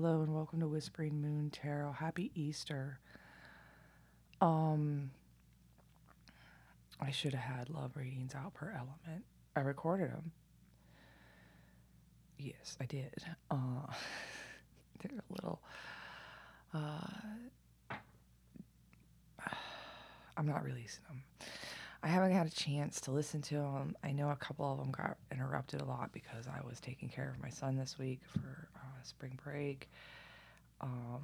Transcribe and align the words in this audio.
Hello 0.00 0.22
and 0.22 0.32
welcome 0.32 0.60
to 0.60 0.68
Whispering 0.68 1.20
Moon 1.20 1.50
Tarot. 1.50 1.90
Happy 1.90 2.30
Easter. 2.36 3.00
Um 4.40 5.10
I 7.00 7.10
should 7.10 7.34
have 7.34 7.56
had 7.56 7.68
love 7.68 7.96
readings 7.96 8.32
out 8.32 8.54
per 8.54 8.70
element. 8.70 9.24
I 9.56 9.60
recorded 9.62 10.12
them. 10.12 10.30
Yes, 12.38 12.76
I 12.80 12.84
did. 12.84 13.12
Uh 13.50 13.56
they're 15.00 15.18
a 15.18 15.32
little 15.32 15.60
uh 16.72 17.00
I'm 20.36 20.46
not 20.46 20.62
releasing 20.64 21.02
them. 21.08 21.24
I 22.02 22.08
haven't 22.08 22.30
had 22.32 22.46
a 22.46 22.50
chance 22.50 23.00
to 23.02 23.10
listen 23.10 23.42
to 23.42 23.54
them. 23.54 23.96
I 24.04 24.12
know 24.12 24.30
a 24.30 24.36
couple 24.36 24.70
of 24.70 24.78
them 24.78 24.90
got 24.92 25.16
interrupted 25.32 25.80
a 25.80 25.84
lot 25.84 26.12
because 26.12 26.46
I 26.46 26.64
was 26.66 26.80
taking 26.80 27.08
care 27.08 27.28
of 27.28 27.42
my 27.42 27.48
son 27.50 27.76
this 27.76 27.98
week 27.98 28.20
for 28.32 28.68
uh, 28.76 29.02
spring 29.02 29.38
break. 29.42 29.88
Um, 30.80 31.22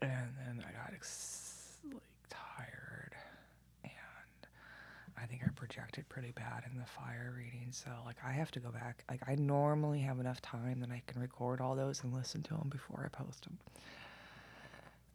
and 0.00 0.28
then 0.38 0.64
I 0.66 0.70
got 0.72 0.92
ex- 0.94 1.78
like 1.92 2.02
tired, 2.30 3.14
and 3.82 3.92
I 5.20 5.26
think 5.26 5.42
I 5.44 5.48
projected 5.56 6.08
pretty 6.08 6.30
bad 6.30 6.62
in 6.70 6.78
the 6.78 6.86
fire 6.86 7.34
reading. 7.36 7.68
So 7.72 7.90
like 8.06 8.16
I 8.24 8.30
have 8.30 8.52
to 8.52 8.60
go 8.60 8.70
back. 8.70 9.02
Like 9.10 9.22
I 9.26 9.34
normally 9.34 9.98
have 10.00 10.20
enough 10.20 10.40
time 10.40 10.78
that 10.80 10.90
I 10.90 11.02
can 11.08 11.20
record 11.20 11.60
all 11.60 11.74
those 11.74 12.04
and 12.04 12.12
listen 12.14 12.42
to 12.44 12.50
them 12.54 12.68
before 12.70 13.02
I 13.04 13.08
post 13.08 13.42
them. 13.44 13.58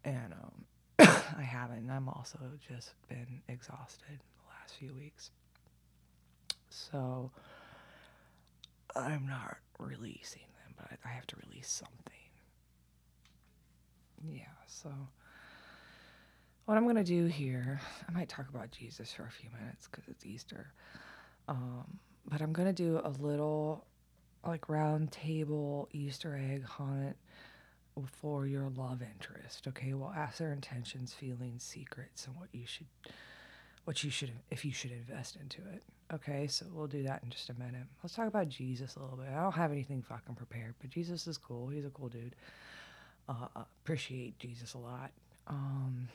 And 0.03 0.33
um, 0.33 0.65
I 0.99 1.41
haven't. 1.41 1.89
I'm 1.89 2.09
also 2.09 2.39
just 2.67 2.93
been 3.09 3.41
exhausted 3.47 4.19
the 4.19 4.49
last 4.49 4.75
few 4.77 4.93
weeks. 4.93 5.31
So 6.69 7.31
I'm 8.95 9.25
not 9.27 9.57
releasing 9.79 10.41
them, 10.63 10.75
but 10.77 10.99
I 11.05 11.09
have 11.09 11.27
to 11.27 11.35
release 11.47 11.69
something. 11.69 12.13
Yeah, 14.25 14.43
so 14.67 14.89
what 16.65 16.77
I'm 16.77 16.83
going 16.83 16.95
to 16.95 17.03
do 17.03 17.25
here, 17.25 17.81
I 18.07 18.11
might 18.11 18.29
talk 18.29 18.47
about 18.49 18.71
Jesus 18.71 19.11
for 19.11 19.25
a 19.25 19.31
few 19.31 19.49
minutes 19.59 19.87
because 19.89 20.07
it's 20.07 20.25
Easter. 20.25 20.71
Um, 21.47 21.99
but 22.25 22.41
I'm 22.41 22.53
going 22.53 22.67
to 22.67 22.73
do 22.73 23.01
a 23.03 23.09
little 23.09 23.85
like 24.45 24.69
round 24.69 25.11
table 25.11 25.89
Easter 25.91 26.37
egg 26.37 26.63
hunt 26.63 27.17
for 28.21 28.45
your 28.47 28.69
love 28.75 29.01
interest. 29.01 29.67
Okay, 29.67 29.93
we'll 29.93 30.13
ask 30.15 30.37
their 30.37 30.51
intentions, 30.51 31.13
feelings, 31.13 31.63
secrets, 31.63 32.25
and 32.27 32.35
what 32.35 32.49
you 32.51 32.65
should, 32.65 32.87
what 33.85 34.03
you 34.03 34.09
should, 34.09 34.31
if 34.51 34.65
you 34.65 34.71
should 34.71 34.91
invest 34.91 35.35
into 35.35 35.61
it. 35.73 35.83
Okay, 36.13 36.47
so 36.47 36.65
we'll 36.73 36.87
do 36.87 37.03
that 37.03 37.23
in 37.23 37.29
just 37.29 37.49
a 37.49 37.53
minute. 37.53 37.83
Let's 38.03 38.15
talk 38.15 38.27
about 38.27 38.49
Jesus 38.49 38.95
a 38.95 38.99
little 38.99 39.17
bit. 39.17 39.29
I 39.29 39.41
don't 39.41 39.53
have 39.53 39.71
anything 39.71 40.01
fucking 40.01 40.35
prepared, 40.35 40.75
but 40.79 40.89
Jesus 40.89 41.27
is 41.27 41.37
cool. 41.37 41.69
He's 41.69 41.85
a 41.85 41.89
cool 41.89 42.09
dude. 42.09 42.35
Uh, 43.27 43.47
appreciate 43.83 44.37
Jesus 44.37 44.73
a 44.73 44.77
lot. 44.77 45.11
Um, 45.47 46.07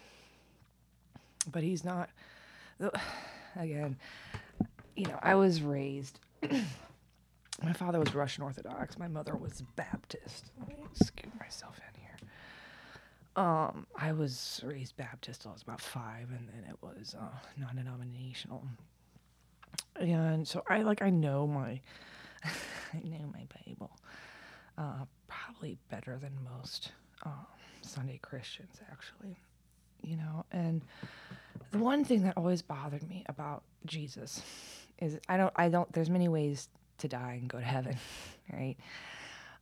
but 1.50 1.62
he's 1.62 1.84
not. 1.84 2.10
Again, 3.56 3.96
you 4.94 5.06
know, 5.06 5.18
I 5.22 5.34
was 5.34 5.62
raised. 5.62 6.18
My 7.62 7.72
father 7.72 7.98
was 7.98 8.14
Russian 8.14 8.44
Orthodox. 8.44 8.98
My 8.98 9.08
mother 9.08 9.36
was 9.36 9.62
Baptist. 9.74 10.52
Let 10.58 10.68
me 10.68 10.76
scoot 10.92 11.32
myself 11.40 11.78
in 11.78 12.00
here. 12.00 12.16
Um, 13.44 13.86
I 13.96 14.12
was 14.12 14.60
raised 14.64 14.96
Baptist 14.96 15.42
till 15.42 15.50
I 15.50 15.54
was 15.54 15.62
about 15.62 15.80
five, 15.80 16.28
and 16.30 16.48
then 16.48 16.64
it 16.68 16.76
was 16.80 17.14
uh, 17.18 17.24
non-denominational. 17.56 18.64
And 19.96 20.46
so 20.46 20.62
I 20.68 20.82
like 20.82 21.02
I 21.02 21.10
know 21.10 21.46
my, 21.46 21.80
I 22.44 23.00
know 23.04 23.30
my 23.32 23.46
Bible, 23.66 23.90
uh, 24.76 25.04
probably 25.26 25.76
better 25.90 26.16
than 26.20 26.32
most 26.56 26.92
uh, 27.26 27.30
Sunday 27.82 28.18
Christians 28.22 28.80
actually, 28.90 29.36
you 30.02 30.16
know. 30.16 30.44
And 30.52 30.82
the 31.72 31.78
one 31.78 32.04
thing 32.04 32.22
that 32.22 32.36
always 32.36 32.62
bothered 32.62 33.08
me 33.08 33.24
about 33.28 33.62
Jesus 33.84 34.42
is 35.00 35.18
I 35.28 35.36
don't 35.36 35.52
I 35.56 35.68
don't. 35.68 35.92
There's 35.92 36.10
many 36.10 36.28
ways 36.28 36.68
to 36.98 37.08
die 37.08 37.38
and 37.40 37.48
go 37.48 37.58
to 37.58 37.64
heaven, 37.64 37.96
right? 38.52 38.76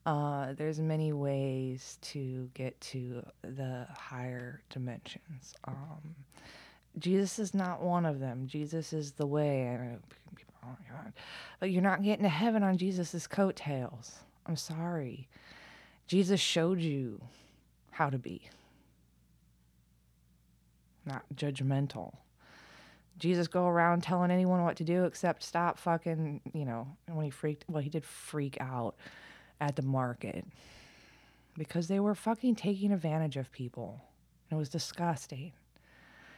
Uh, 0.05 0.53
there's 0.55 0.79
many 0.79 1.13
ways 1.13 1.99
to 2.01 2.49
get 2.55 2.81
to 2.81 3.25
the 3.43 3.87
higher 3.97 4.63
dimensions. 4.71 5.55
Um, 5.65 6.15
Jesus 6.99 7.39
is 7.39 7.55
not 7.55 7.83
one 7.83 8.07
of 8.07 8.21
them. 8.21 8.47
Jesus 8.47 8.93
is 8.93 9.13
the 9.13 9.27
way. 9.27 9.97
Oh 10.65 10.69
my 10.69 10.97
God. 10.97 11.13
But 11.61 11.71
you're 11.71 11.83
not 11.83 12.03
getting 12.03 12.23
to 12.23 12.29
heaven 12.29 12.63
on 12.63 12.79
Jesus' 12.79 13.27
coattails. 13.27 14.21
I'm 14.47 14.57
sorry. 14.57 15.29
Jesus 16.07 16.41
showed 16.41 16.81
you 16.81 17.21
how 17.91 18.11
to 18.11 18.19
be, 18.19 18.49
not 21.05 21.25
judgmental. 21.35 22.15
Jesus 23.19 23.49
go 23.49 23.67
around 23.67 24.03
telling 24.03 24.31
anyone 24.31 24.63
what 24.63 24.77
to 24.77 24.85
do 24.85 25.05
except 25.05 25.43
stop 25.43 25.79
fucking, 25.79 26.41
you 26.53 26.65
know, 26.65 26.87
when 27.07 27.25
he 27.25 27.31
freaked, 27.31 27.65
well, 27.69 27.83
he 27.83 27.89
did 27.89 28.05
freak 28.05 28.59
out 28.61 28.97
at 29.61 29.77
the 29.77 29.83
market 29.83 30.45
because 31.57 31.89
they 31.89 32.01
were 32.01 32.15
fucking 32.15 32.57
taking 32.57 32.93
advantage 32.93 33.37
of 33.37 33.51
people. 33.53 34.03
And 34.51 34.57
it 34.57 34.61
was 34.61 34.69
disgusting. 34.69 35.53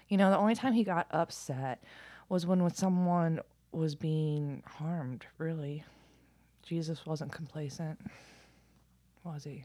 You 0.08 0.16
know, 0.16 0.30
the 0.30 0.38
only 0.38 0.54
time 0.54 0.72
he 0.72 0.84
got 0.84 1.06
upset 1.10 1.82
was 2.28 2.46
when, 2.46 2.62
when 2.62 2.74
someone 2.74 3.40
was 3.72 3.94
being 3.94 4.62
harmed, 4.66 5.26
really. 5.36 5.84
Jesus 6.62 7.04
wasn't 7.04 7.32
complacent, 7.32 7.98
was 9.24 9.44
he? 9.44 9.64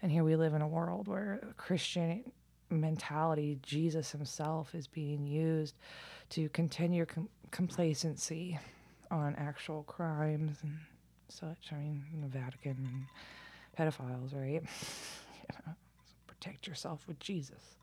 And 0.00 0.12
here 0.12 0.22
we 0.22 0.36
live 0.36 0.54
in 0.54 0.62
a 0.62 0.68
world 0.68 1.08
where 1.08 1.40
Christian 1.56 2.30
mentality, 2.70 3.58
Jesus 3.62 4.10
himself 4.10 4.74
is 4.74 4.86
being 4.86 5.26
used 5.26 5.74
to 6.30 6.48
continue 6.50 7.06
com- 7.06 7.28
complacency 7.50 8.58
on 9.10 9.34
actual 9.36 9.82
crimes 9.84 10.58
and 10.62 10.78
such. 11.28 11.72
I 11.72 11.76
mean, 11.76 12.20
the 12.20 12.28
Vatican 12.28 12.76
and 12.76 13.06
pedophiles, 13.78 14.34
right? 14.34 14.62
you 14.62 15.56
know, 15.66 15.74
protect 16.26 16.66
yourself 16.66 17.06
with 17.06 17.18
Jesus. 17.18 17.76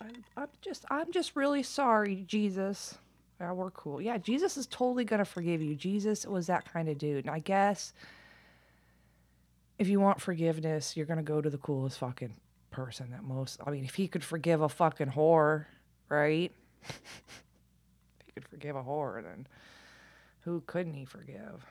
I, 0.00 0.06
I'm 0.36 0.48
just, 0.60 0.84
I'm 0.90 1.12
just 1.12 1.36
really 1.36 1.62
sorry, 1.62 2.24
Jesus. 2.26 2.98
Yeah, 3.40 3.52
we're 3.52 3.70
cool. 3.70 4.00
Yeah, 4.00 4.18
Jesus 4.18 4.56
is 4.56 4.66
totally 4.66 5.04
gonna 5.04 5.24
forgive 5.24 5.62
you. 5.62 5.74
Jesus 5.74 6.26
was 6.26 6.46
that 6.46 6.70
kind 6.72 6.88
of 6.88 6.98
dude. 6.98 7.26
And 7.26 7.34
I 7.34 7.40
guess 7.40 7.92
if 9.78 9.88
you 9.88 10.00
want 10.00 10.20
forgiveness, 10.20 10.96
you're 10.96 11.06
gonna 11.06 11.22
go 11.22 11.40
to 11.40 11.50
the 11.50 11.58
coolest 11.58 11.98
fucking 11.98 12.34
person 12.72 13.10
that 13.12 13.22
most. 13.22 13.60
I 13.64 13.70
mean, 13.70 13.84
if 13.84 13.94
he 13.94 14.08
could 14.08 14.24
forgive 14.24 14.60
a 14.60 14.68
fucking 14.68 15.08
whore, 15.08 15.66
right? 16.08 16.50
if 16.88 18.26
he 18.26 18.32
could 18.32 18.48
forgive 18.48 18.74
a 18.74 18.82
whore, 18.82 19.22
then 19.22 19.46
who 20.40 20.62
couldn't 20.66 20.94
he 20.94 21.04
forgive? 21.04 21.64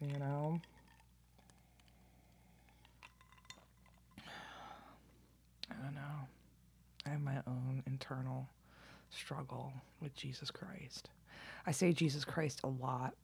You 0.00 0.18
know? 0.18 0.60
I 5.70 5.74
don't 5.82 5.94
know. 5.94 6.00
I 7.06 7.10
have 7.10 7.22
my 7.22 7.38
own 7.46 7.82
internal 7.86 8.48
struggle 9.10 9.72
with 10.02 10.14
Jesus 10.14 10.50
Christ. 10.50 11.08
I 11.66 11.72
say 11.72 11.92
Jesus 11.92 12.24
Christ 12.24 12.60
a 12.64 12.68
lot. 12.68 13.14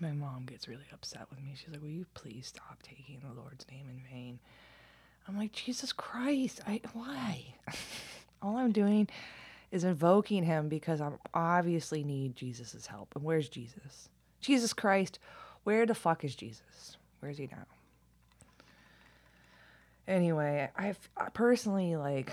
My 0.00 0.12
mom 0.12 0.44
gets 0.44 0.68
really 0.68 0.86
upset 0.92 1.26
with 1.30 1.40
me. 1.40 1.54
She's 1.56 1.70
like, 1.70 1.82
Will 1.82 1.88
you 1.88 2.06
please 2.14 2.46
stop 2.46 2.82
taking 2.82 3.20
the 3.20 3.40
Lord's 3.40 3.66
name 3.70 3.86
in 3.88 4.00
vain? 4.10 4.38
I'm 5.28 5.36
like, 5.36 5.52
Jesus 5.52 5.92
Christ, 5.92 6.60
I 6.66 6.80
why? 6.94 7.54
All 8.42 8.56
I'm 8.56 8.72
doing 8.72 9.08
is 9.70 9.84
invoking 9.84 10.44
him 10.44 10.68
because 10.68 11.00
I 11.00 11.10
obviously 11.34 12.02
need 12.02 12.34
Jesus' 12.34 12.86
help. 12.86 13.14
And 13.14 13.22
where's 13.22 13.48
Jesus? 13.48 14.08
Jesus 14.40 14.72
Christ, 14.72 15.18
where 15.64 15.84
the 15.84 15.94
fuck 15.94 16.24
is 16.24 16.34
Jesus? 16.34 16.96
Where's 17.20 17.36
he 17.36 17.48
now? 17.48 17.66
Anyway, 20.06 20.70
I've 20.74 21.10
I 21.16 21.28
personally 21.28 21.96
like 21.96 22.32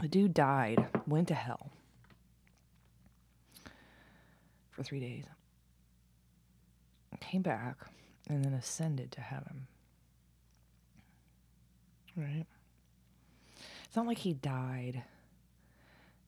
the 0.00 0.08
dude 0.08 0.32
died, 0.32 0.86
went 1.06 1.28
to 1.28 1.34
hell 1.34 1.70
for 4.70 4.82
three 4.82 5.00
days, 5.00 5.24
came 7.20 7.42
back, 7.42 7.76
and 8.28 8.42
then 8.44 8.54
ascended 8.54 9.12
to 9.12 9.20
heaven. 9.20 9.66
Right? 12.16 12.46
It's 13.84 13.96
not 13.96 14.06
like 14.06 14.18
he 14.18 14.34
died. 14.34 15.02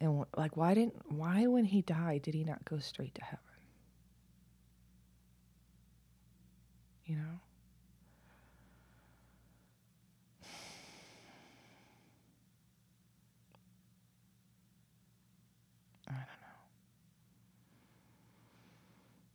And 0.00 0.24
like, 0.36 0.56
why 0.56 0.74
didn't, 0.74 0.94
why 1.12 1.46
when 1.46 1.64
he 1.64 1.82
died 1.82 2.22
did 2.22 2.34
he 2.34 2.44
not 2.44 2.64
go 2.64 2.78
straight 2.78 3.14
to 3.14 3.24
heaven? 3.24 3.38
You 7.06 7.16
know? 7.16 7.40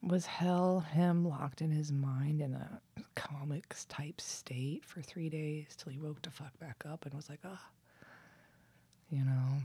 Was 0.10 0.26
hell 0.26 0.80
him 0.80 1.24
locked 1.28 1.62
in 1.62 1.70
his 1.72 1.92
mind 1.92 2.42
in 2.42 2.54
a 2.54 2.82
comics 3.16 3.86
type 3.86 4.20
state 4.20 4.84
for 4.84 5.02
three 5.02 5.30
days 5.30 5.76
till 5.78 5.92
he 5.92 6.00
woke 6.00 6.22
the 6.24 6.32
fuck 6.32 6.58
back 6.60 6.84
up 6.90 7.06
and 7.06 7.14
was 7.14 7.30
like, 7.30 7.40
ah, 7.46 7.64
you 9.12 9.24
know, 9.24 9.62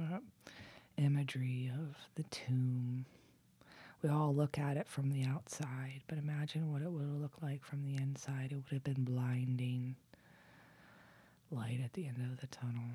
uh, 0.00 0.18
imagery 0.96 1.70
of 1.74 1.96
the 2.14 2.22
tomb. 2.24 3.04
We 4.02 4.08
all 4.08 4.32
look 4.32 4.58
at 4.58 4.76
it 4.76 4.86
from 4.86 5.10
the 5.10 5.24
outside, 5.24 6.02
but 6.06 6.18
imagine 6.18 6.72
what 6.72 6.82
it 6.82 6.90
would 6.90 7.02
have 7.02 7.20
looked 7.20 7.42
like 7.42 7.64
from 7.64 7.82
the 7.82 7.96
inside. 8.00 8.52
It 8.52 8.56
would 8.56 8.72
have 8.72 8.84
been 8.84 9.04
blinding 9.04 9.96
light 11.50 11.80
at 11.84 11.92
the 11.94 12.06
end 12.06 12.18
of 12.30 12.40
the 12.40 12.46
tunnel. 12.46 12.92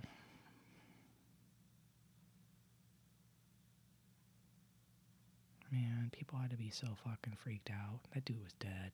Man, 5.74 6.12
people 6.12 6.38
had 6.38 6.52
to 6.52 6.58
be 6.58 6.70
so 6.70 6.86
fucking 7.04 7.34
freaked 7.36 7.72
out. 7.72 8.00
That 8.14 8.26
dude 8.26 8.44
was 8.44 8.54
dead. 8.60 8.92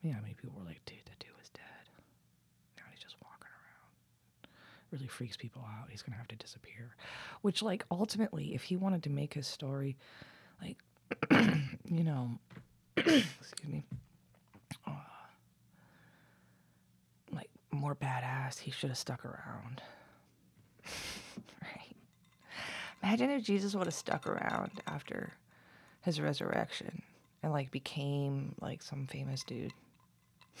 Yeah, 0.00 0.14
I 0.16 0.24
mean, 0.24 0.36
people 0.40 0.54
were 0.56 0.64
like, 0.64 0.80
dude, 0.86 0.98
that 1.06 1.18
dude 1.18 1.36
was 1.36 1.48
dead. 1.48 1.64
Now 2.76 2.84
he's 2.92 3.02
just 3.02 3.16
walking 3.20 3.48
around. 3.48 4.48
Really 4.92 5.08
freaks 5.08 5.36
people 5.36 5.62
out. 5.66 5.88
He's 5.90 6.02
gonna 6.02 6.18
have 6.18 6.28
to 6.28 6.36
disappear. 6.36 6.94
Which, 7.42 7.62
like, 7.62 7.84
ultimately, 7.90 8.54
if 8.54 8.62
he 8.62 8.76
wanted 8.76 9.02
to 9.04 9.10
make 9.10 9.34
his 9.34 9.48
story, 9.48 9.96
like, 10.62 10.76
you 11.84 12.04
know, 12.04 12.30
excuse 12.96 13.68
me, 13.68 13.82
uh, 14.86 14.92
like, 17.32 17.50
more 17.72 17.96
badass, 17.96 18.60
he 18.60 18.70
should 18.70 18.90
have 18.90 18.98
stuck 18.98 19.24
around. 19.24 19.82
right? 21.60 21.96
Imagine 23.02 23.30
if 23.30 23.42
Jesus 23.42 23.74
would 23.74 23.86
have 23.86 23.94
stuck 23.94 24.28
around 24.28 24.70
after 24.86 25.32
his 26.06 26.20
resurrection 26.20 27.02
and 27.42 27.52
like 27.52 27.72
became 27.72 28.54
like 28.60 28.80
some 28.80 29.08
famous 29.08 29.42
dude. 29.42 29.72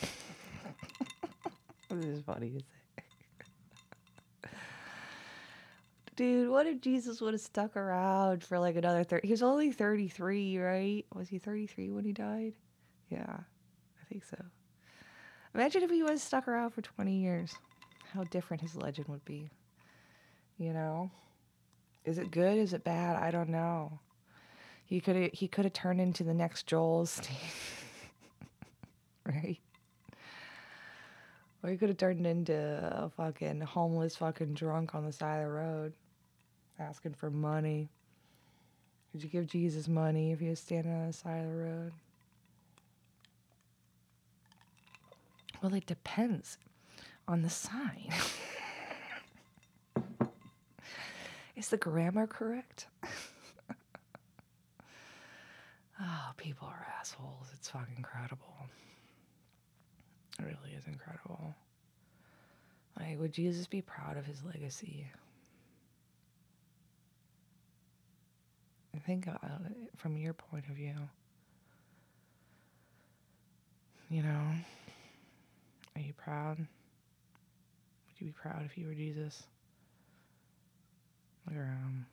this 1.88 2.04
is 2.04 2.22
funny 2.24 2.58
say. 2.58 2.64
Dude, 6.16 6.50
what 6.50 6.66
if 6.66 6.80
Jesus 6.80 7.20
would 7.20 7.34
have 7.34 7.40
stuck 7.40 7.76
around 7.76 8.42
for 8.42 8.58
like 8.58 8.74
another 8.74 9.04
30? 9.04 9.26
He 9.28 9.32
was 9.32 9.42
only 9.42 9.70
33, 9.70 10.58
right? 10.58 11.04
Was 11.14 11.28
he 11.28 11.38
33 11.38 11.92
when 11.92 12.04
he 12.04 12.12
died? 12.12 12.54
Yeah, 13.10 13.36
I 13.38 14.04
think 14.08 14.24
so. 14.24 14.36
Imagine 15.54 15.84
if 15.84 15.90
he 15.90 16.02
was 16.02 16.22
stuck 16.22 16.48
around 16.48 16.70
for 16.70 16.82
20 16.82 17.12
years. 17.12 17.54
How 18.12 18.24
different 18.24 18.62
his 18.62 18.74
legend 18.74 19.06
would 19.08 19.24
be. 19.24 19.48
You 20.58 20.72
know? 20.72 21.10
Is 22.04 22.18
it 22.18 22.32
good? 22.32 22.58
Is 22.58 22.72
it 22.72 22.82
bad? 22.82 23.16
I 23.22 23.30
don't 23.30 23.50
know. 23.50 24.00
He 24.86 25.00
could 25.00 25.34
he 25.34 25.48
could 25.48 25.64
have 25.64 25.74
turned 25.74 26.00
into 26.00 26.22
the 26.22 26.32
next 26.32 26.66
Joel 26.66 27.08
right? 29.26 29.58
Or 31.62 31.70
he 31.70 31.76
could 31.76 31.88
have 31.88 31.98
turned 31.98 32.24
into 32.24 32.54
a 32.54 33.10
fucking 33.16 33.62
homeless 33.62 34.14
fucking 34.16 34.54
drunk 34.54 34.94
on 34.94 35.04
the 35.04 35.12
side 35.12 35.38
of 35.38 35.48
the 35.48 35.52
road, 35.52 35.92
asking 36.78 37.14
for 37.14 37.30
money. 37.30 37.88
Would 39.12 39.24
you 39.24 39.28
give 39.28 39.48
Jesus 39.48 39.88
money 39.88 40.30
if 40.30 40.38
he 40.38 40.48
was 40.48 40.60
standing 40.60 40.92
on 40.92 41.08
the 41.08 41.12
side 41.12 41.44
of 41.44 41.50
the 41.50 41.56
road? 41.56 41.92
Well, 45.60 45.74
it 45.74 45.86
depends 45.86 46.58
on 47.26 47.42
the 47.42 47.50
sign. 47.50 48.12
Is 51.56 51.68
the 51.68 51.78
grammar 51.78 52.28
correct? 52.28 52.86
Oh, 56.00 56.30
people 56.36 56.68
are 56.68 56.86
assholes. 57.00 57.48
It's 57.54 57.70
fucking 57.70 57.94
incredible. 57.96 58.54
It 60.38 60.44
really 60.44 60.76
is 60.76 60.86
incredible. 60.86 61.54
Like, 62.98 63.18
would 63.18 63.32
Jesus 63.32 63.66
be 63.66 63.80
proud 63.80 64.16
of 64.16 64.26
his 64.26 64.42
legacy? 64.44 65.06
I 68.94 68.98
think 68.98 69.28
uh, 69.28 69.34
from 69.96 70.16
your 70.16 70.32
point 70.32 70.64
of 70.68 70.74
view, 70.76 70.94
you 74.10 74.22
know, 74.22 74.42
are 75.94 76.00
you 76.00 76.12
proud? 76.14 76.58
Would 76.58 76.66
you 78.18 78.26
be 78.26 78.32
proud 78.32 78.64
if 78.64 78.76
you 78.78 78.86
were 78.86 78.94
Jesus? 78.94 79.42
Look 81.46 81.56
around. 81.56 82.06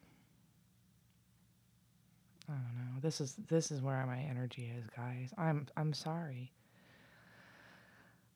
I 2.50 2.54
don't 2.54 2.76
know. 2.94 3.00
This 3.02 3.22
is 3.22 3.36
this 3.48 3.72
is 3.72 3.82
where 3.82 4.06
my 4.06 4.20
energy 4.20 4.72
is, 4.78 4.86
guys. 4.96 5.34
I'm 5.38 5.68
I'm 5.78 5.94
sorry. 5.94 6.52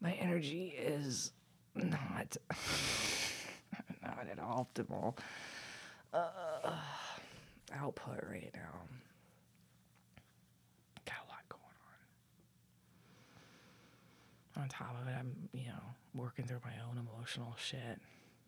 My 0.01 0.13
energy 0.13 0.74
is 0.77 1.31
not 1.75 2.38
not 4.01 4.27
at 4.31 4.38
optimal 4.39 5.18
uh, 6.13 6.71
output 7.75 8.24
right 8.30 8.51
now. 8.54 8.80
Got 11.06 11.18
a 11.25 11.30
lot 11.30 11.50
going 11.50 11.62
on. 14.56 14.63
On 14.63 14.69
top 14.69 14.95
of 15.01 15.07
it, 15.07 15.15
I'm 15.19 15.36
you 15.53 15.68
know 15.68 15.83
working 16.13 16.45
through 16.45 16.62
my 16.63 16.74
own 16.89 16.98
emotional 16.98 17.56
shit 17.57 18.00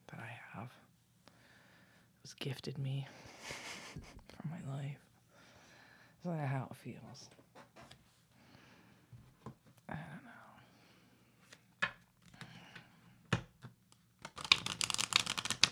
that 0.08 0.20
I 0.20 0.58
have. 0.58 0.70
It 1.28 2.24
was 2.24 2.34
gifted 2.34 2.78
me 2.78 3.08
from 4.30 4.52
my 4.52 4.76
life. 4.78 5.09
That's 6.24 6.38
not 6.38 6.48
how 6.48 6.68
it 6.70 6.76
feels. 6.78 7.30
I 9.88 9.94
don't 9.94 10.24
know. 10.26 11.90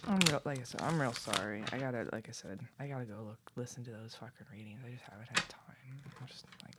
I'm 0.07 0.19
real, 0.29 0.41
like 0.45 0.59
I 0.59 0.63
said, 0.63 0.81
I'm 0.81 0.99
real 1.01 1.13
sorry. 1.13 1.63
I 1.71 1.77
gotta, 1.77 2.07
like 2.13 2.29
I 2.29 2.31
said, 2.31 2.59
I 2.79 2.88
gotta 2.88 3.05
go 3.05 3.15
look, 3.27 3.39
listen 3.57 3.83
to 3.85 3.91
those 3.91 4.15
fucking 4.15 4.47
readings. 4.51 4.79
I 4.85 4.91
just 4.91 5.03
haven't 5.03 5.27
had 5.27 5.49
time. 5.49 5.59
I'm 6.19 6.27
just 6.27 6.45
like 6.63 6.77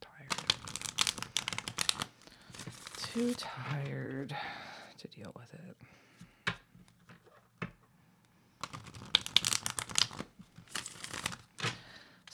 tired. 0.00 0.54
Too 2.96 3.34
tired 3.34 4.36
to 4.98 5.08
deal 5.08 5.32
with 5.36 5.52
it. 5.54 5.76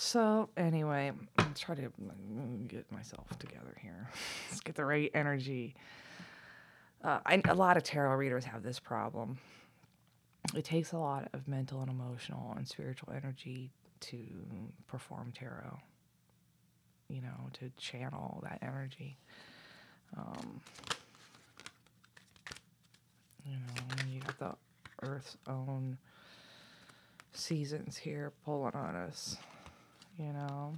So 0.06 0.50
anyway, 0.56 1.10
let's 1.36 1.58
try 1.58 1.74
to 1.74 1.90
get 2.68 2.92
myself 2.92 3.36
together 3.40 3.76
here. 3.82 4.08
Let's 4.48 4.60
get 4.60 4.76
the 4.76 4.84
right 4.84 5.10
energy. 5.14 5.74
Uh, 7.02 7.18
I, 7.26 7.42
a 7.48 7.56
lot 7.56 7.76
of 7.76 7.82
tarot 7.82 8.14
readers 8.14 8.44
have 8.44 8.62
this 8.62 8.78
problem. 8.78 9.38
It 10.54 10.64
takes 10.64 10.92
a 10.92 10.96
lot 10.96 11.28
of 11.32 11.48
mental 11.48 11.80
and 11.80 11.90
emotional 11.90 12.54
and 12.56 12.68
spiritual 12.68 13.12
energy 13.16 13.72
to 14.02 14.16
perform 14.86 15.32
tarot. 15.36 15.76
You 17.08 17.22
know, 17.22 17.50
to 17.54 17.72
channel 17.76 18.44
that 18.44 18.60
energy. 18.62 19.18
Um, 20.16 20.60
you 23.44 23.56
know, 23.56 24.12
you 24.12 24.20
got 24.20 24.38
the 24.38 24.54
Earth's 25.02 25.36
own 25.48 25.98
seasons 27.32 27.96
here 27.96 28.32
pulling 28.44 28.74
on 28.74 28.94
us 28.94 29.36
you 30.18 30.32
know. 30.32 30.74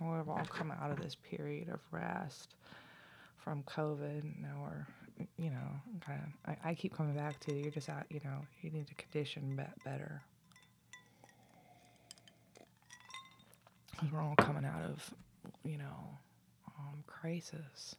We've 0.00 0.28
all 0.28 0.44
come 0.48 0.70
out 0.70 0.90
of 0.90 1.00
this 1.00 1.16
period 1.30 1.68
of 1.70 1.80
rest 1.90 2.54
from 3.38 3.62
COVID. 3.62 4.24
Now 4.42 4.62
we're, 4.62 5.26
you 5.38 5.50
know, 5.50 5.68
kind 6.04 6.20
of, 6.22 6.50
I, 6.64 6.70
I 6.70 6.74
keep 6.74 6.94
coming 6.94 7.14
back 7.14 7.40
to 7.40 7.54
you're 7.54 7.70
just 7.70 7.88
out, 7.88 8.04
you 8.10 8.20
know, 8.22 8.44
you 8.60 8.70
need 8.70 8.86
to 8.88 8.94
condition 8.94 9.58
better. 9.84 10.20
Because 13.92 14.12
we're 14.12 14.20
all 14.20 14.36
coming 14.36 14.66
out 14.66 14.82
of, 14.82 15.14
you 15.64 15.78
know, 15.78 16.18
um, 16.78 17.02
crisis 17.06 17.96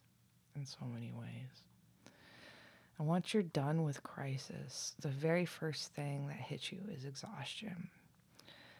in 0.55 0.63
so 0.63 0.85
many 0.93 1.11
ways. 1.17 1.63
And 2.99 3.07
once 3.07 3.33
you're 3.33 3.43
done 3.43 3.83
with 3.83 4.03
crisis, 4.03 4.93
the 5.01 5.07
very 5.07 5.45
first 5.45 5.93
thing 5.93 6.27
that 6.27 6.37
hits 6.37 6.71
you 6.71 6.79
is 6.95 7.05
exhaustion 7.05 7.89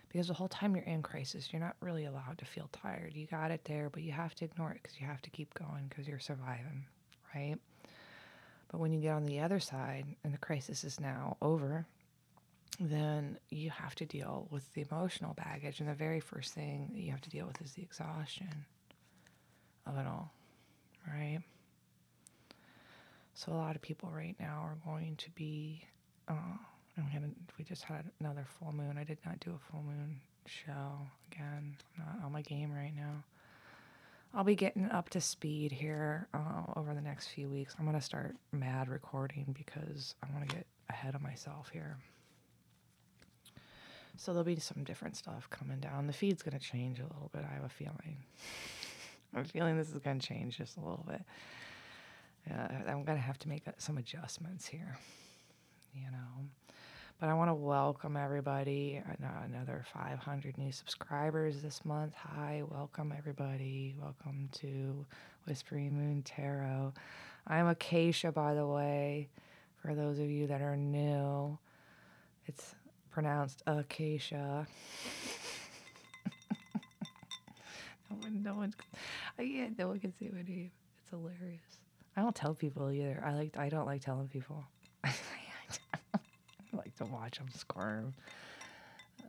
because 0.10 0.28
the 0.28 0.34
whole 0.34 0.48
time 0.48 0.76
you're 0.76 0.86
in 0.86 1.02
crisis, 1.02 1.50
you're 1.52 1.62
not 1.62 1.76
really 1.82 2.06
allowed 2.06 2.38
to 2.38 2.46
feel 2.46 2.70
tired. 2.72 3.14
You 3.14 3.28
got 3.28 3.52
it 3.52 3.66
there, 3.66 3.90
but 3.90 4.04
you 4.04 4.12
have 4.12 4.34
to 4.36 4.46
ignore 4.46 4.72
it 4.72 4.80
because 4.82 5.00
you 5.00 5.08
have 5.08 5.22
to 5.24 5.30
keep 5.30 5.54
going 5.54 5.88
because 5.90 6.08
you're 6.08 6.20
surviving, 6.20 6.86
right? 7.36 7.58
But 8.72 8.80
when 8.80 8.92
you 8.92 9.02
get 9.02 9.14
on 9.14 9.26
the 9.26 9.40
other 9.40 9.60
side 9.60 10.06
and 10.24 10.34
the 10.34 10.38
crisis 10.38 10.84
is 10.84 11.00
now 11.00 11.38
over, 11.42 11.86
then 12.80 13.38
you 13.50 13.70
have 13.70 13.96
to 13.96 14.06
deal 14.06 14.48
with 14.52 14.72
the 14.74 14.86
emotional 14.90 15.34
baggage. 15.34 15.80
And 15.80 15.90
the 15.90 15.94
very 15.94 16.20
first 16.20 16.54
thing 16.54 16.90
that 16.94 17.00
you 17.00 17.12
have 17.12 17.22
to 17.22 17.30
deal 17.30 17.48
with 17.48 17.62
is 17.62 17.74
the 17.74 17.82
exhaustion 17.82 18.66
of 19.86 19.98
it 19.98 20.06
all, 20.06 20.32
right? 21.08 21.40
So 23.34 23.52
a 23.52 23.56
lot 23.56 23.76
of 23.76 23.82
people 23.82 24.10
right 24.14 24.36
now 24.40 24.62
are 24.64 24.78
going 24.86 25.16
to 25.18 25.30
be. 25.32 25.84
Uh, 26.28 26.58
we 27.58 27.63
just 27.63 27.84
had 27.84 28.06
another 28.20 28.46
full 28.60 28.72
moon. 28.72 28.98
I 28.98 29.04
did 29.04 29.18
not 29.25 29.39
do 29.39 29.51
a 29.51 29.72
full 29.72 29.84
moon 29.84 30.20
show 30.46 30.98
again. 31.32 31.75
I'm 31.98 32.06
not 32.06 32.25
on 32.25 32.32
my 32.32 32.42
game 32.42 32.72
right 32.72 32.94
now. 32.96 33.24
I'll 34.34 34.44
be 34.44 34.56
getting 34.56 34.89
up 34.92 35.10
to 35.10 35.22
speed 35.22 35.72
here 35.72 36.27
uh, 36.34 36.63
over 36.75 36.94
the 36.94 37.01
next 37.01 37.27
few 37.27 37.50
weeks. 37.50 37.75
I'm 37.80 37.86
going 37.86 37.98
to 37.98 38.04
start 38.04 38.36
mad 38.51 38.89
recording 38.89 39.56
because 39.58 40.16
I 40.22 40.27
want 40.36 40.48
to 40.50 40.56
get 40.56 40.66
ahead 40.89 41.16
of 41.16 41.22
myself 41.22 41.70
here. 41.72 41.98
So 44.18 44.32
there'll 44.34 44.44
be 44.44 44.60
some 44.60 44.84
different 44.84 45.16
stuff 45.16 45.50
coming 45.50 45.80
down. 45.80 46.08
The 46.08 46.13
feed's 46.13 46.42
going 46.42 46.58
to 46.58 46.63
change 46.63 47.00
a 47.00 47.04
little 47.04 47.30
bit, 47.34 47.44
I 47.50 47.54
have 47.54 47.63
a 47.63 47.70
feeling. 47.70 48.18
I'm 49.36 49.46
feeling 49.46 49.77
this 49.77 49.89
is 49.89 50.00
going 50.00 50.20
to 50.20 50.27
change 50.27 50.58
just 50.58 50.77
a 50.77 50.80
little 50.80 51.06
bit. 51.08 51.22
Yeah, 52.48 52.68
I'm 52.88 53.04
going 53.04 53.18
to 53.18 53.24
have 53.24 53.38
to 53.39 53.50
make 53.50 53.63
some 53.77 53.98
adjustments 53.98 54.68
here, 54.68 54.98
you 55.94 56.10
know. 56.12 56.48
But 57.20 57.30
I 57.30 57.34
want 57.34 57.50
to 57.50 57.56
welcome 57.56 58.16
everybody. 58.16 59.02
Another 59.44 59.84
500 59.92 60.56
new 60.60 60.72
subscribers 60.72 61.64
this 61.64 61.84
month. 61.84 62.14
Hi, 62.14 62.62
welcome 62.70 63.12
everybody. 63.18 63.96
Welcome 64.00 64.50
to 64.60 65.04
Whispering 65.48 65.98
Moon 65.98 66.22
Tarot. 66.22 66.94
I'm 67.48 67.70
Acacia, 67.70 68.32
by 68.32 68.54
the 68.54 68.68
way, 68.68 69.30
for 69.82 69.96
those 69.96 70.20
of 70.20 70.30
you 70.30 70.46
that 70.46 70.62
are 70.62 70.78
new. 70.78 71.58
It's 72.46 72.76
pronounced 73.10 73.64
Acacia. 73.66 74.68
no 78.12 78.18
one, 78.18 78.44
no 78.44 78.54
one, 78.54 78.76
oh, 79.40 79.42
yeah, 79.42 79.70
no 79.76 79.88
one 79.88 80.00
can 80.00 80.14
see 80.20 80.30
my 80.32 80.44
name. 80.44 80.70
It's 81.02 81.10
hilarious. 81.10 81.80
I 82.16 82.22
don't 82.22 82.36
tell 82.36 82.54
people 82.54 82.92
either. 82.92 83.24
I 83.26 83.34
like, 83.34 83.58
I 83.58 83.70
don't 83.70 83.88
like 83.88 84.02
telling 84.02 84.28
people. 84.28 84.64
To 86.98 87.06
watch 87.06 87.38
them 87.38 87.48
squirm. 87.54 88.13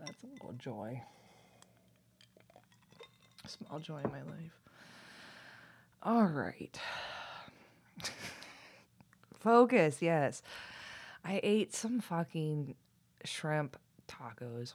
That's 0.01 0.23
a 0.23 0.27
little 0.27 0.55
joy. 0.59 1.03
Small 3.47 3.79
joy 3.79 4.01
in 4.05 4.11
my 4.11 4.23
life. 4.23 4.59
All 6.03 6.25
right. 6.25 6.79
Focus, 9.41 10.01
yes. 10.01 10.43
I 11.25 11.41
ate 11.43 11.75
some 11.75 12.01
fucking 12.01 12.75
shrimp 13.25 13.77
tacos. 14.09 14.75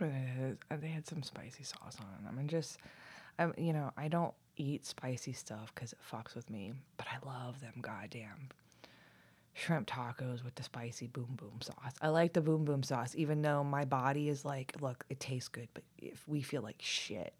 And 0.00 0.58
They 0.80 0.88
had 0.88 1.06
some 1.06 1.22
spicy 1.22 1.64
sauce 1.64 1.96
on 2.00 2.24
them, 2.24 2.38
and 2.38 2.48
just, 2.50 2.78
I'm, 3.38 3.54
you 3.56 3.72
know, 3.72 3.92
I 3.96 4.08
don't 4.08 4.34
eat 4.56 4.84
spicy 4.86 5.32
stuff 5.32 5.72
because 5.74 5.92
it 5.92 5.98
fucks 6.10 6.34
with 6.34 6.50
me, 6.50 6.72
but 6.96 7.06
I 7.08 7.26
love 7.26 7.60
them 7.60 7.74
goddamn 7.80 8.48
shrimp 9.54 9.86
tacos 9.88 10.42
with 10.44 10.54
the 10.54 10.62
spicy 10.62 11.06
boom 11.06 11.34
boom 11.36 11.60
sauce. 11.60 11.92
I 12.00 12.08
like 12.08 12.32
the 12.32 12.40
boom 12.40 12.64
boom 12.64 12.82
sauce, 12.82 13.14
even 13.16 13.42
though 13.42 13.62
my 13.64 13.84
body 13.84 14.28
is 14.28 14.44
like, 14.44 14.74
look, 14.80 15.04
it 15.10 15.20
tastes 15.20 15.48
good, 15.48 15.68
but 15.74 15.84
if 15.98 16.26
we 16.26 16.42
feel 16.42 16.62
like 16.62 16.76
shit 16.80 17.34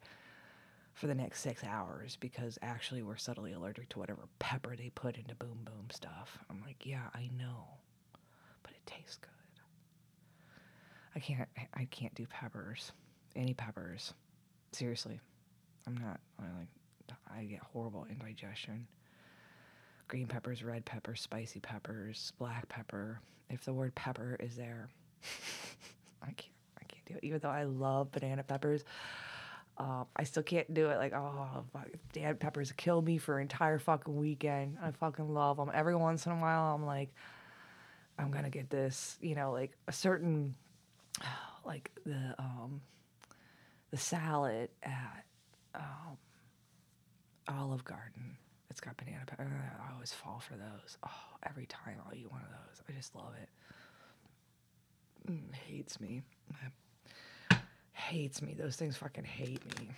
for 0.95 1.07
the 1.07 1.15
next 1.15 1.41
six 1.41 1.65
hours 1.65 2.17
because 2.21 2.59
actually 2.61 3.03
we're 3.03 3.17
subtly 3.17 3.53
allergic 3.53 3.89
to 3.89 3.99
whatever 3.99 4.29
pepper 4.39 4.77
they 4.77 4.91
put 4.91 5.17
into 5.17 5.35
boom 5.35 5.61
boom 5.65 5.87
stuff, 5.91 6.39
I'm 6.51 6.61
like, 6.65 6.85
yeah, 6.85 7.09
I 7.15 7.31
know, 7.39 7.67
but 8.63 8.73
it 8.73 8.85
tastes 8.87 9.17
good. 9.17 9.29
I 11.15 11.19
can't 11.19 11.49
I 11.75 11.85
can't 11.87 12.15
do 12.15 12.27
peppers. 12.27 12.93
Any 13.37 13.55
peppers. 13.55 14.15
Seriously. 14.73 15.21
I'm 15.87 15.97
not 15.97 16.21
I 16.39 16.45
like 16.59 16.69
I 17.35 17.45
get 17.45 17.61
horrible 17.61 18.07
indigestion. 18.11 18.87
Green 20.09 20.27
peppers, 20.27 20.63
red 20.63 20.85
peppers, 20.85 21.21
spicy 21.21 21.61
peppers, 21.61 22.33
black 22.39 22.69
pepper. 22.69 23.21
If 23.49 23.65
the 23.65 23.73
word 23.73 23.95
pepper 23.95 24.37
is 24.41 24.57
there, 24.57 24.89
I 26.23 26.33
can't 26.33 26.49
I 26.81 26.85
can't 26.85 27.05
do 27.07 27.15
it. 27.15 27.25
Even 27.25 27.41
though 27.41 27.51
I 27.51 27.65
love 27.65 28.13
banana 28.13 28.43
peppers, 28.43 28.85
uh, 29.79 30.05
I 30.15 30.25
still 30.25 30.43
can't 30.43 30.73
do 30.73 30.91
it. 30.91 30.97
Like, 30.97 31.15
oh, 31.15 31.65
fuck, 31.73 31.89
damn, 32.13 32.37
peppers 32.37 32.73
kill 32.73 33.01
me 33.01 33.19
for 33.19 33.39
an 33.39 33.43
entire 33.43 33.79
fucking 33.79 34.15
weekend. 34.15 34.79
I 34.83 34.91
fucking 34.91 35.33
love 35.33 35.57
them. 35.57 35.71
Every 35.73 35.97
once 35.97 36.27
in 36.27 36.33
a 36.33 36.37
while, 36.37 36.75
I'm 36.75 36.85
like, 36.85 37.11
I'm 38.19 38.31
gonna 38.31 38.51
get 38.51 38.71
this, 38.71 39.19
you 39.21 39.35
know, 39.35 39.53
like 39.53 39.73
a 39.89 39.93
certain 39.93 40.55
like 41.65 41.91
the 42.05 42.35
um, 42.39 42.81
the 43.91 43.97
salad 43.97 44.71
at 44.83 45.25
um, 45.75 46.17
Olive 47.49 47.85
Garden. 47.85 48.37
It's 48.73 48.81
got 48.81 48.97
banana 48.97 49.21
pepper. 49.27 49.47
I 49.87 49.93
always 49.93 50.15
fall 50.15 50.41
for 50.41 50.55
those. 50.55 50.97
Oh, 51.07 51.11
every 51.47 51.67
time 51.67 51.97
I'll 52.07 52.15
eat 52.15 52.33
one 52.33 52.41
of 52.41 52.49
those. 52.49 52.83
I 52.89 52.93
just 52.93 53.15
love 53.15 53.35
it. 53.43 55.31
Mm, 55.31 55.55
hates 55.55 56.01
me. 56.01 56.23
Hates 57.93 58.41
me. 58.41 58.55
Those 58.59 58.77
things 58.77 58.97
fucking 58.97 59.25
hate 59.25 59.61
me. 59.79 59.91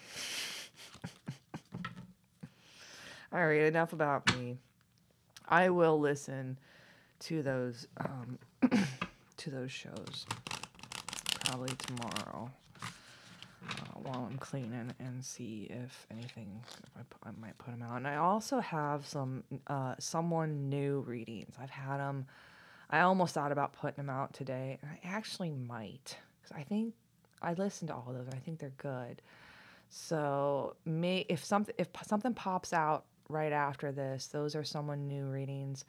All 3.33 3.47
right, 3.47 3.61
enough 3.61 3.93
about 3.93 4.37
me. 4.37 4.59
I 5.49 5.71
will 5.71 6.00
listen 6.00 6.59
to 7.21 7.45
those 7.45 7.87
um, 8.00 8.40
to 9.37 9.50
those 9.50 9.71
shows 9.71 10.26
probably 11.45 11.76
tomorrow 11.76 12.50
uh, 12.50 12.63
while 14.04 14.28
I'm 14.30 14.38
cleaning 14.38 14.92
and 14.99 15.25
see 15.25 15.68
if 15.70 16.06
anything 16.11 16.61
if 16.99 17.06
I, 17.25 17.30
might 17.40 17.56
put 17.58 17.70
them 17.73 17.82
out. 17.82 17.96
And 17.96 18.06
I 18.06 18.16
also 18.16 18.61
have 18.61 19.06
some 19.06 19.44
uh, 19.66 19.94
someone 19.99 20.68
new 20.68 21.00
readings. 21.00 21.54
I've 21.61 21.70
had 21.70 21.99
them. 21.99 22.26
I 22.90 23.00
almost 23.00 23.34
thought 23.34 23.50
about 23.50 23.73
putting 23.73 24.04
them 24.04 24.11
out 24.11 24.32
today, 24.34 24.78
I 24.84 24.99
actually 25.04 25.50
might 25.50 26.16
because 26.42 26.56
I 26.56 26.62
think 26.62 26.94
I 27.42 27.54
listened 27.54 27.88
to 27.88 27.94
all 27.94 28.04
of 28.08 28.14
those. 28.14 28.26
and 28.26 28.34
I 28.34 28.38
think 28.38 28.58
they're 28.58 28.73
good. 28.76 29.23
So 29.88 30.76
may 30.84 31.25
if 31.28 31.44
something 31.44 31.75
if 31.78 31.88
something 32.04 32.34
pops 32.34 32.73
out 32.73 33.04
right 33.28 33.52
after 33.52 33.92
this, 33.92 34.26
those 34.26 34.54
are 34.54 34.64
someone 34.64 35.08
new 35.08 35.26
readings. 35.26 35.84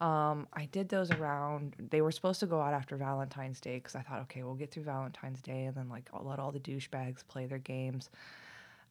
Um, 0.00 0.48
I 0.52 0.66
did 0.66 0.88
those 0.88 1.10
around. 1.10 1.74
They 1.78 2.00
were 2.02 2.10
supposed 2.12 2.40
to 2.40 2.46
go 2.46 2.60
out 2.60 2.74
after 2.74 2.96
Valentine's 2.96 3.60
Day 3.60 3.76
because 3.76 3.94
I 3.94 4.02
thought, 4.02 4.20
okay, 4.22 4.42
we'll 4.42 4.54
get 4.54 4.70
through 4.70 4.82
Valentine's 4.84 5.40
Day 5.40 5.64
and 5.64 5.76
then 5.76 5.88
like 5.88 6.08
I'll 6.12 6.24
let 6.24 6.38
all 6.38 6.52
the 6.52 6.60
douchebags 6.60 7.26
play 7.26 7.46
their 7.46 7.58
games, 7.58 8.10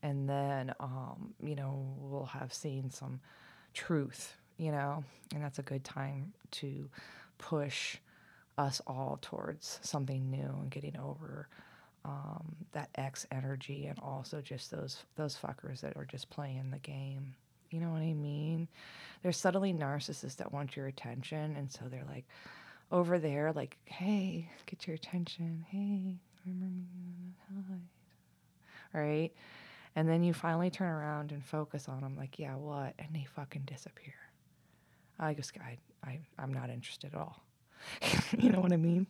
and 0.02 0.28
then 0.30 0.74
um, 0.80 1.34
you 1.44 1.56
know 1.56 1.86
we'll 2.00 2.26
have 2.26 2.54
seen 2.54 2.90
some 2.90 3.20
truth, 3.74 4.36
you 4.58 4.72
know, 4.72 5.04
and 5.34 5.44
that's 5.44 5.60
a 5.60 5.64
good 5.64 5.84
time 5.84 6.34
to 6.52 6.90
push 7.38 7.98
us 8.58 8.82
all 8.88 9.18
towards 9.22 9.80
something 9.82 10.30
new 10.30 10.58
and 10.62 10.70
getting 10.70 10.98
over 10.98 11.48
um, 12.06 12.56
that 12.74 12.90
X 12.96 13.26
energy 13.32 13.88
and 13.88 14.00
also 14.00 14.42
just 14.42 14.72
those 14.72 15.04
those 15.16 15.36
fuckers 15.36 15.82
that 15.82 15.96
are 15.98 16.06
just 16.06 16.30
playing 16.30 16.72
the 16.72 16.80
game. 16.80 17.36
You 17.74 17.80
know 17.80 17.90
what 17.90 18.02
I 18.04 18.14
mean? 18.14 18.68
They're 19.24 19.32
subtly 19.32 19.74
narcissists 19.74 20.36
that 20.38 20.54
want 20.54 20.76
your 20.76 20.86
attention. 20.86 21.56
And 21.58 21.72
so 21.72 21.86
they're 21.90 22.06
like 22.08 22.26
over 22.92 23.18
there, 23.18 23.52
like, 23.52 23.78
hey, 23.86 24.48
get 24.68 24.86
your 24.86 24.96
attention. 24.96 25.66
Hey, 25.70 26.20
remember 26.46 26.84
me? 26.96 27.34
Hi. 27.50 29.00
Right? 29.00 29.32
And 29.96 30.08
then 30.08 30.24
you 30.24 30.34
finally 30.34 30.70
turn 30.70 30.90
around 30.90 31.32
and 31.32 31.44
focus 31.44 31.90
on 31.90 32.02
them, 32.02 32.16
like, 32.16 32.38
yeah, 32.38 32.56
what? 32.56 32.94
And 33.00 33.10
they 33.14 33.26
fucking 33.36 33.64
disappear. 33.66 34.14
I 35.20 35.34
just, 35.34 35.54
I, 35.60 35.78
I, 36.06 36.20
I'm 36.38 36.54
not 36.54 36.70
interested 36.70 37.14
at 37.16 37.20
all. 37.20 37.44
you 38.38 38.52
know 38.52 38.60
what 38.60 38.72
I 38.72 38.78
mean? 38.78 39.08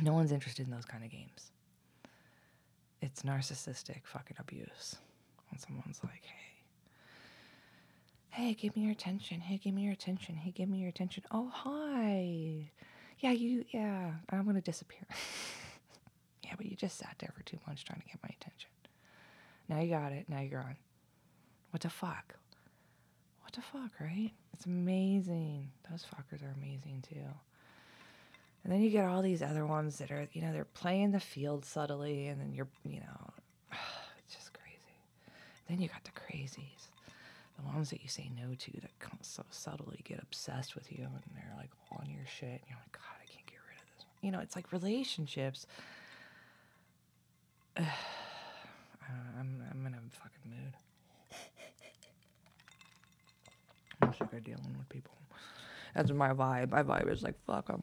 no 0.00 0.14
one's 0.14 0.32
interested 0.32 0.66
in 0.66 0.72
those 0.72 0.84
kind 0.86 1.04
of 1.04 1.10
games. 1.10 1.50
It's 3.02 3.22
narcissistic 3.22 4.04
fucking 4.04 4.36
abuse. 4.38 4.96
When 5.50 5.58
someone's 5.58 6.00
like, 6.02 6.22
hey, 6.24 6.45
Hey, 8.36 8.52
give 8.52 8.76
me 8.76 8.82
your 8.82 8.92
attention. 8.92 9.40
Hey, 9.40 9.56
give 9.56 9.72
me 9.72 9.84
your 9.84 9.94
attention. 9.94 10.34
Hey, 10.34 10.50
give 10.50 10.68
me 10.68 10.76
your 10.76 10.90
attention. 10.90 11.22
Oh, 11.30 11.50
hi. 11.50 12.70
Yeah, 13.20 13.30
you, 13.30 13.64
yeah, 13.70 14.10
I'm 14.28 14.44
going 14.44 14.56
to 14.56 14.60
disappear. 14.60 15.06
yeah, 16.44 16.50
but 16.54 16.66
you 16.66 16.76
just 16.76 16.98
sat 16.98 17.16
there 17.18 17.32
for 17.34 17.42
two 17.44 17.56
months 17.66 17.82
trying 17.82 18.02
to 18.02 18.06
get 18.06 18.18
my 18.22 18.28
attention. 18.38 18.68
Now 19.70 19.80
you 19.80 19.88
got 19.88 20.12
it. 20.12 20.28
Now 20.28 20.42
you're 20.42 20.60
on. 20.60 20.76
What 21.70 21.80
the 21.80 21.88
fuck? 21.88 22.34
What 23.40 23.54
the 23.54 23.62
fuck, 23.62 23.92
right? 24.00 24.32
It's 24.52 24.66
amazing. 24.66 25.70
Those 25.90 26.04
fuckers 26.04 26.42
are 26.42 26.54
amazing 26.58 27.04
too. 27.08 27.24
And 28.64 28.70
then 28.70 28.82
you 28.82 28.90
get 28.90 29.06
all 29.06 29.22
these 29.22 29.40
other 29.40 29.64
ones 29.64 29.96
that 29.96 30.10
are, 30.10 30.28
you 30.34 30.42
know, 30.42 30.52
they're 30.52 30.66
playing 30.66 31.12
the 31.12 31.20
field 31.20 31.64
subtly, 31.64 32.28
and 32.28 32.38
then 32.38 32.52
you're, 32.52 32.68
you 32.84 33.00
know, 33.00 33.30
it's 34.18 34.34
just 34.34 34.52
crazy. 34.52 35.00
Then 35.70 35.80
you 35.80 35.88
got 35.88 36.04
the 36.04 36.10
crazies 36.10 36.88
the 37.56 37.62
ones 37.62 37.90
that 37.90 38.02
you 38.02 38.08
say 38.08 38.30
no 38.36 38.54
to 38.54 38.72
that 38.80 38.90
so 39.22 39.42
subtly 39.50 40.00
get 40.04 40.22
obsessed 40.22 40.74
with 40.74 40.92
you 40.92 41.04
and 41.04 41.22
they're 41.34 41.54
like 41.56 41.70
on 41.92 42.08
your 42.08 42.24
shit 42.26 42.48
and 42.48 42.60
you're 42.68 42.78
like 42.78 42.92
god 42.92 43.16
i 43.22 43.26
can't 43.26 43.46
get 43.46 43.56
rid 43.68 43.76
of 43.78 43.96
this. 43.96 44.04
You 44.20 44.30
know 44.30 44.40
it's 44.40 44.54
like 44.54 44.72
relationships 44.72 45.66
uh, 47.76 47.82
I'm, 49.38 49.62
I'm 49.70 49.86
in 49.86 49.94
a 49.94 49.98
fucking 50.10 50.50
mood. 50.50 50.74
I'm 54.02 54.12
sick 54.12 54.32
of 54.32 54.44
dealing 54.44 54.74
with 54.78 54.88
people. 54.88 55.12
That's 55.94 56.10
my 56.10 56.30
vibe. 56.30 56.70
My 56.70 56.82
vibe 56.82 57.10
is 57.10 57.22
like 57.22 57.34
fuck 57.46 57.66
them 57.68 57.82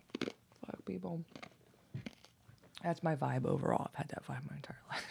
fuck 0.65 0.85
people. 0.85 1.23
That's 2.83 3.01
my 3.03 3.15
vibe 3.15 3.45
overall. 3.45 3.87
I've 3.89 3.95
had 3.95 4.09
that 4.09 4.25
vibe 4.25 4.49
my 4.49 4.55
entire 4.55 4.81
life. 4.91 5.05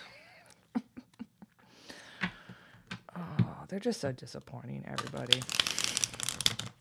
oh, 3.17 3.62
they're 3.73 3.81
just 3.81 4.03
so 4.03 4.13
disappointing, 4.13 4.85
everybody. 4.87 5.41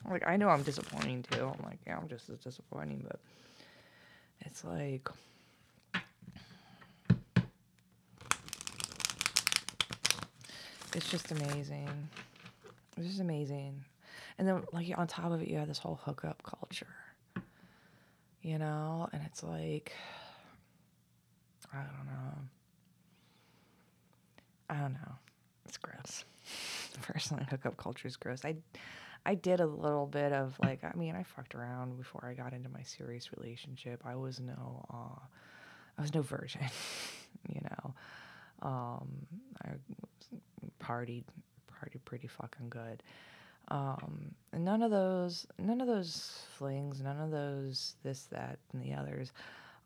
Like, 0.09 0.27
I 0.27 0.35
know 0.35 0.49
I'm 0.49 0.61
disappointing 0.61 1.23
too. 1.23 1.45
I'm 1.45 1.65
like, 1.65 1.79
yeah, 1.87 1.97
I'm 1.97 2.09
just 2.09 2.29
as 2.29 2.37
disappointing, 2.39 3.05
but 3.07 3.17
it's 4.41 4.65
like. 4.65 5.07
It's 10.93 11.09
just 11.09 11.31
amazing. 11.31 11.87
It's 12.97 13.07
just 13.07 13.21
amazing. 13.21 13.85
And 14.37 14.45
then, 14.45 14.61
like, 14.73 14.91
on 14.97 15.07
top 15.07 15.31
of 15.31 15.41
it, 15.41 15.47
you 15.47 15.57
have 15.59 15.69
this 15.69 15.77
whole 15.77 15.97
hookup 16.03 16.43
culture, 16.43 16.93
you 18.41 18.57
know? 18.57 19.07
And 19.13 19.21
it's 19.25 19.43
like, 19.43 19.93
I 21.73 21.77
don't 21.77 22.05
know. 22.05 22.33
I 24.69 24.75
don't 24.81 24.93
know. 24.93 25.13
It's 25.65 25.77
gross. 25.77 26.25
Personally, 27.01 27.45
hookup 27.49 27.77
culture 27.77 28.07
is 28.07 28.17
gross. 28.17 28.43
I, 28.45 28.55
I 29.25 29.35
did 29.35 29.59
a 29.59 29.65
little 29.65 30.07
bit 30.07 30.33
of 30.33 30.57
like, 30.63 30.83
I 30.83 30.91
mean, 30.95 31.15
I 31.15 31.23
fucked 31.23 31.55
around 31.55 31.97
before 31.97 32.25
I 32.25 32.33
got 32.33 32.53
into 32.53 32.69
my 32.69 32.81
serious 32.83 33.29
relationship. 33.37 34.01
I 34.05 34.15
was 34.15 34.39
no, 34.39 34.85
uh, 34.93 35.19
I 35.97 36.01
was 36.01 36.13
no 36.13 36.21
virgin, 36.21 36.61
you 37.49 37.61
know. 37.61 37.93
Um, 38.61 39.07
I 39.63 39.69
partied, 40.83 41.23
partied 41.71 42.03
pretty 42.05 42.27
fucking 42.27 42.69
good. 42.69 43.03
Um, 43.67 44.35
and 44.51 44.65
none 44.65 44.81
of 44.81 44.91
those, 44.91 45.47
none 45.57 45.81
of 45.81 45.87
those 45.87 46.43
flings, 46.57 47.01
none 47.01 47.19
of 47.19 47.31
those 47.31 47.95
this, 48.03 48.23
that, 48.31 48.59
and 48.73 48.83
the 48.83 48.93
others, 48.93 49.31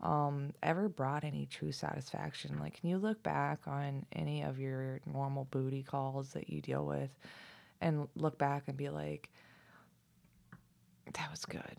um, 0.01 0.53
ever 0.61 0.89
brought 0.89 1.23
any 1.23 1.45
true 1.45 1.71
satisfaction. 1.71 2.59
Like, 2.59 2.79
can 2.79 2.89
you 2.89 2.97
look 2.97 3.23
back 3.23 3.61
on 3.67 4.05
any 4.13 4.43
of 4.43 4.59
your 4.59 4.99
normal 5.05 5.45
booty 5.45 5.83
calls 5.83 6.29
that 6.33 6.49
you 6.49 6.61
deal 6.61 6.85
with, 6.85 7.17
and 7.81 8.07
look 8.15 8.37
back 8.37 8.63
and 8.67 8.77
be 8.77 8.89
like, 8.89 9.29
that 11.13 11.29
was 11.31 11.45
good. 11.45 11.77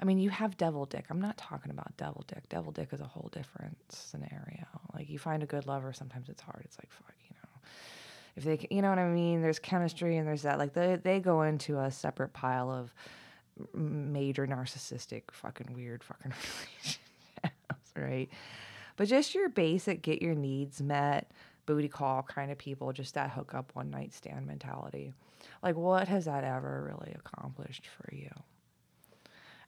I 0.00 0.04
mean, 0.04 0.18
you 0.18 0.30
have 0.30 0.56
devil 0.56 0.86
dick. 0.86 1.06
I'm 1.08 1.20
not 1.20 1.36
talking 1.36 1.70
about 1.70 1.96
devil 1.96 2.24
dick. 2.26 2.48
Devil 2.48 2.72
dick 2.72 2.88
is 2.92 3.00
a 3.00 3.06
whole 3.06 3.30
different 3.32 3.76
scenario. 3.90 4.66
Like, 4.92 5.08
you 5.08 5.18
find 5.18 5.42
a 5.42 5.46
good 5.46 5.66
lover, 5.66 5.92
sometimes 5.92 6.28
it's 6.28 6.42
hard. 6.42 6.62
It's 6.64 6.78
like, 6.78 6.90
fuck, 6.90 7.14
you 7.22 7.36
know. 7.42 7.60
If 8.36 8.44
they, 8.44 8.66
you 8.74 8.82
know 8.82 8.90
what 8.90 8.98
I 8.98 9.08
mean? 9.08 9.40
There's 9.40 9.60
chemistry 9.60 10.16
and 10.16 10.26
there's 10.26 10.42
that. 10.42 10.58
Like, 10.58 10.74
they, 10.74 10.96
they 10.96 11.20
go 11.20 11.42
into 11.42 11.78
a 11.78 11.90
separate 11.90 12.32
pile 12.32 12.70
of 12.70 12.92
major 13.72 14.46
narcissistic, 14.46 15.22
fucking 15.32 15.72
weird 15.74 16.02
fucking 16.02 16.32
relationships, 16.82 17.92
right? 17.96 18.28
But 18.96 19.08
just 19.08 19.34
your 19.34 19.48
basic 19.48 20.02
get 20.02 20.22
your 20.22 20.34
needs 20.34 20.80
met, 20.80 21.30
booty 21.66 21.88
call 21.88 22.22
kind 22.22 22.50
of 22.50 22.58
people, 22.58 22.92
just 22.92 23.14
that 23.14 23.30
hookup 23.30 23.74
one 23.74 23.90
night 23.90 24.12
stand 24.12 24.46
mentality. 24.46 25.12
Like, 25.62 25.76
what 25.76 26.08
has 26.08 26.24
that 26.26 26.44
ever 26.44 26.84
really 26.88 27.14
accomplished 27.14 27.86
for 27.86 28.14
you? 28.14 28.30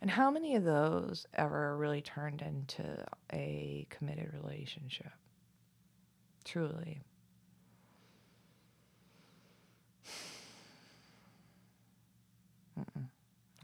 And 0.01 0.11
how 0.11 0.31
many 0.31 0.57
of 0.57 0.65
those 0.65 1.27
ever 1.35 1.77
really 1.77 2.03
turned 2.03 2.43
into 2.43 3.05
a 3.33 3.87
committed 3.91 4.33
relationship? 4.35 5.13
Truly. 6.45 7.01
Mm-mm. 12.79 13.07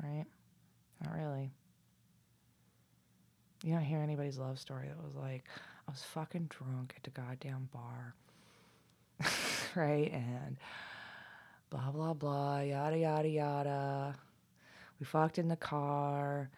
Right? 0.03 0.25
Not 1.05 1.15
really. 1.15 1.51
You 3.65 3.75
don't 3.75 3.85
hear 3.85 4.01
anybody's 4.01 4.39
love 4.39 4.59
story 4.59 4.89
that 4.89 5.05
was 5.05 5.15
like, 5.15 5.45
I 5.87 5.91
was 5.91 6.03
fucking 6.03 6.49
drunk 6.51 6.95
at 6.97 7.05
the 7.05 7.11
goddamn 7.11 7.69
bar. 7.73 8.15
right? 9.77 10.13
And 10.13 10.57
blah, 11.71 11.91
blah, 11.91 12.15
blah, 12.15 12.61
yada, 12.61 12.99
yada, 12.99 13.29
yada. 13.29 14.15
We 14.99 15.07
fucked 15.07 15.39
in 15.39 15.49
the 15.49 15.57
car 15.57 16.51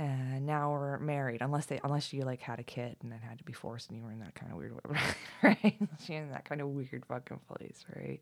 and 0.00 0.46
now 0.46 0.70
we're 0.72 0.98
married 0.98 1.42
unless 1.42 1.66
they 1.66 1.78
unless 1.84 2.10
you 2.12 2.22
like 2.22 2.40
had 2.40 2.58
a 2.58 2.62
kid 2.62 2.96
and 3.02 3.12
then 3.12 3.18
had 3.18 3.36
to 3.36 3.44
be 3.44 3.52
forced 3.52 3.90
and 3.90 3.98
you 3.98 4.04
were 4.04 4.10
in 4.10 4.18
that 4.18 4.34
kind 4.34 4.50
of 4.50 4.56
weird 4.56 4.74
right 5.42 5.76
you're 6.06 6.22
in 6.22 6.30
that 6.30 6.46
kind 6.46 6.62
of 6.62 6.68
weird 6.68 7.04
fucking 7.06 7.38
place 7.46 7.84
right 7.94 8.20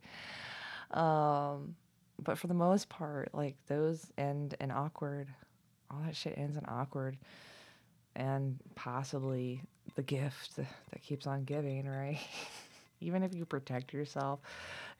um 0.90 1.76
but 2.22 2.38
for 2.38 2.46
the 2.46 2.54
most 2.54 2.88
part 2.88 3.28
like 3.32 3.56
those 3.66 4.10
end 4.18 4.54
in 4.60 4.70
awkward 4.70 5.28
all 5.90 6.00
that 6.04 6.16
shit 6.16 6.36
ends 6.36 6.56
in 6.56 6.64
awkward 6.68 7.16
and 8.16 8.58
possibly 8.74 9.62
the 9.94 10.02
gift 10.02 10.56
that 10.56 11.02
keeps 11.02 11.26
on 11.26 11.44
giving 11.44 11.86
right 11.88 12.18
even 13.00 13.22
if 13.22 13.34
you 13.34 13.44
protect 13.44 13.92
yourself 13.92 14.40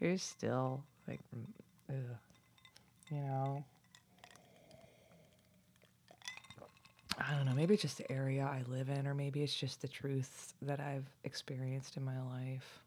you're 0.01 0.17
still 0.19 0.83
like 1.07 1.21
mm, 1.35 1.45
ugh, 1.91 2.17
you 3.11 3.19
know 3.19 3.65
I 7.21 7.35
don't 7.35 7.47
know, 7.47 7.55
maybe 7.55 7.75
it's 7.75 7.83
just 7.83 7.99
the 7.99 8.11
area 8.13 8.45
I 8.45 8.63
live 8.71 8.89
in, 8.89 9.07
or 9.07 9.15
maybe 9.15 9.43
it's 9.43 9.55
just 9.55 9.83
the 9.83 9.89
truth 9.89 10.55
that 10.63 10.79
I've 10.79 11.07
experienced 11.25 11.97
in 11.97 12.05
my 12.05 12.21
life. 12.23 12.81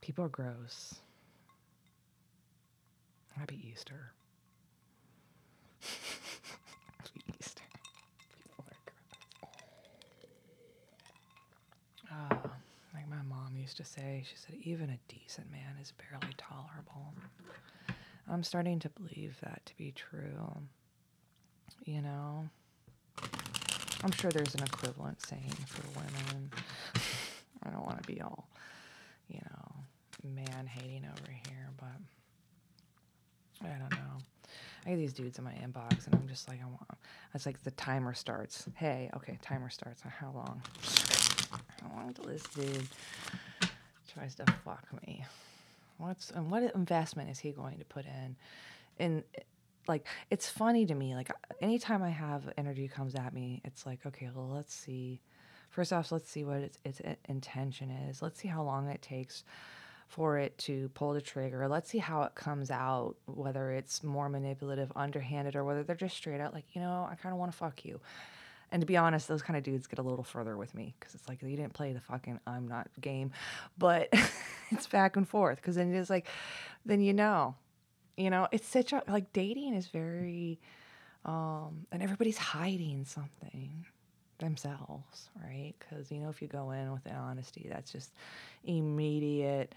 People 0.00 0.24
are 0.24 0.28
gross. 0.28 0.94
Happy 3.38 3.60
Easter. 3.70 4.12
Happy 5.80 7.20
Easter. 7.38 7.62
People 8.36 8.64
are 8.68 8.76
gross. 8.86 9.52
Uh, 12.10 12.48
like 12.94 13.08
my 13.08 13.22
mom 13.28 13.56
used 13.56 13.76
to 13.76 13.84
say, 13.84 14.24
she 14.28 14.36
said, 14.36 14.56
even 14.62 14.90
a 14.90 14.98
decent 15.12 15.50
man 15.50 15.76
is 15.80 15.92
barely 15.92 16.34
tolerable. 16.36 17.12
I'm 18.30 18.42
starting 18.42 18.78
to 18.80 18.88
believe 18.88 19.36
that 19.42 19.66
to 19.66 19.76
be 19.76 19.92
true 19.92 20.66
you 21.84 22.00
know. 22.00 22.48
I'm 24.02 24.10
sure 24.12 24.30
there's 24.30 24.54
an 24.54 24.62
equivalent 24.62 25.20
saying 25.22 25.52
for 25.66 25.82
women. 25.98 26.50
I 27.62 27.70
don't 27.70 27.84
want 27.84 28.02
to 28.02 28.12
be 28.12 28.20
all, 28.20 28.48
you 29.28 29.40
know, 29.40 30.30
man 30.34 30.66
hating 30.66 31.04
over 31.04 31.30
here, 31.30 31.70
but 31.78 31.96
I 33.64 33.78
don't 33.78 33.90
know. 33.90 34.18
I 34.86 34.90
get 34.90 34.96
these 34.96 35.12
dudes 35.12 35.38
in 35.38 35.44
my 35.44 35.52
inbox, 35.52 36.06
and 36.06 36.14
I'm 36.14 36.28
just 36.28 36.48
like, 36.48 36.60
I 36.60 36.66
want. 36.66 36.82
It's 37.34 37.46
like 37.46 37.62
the 37.62 37.70
timer 37.72 38.14
starts. 38.14 38.68
Hey, 38.74 39.10
okay, 39.16 39.38
timer 39.42 39.70
starts. 39.70 40.02
How 40.02 40.30
long? 40.32 40.62
How 41.82 41.96
long 41.96 42.12
till 42.12 42.26
this 42.26 42.42
dude 42.54 42.86
tries 44.12 44.34
to 44.36 44.44
fuck 44.64 44.86
me? 45.06 45.24
What's 45.98 46.30
and 46.30 46.50
what 46.50 46.62
investment 46.74 47.30
is 47.30 47.38
he 47.38 47.52
going 47.52 47.78
to 47.78 47.84
put 47.84 48.04
in? 48.04 48.36
In 48.98 49.24
like 49.88 50.06
it's 50.30 50.48
funny 50.48 50.86
to 50.86 50.94
me 50.94 51.14
like 51.14 51.30
anytime 51.60 52.02
i 52.02 52.10
have 52.10 52.50
energy 52.56 52.88
comes 52.88 53.14
at 53.14 53.34
me 53.34 53.60
it's 53.64 53.84
like 53.84 54.04
okay 54.06 54.30
well 54.34 54.48
let's 54.48 54.74
see 54.74 55.20
first 55.70 55.92
off 55.92 56.10
let's 56.12 56.30
see 56.30 56.44
what 56.44 56.58
its, 56.58 56.78
its 56.84 57.00
intention 57.28 57.90
is 57.90 58.22
let's 58.22 58.40
see 58.40 58.48
how 58.48 58.62
long 58.62 58.88
it 58.88 59.02
takes 59.02 59.44
for 60.14 60.38
it 60.38 60.56
to 60.58 60.88
pull 60.90 61.12
the 61.12 61.20
trigger. 61.20 61.66
Let's 61.66 61.90
see 61.90 61.98
how 61.98 62.22
it 62.22 62.36
comes 62.36 62.70
out 62.70 63.16
whether 63.26 63.72
it's 63.72 64.04
more 64.04 64.28
manipulative 64.28 64.92
underhanded 64.94 65.56
or 65.56 65.64
whether 65.64 65.82
they're 65.82 65.96
just 65.96 66.16
straight 66.16 66.40
out 66.40 66.54
like 66.54 66.64
you 66.72 66.80
know 66.80 67.08
i 67.10 67.16
kind 67.16 67.32
of 67.32 67.38
want 67.38 67.50
to 67.50 67.58
fuck 67.58 67.84
you. 67.84 68.00
And 68.70 68.80
to 68.80 68.86
be 68.86 68.96
honest 68.96 69.26
those 69.26 69.42
kind 69.42 69.56
of 69.56 69.64
dudes 69.64 69.88
get 69.88 69.98
a 69.98 70.02
little 70.02 70.22
further 70.24 70.56
with 70.56 70.72
me 70.72 70.94
because 70.98 71.16
it's 71.16 71.28
like 71.28 71.42
you 71.42 71.56
didn't 71.56 71.72
play 71.72 71.92
the 71.92 72.00
fucking 72.00 72.38
i'm 72.46 72.68
not 72.68 72.88
game. 73.00 73.32
But 73.76 74.08
it's 74.70 74.86
back 74.86 75.16
and 75.16 75.28
forth 75.28 75.56
because 75.56 75.74
then 75.74 75.92
it's 75.92 76.10
like 76.10 76.28
then 76.86 77.00
you 77.00 77.12
know 77.12 77.56
you 78.16 78.30
know, 78.30 78.46
it's 78.52 78.68
such 78.68 78.92
a 78.92 79.02
like 79.08 79.32
dating 79.32 79.74
is 79.74 79.88
very 79.88 80.60
um 81.24 81.86
and 81.90 82.02
everybody's 82.02 82.38
hiding 82.38 83.04
something 83.04 83.84
themselves, 84.38 85.30
right? 85.42 85.74
Cuz 85.90 86.12
you 86.12 86.20
know 86.20 86.28
if 86.28 86.40
you 86.40 86.46
go 86.46 86.70
in 86.70 86.92
with 86.92 87.02
honesty, 87.10 87.66
that's 87.68 87.90
just 87.90 88.12
immediate 88.64 89.74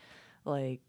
like 0.48 0.82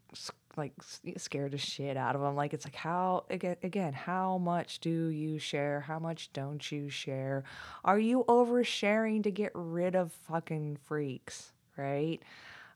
like 0.57 0.73
scared 1.17 1.51
the 1.51 1.57
shit 1.57 1.95
out 1.95 2.15
of 2.15 2.21
them 2.21 2.35
like 2.35 2.53
it's 2.53 2.65
like 2.65 2.75
how 2.75 3.23
again, 3.29 3.55
again 3.63 3.93
how 3.93 4.37
much 4.37 4.79
do 4.79 5.07
you 5.07 5.37
share 5.39 5.81
how 5.81 5.99
much 5.99 6.31
don't 6.33 6.71
you 6.71 6.89
share 6.89 7.43
are 7.85 7.99
you 7.99 8.25
oversharing 8.27 9.23
to 9.23 9.31
get 9.31 9.51
rid 9.53 9.95
of 9.95 10.11
fucking 10.11 10.77
freaks 10.85 11.53
right 11.77 12.21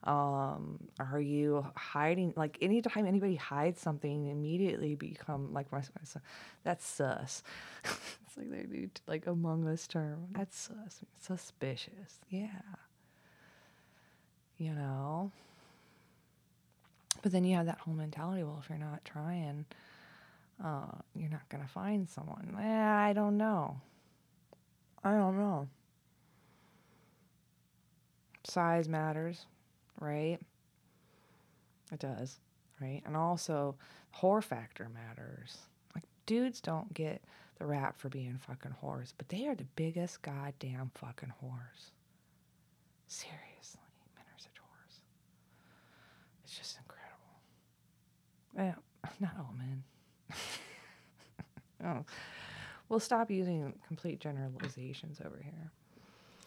um, 0.04 0.80
are 1.00 1.20
you 1.20 1.66
hiding? 1.78 2.34
Like 2.36 2.58
anytime 2.62 3.06
anybody 3.06 3.36
hides 3.36 3.80
something, 3.80 4.28
immediately 4.28 4.96
become 4.96 5.54
like 5.54 5.72
my, 5.72 5.78
my 5.80 6.22
that's 6.64 6.86
sus. 6.86 7.42
it's 7.84 8.38
like 8.38 8.52
they 8.52 8.64
do 8.64 8.90
like 9.08 9.28
among 9.28 9.68
us 9.68 9.88
term. 9.88 10.28
That's 10.32 10.58
sus. 10.58 11.06
Suspicious. 11.20 12.20
Yeah. 12.30 12.50
You 14.58 14.74
know. 14.74 15.32
But 17.24 17.32
then 17.32 17.46
you 17.46 17.56
have 17.56 17.66
that 17.66 17.80
whole 17.80 17.94
mentality. 17.94 18.44
Well, 18.44 18.60
if 18.62 18.70
you're 18.70 18.78
not 18.78 19.04
trying, 19.06 19.66
uh, 20.64 20.92
you're 21.16 21.30
not 21.32 21.48
gonna 21.50 21.68
find 21.68 22.08
someone. 22.08 22.56
Eh, 22.60 22.86
I 22.86 23.14
don't 23.14 23.38
know. 23.38 23.80
I 25.04 25.14
don't 25.14 25.38
know. 25.38 25.68
Size 28.44 28.90
matters, 28.90 29.46
right? 30.00 30.38
It 31.94 32.00
does, 32.00 32.40
right? 32.82 33.02
And 33.06 33.16
also, 33.16 33.76
whore 34.20 34.44
factor 34.44 34.90
matters. 34.90 35.60
Like, 35.96 36.04
dudes 36.26 36.60
don't 36.60 36.94
get 36.94 37.22
the 37.58 37.66
rap 37.66 37.98
for 37.98 38.10
being 38.10 38.38
fucking 38.38 38.76
whores, 38.84 39.14
but 39.18 39.30
they 39.30 39.48
are 39.48 39.56
the 39.56 39.68
biggest 39.76 40.22
goddamn 40.22 40.92
fucking 40.96 41.34
whores. 41.42 41.92
Seriously, 43.08 43.82
men 44.16 44.26
are 44.26 44.40
such 44.40 44.56
whores. 44.56 45.00
It's 46.44 46.58
just 46.58 46.78
incredible. 46.78 47.00
Yeah, 48.56 48.76
not 49.20 49.34
all 49.38 49.54
men. 49.58 49.84
oh, 51.86 52.06
we'll 52.90 53.00
stop 53.00 53.30
using 53.30 53.74
complete 53.88 54.20
generalizations 54.20 55.20
over 55.24 55.40
here. 55.42 55.72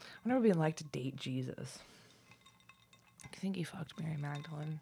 I 0.00 0.28
wonder 0.28 0.40
what 0.40 0.46
it'd 0.46 0.56
be 0.56 0.58
like 0.58 0.76
to 0.76 0.84
date 0.84 1.16
Jesus. 1.16 1.78
I 3.24 3.36
think 3.36 3.56
he 3.56 3.64
fucked 3.64 4.00
Mary 4.00 4.16
Magdalene. 4.16 4.80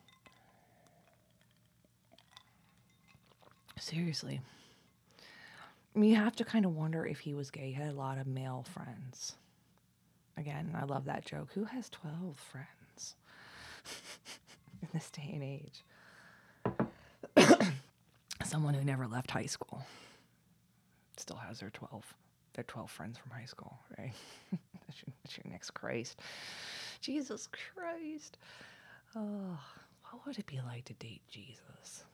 Seriously. 3.78 4.40
I 5.94 5.98
mean, 5.98 6.10
you 6.10 6.16
have 6.16 6.36
to 6.36 6.44
kind 6.44 6.64
of 6.64 6.74
wonder 6.74 7.06
if 7.06 7.20
he 7.20 7.34
was 7.34 7.50
gay. 7.50 7.68
He 7.68 7.72
had 7.72 7.90
a 7.90 7.92
lot 7.92 8.18
of 8.18 8.26
male 8.26 8.64
friends. 8.72 9.34
Again, 10.36 10.76
I 10.80 10.84
love 10.84 11.04
that 11.04 11.24
joke. 11.24 11.50
Who 11.54 11.64
has 11.64 11.88
12 11.90 12.36
friends 12.36 13.14
in 14.82 14.88
this 14.92 15.10
day 15.10 15.30
and 15.32 15.42
age? 15.42 15.84
Someone 18.44 18.74
who 18.74 18.84
never 18.84 19.06
left 19.06 19.30
high 19.30 19.46
school 19.46 19.84
still 21.16 21.36
has 21.36 21.60
their 21.60 21.70
12 21.70 22.14
their 22.54 22.64
12 22.64 22.90
friends 22.90 23.18
from 23.18 23.32
high 23.32 23.46
school, 23.46 23.78
right? 23.98 24.12
that's, 24.52 25.02
your, 25.04 25.14
that's 25.24 25.36
your 25.36 25.50
next 25.50 25.70
Christ. 25.70 26.20
Jesus 27.00 27.48
Christ. 27.48 28.38
Oh, 29.16 29.58
what 30.10 30.24
would 30.26 30.38
it 30.38 30.46
be 30.46 30.60
like 30.64 30.84
to 30.84 30.92
date 30.94 31.22
Jesus? 31.28 32.04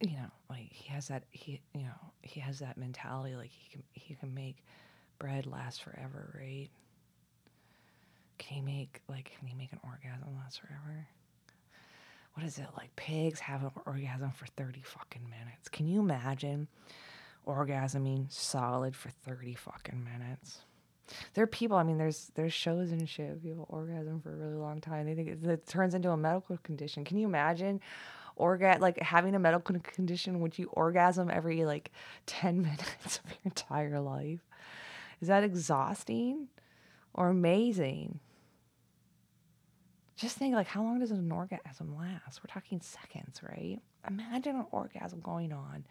you 0.00 0.16
know, 0.16 0.30
like 0.50 0.70
he 0.70 0.92
has 0.92 1.08
that 1.08 1.24
he 1.30 1.60
you 1.74 1.82
know, 1.82 2.12
he 2.22 2.40
has 2.40 2.58
that 2.58 2.76
mentality 2.76 3.34
like 3.36 3.50
he 3.50 3.70
can 3.70 3.82
he 3.92 4.14
can 4.14 4.34
make 4.34 4.56
bread 5.18 5.46
last 5.46 5.82
forever, 5.82 6.34
right? 6.38 6.68
Can 8.38 8.56
he 8.56 8.62
make 8.62 9.00
like 9.08 9.32
can 9.38 9.48
he 9.48 9.54
make 9.54 9.72
an 9.72 9.80
orgasm 9.84 10.36
last 10.36 10.60
forever? 10.60 11.08
What 12.34 12.44
is 12.44 12.58
it 12.58 12.66
like 12.76 12.94
pigs 12.96 13.40
have 13.40 13.62
an 13.62 13.70
orgasm 13.86 14.32
for 14.32 14.46
30 14.46 14.82
fucking 14.82 15.22
minutes? 15.30 15.68
Can 15.68 15.86
you 15.86 16.00
imagine 16.00 16.66
orgasming 17.46 18.30
solid 18.32 18.96
for 18.96 19.10
30 19.10 19.54
fucking 19.54 20.02
minutes? 20.02 20.60
There 21.34 21.44
are 21.44 21.48
people, 21.48 21.76
I 21.76 21.82
mean, 21.82 21.98
there's 21.98 22.32
there's 22.34 22.52
shows 22.52 22.90
and 22.90 23.08
shit. 23.08 23.42
People 23.42 23.66
orgasm 23.68 24.20
for 24.20 24.32
a 24.32 24.36
really 24.36 24.56
long 24.56 24.80
time. 24.80 25.06
They 25.06 25.14
think 25.14 25.28
it, 25.28 25.44
it 25.44 25.66
turns 25.66 25.94
into 25.94 26.10
a 26.10 26.16
medical 26.16 26.56
condition. 26.58 27.04
Can 27.04 27.18
you 27.18 27.26
imagine 27.26 27.80
orgasm 28.36 28.82
like 28.82 28.98
having 29.00 29.34
a 29.34 29.38
medical 29.38 29.78
condition 29.80 30.40
would 30.40 30.58
you 30.58 30.68
orgasm 30.72 31.30
every 31.30 31.64
like 31.64 31.92
10 32.26 32.56
minutes 32.62 33.20
of 33.24 33.30
your 33.30 33.38
entire 33.44 34.00
life 34.00 34.40
is 35.20 35.28
that 35.28 35.44
exhausting 35.44 36.48
or 37.14 37.28
amazing. 37.28 38.20
Just 40.16 40.36
think 40.36 40.54
like 40.54 40.66
how 40.66 40.82
long 40.82 41.00
does 41.00 41.10
an 41.10 41.30
orgasm 41.30 41.96
last? 41.96 42.40
We're 42.42 42.52
talking 42.52 42.80
seconds 42.80 43.40
right? 43.42 43.78
Imagine 44.06 44.56
an 44.56 44.66
orgasm 44.70 45.20
going 45.20 45.52
on 45.52 45.84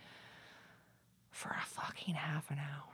for 1.32 1.50
a 1.50 1.66
fucking 1.66 2.16
half 2.16 2.50
an 2.52 2.60
hour. 2.60 2.94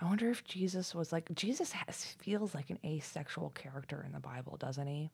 I 0.00 0.06
wonder 0.06 0.30
if 0.30 0.44
Jesus 0.44 0.94
was 0.94 1.12
like 1.12 1.34
Jesus 1.34 1.72
has 1.72 2.04
feels 2.18 2.54
like 2.54 2.70
an 2.70 2.78
asexual 2.84 3.50
character 3.50 4.02
in 4.04 4.12
the 4.12 4.20
Bible, 4.20 4.56
doesn't 4.56 4.86
he? 4.86 5.10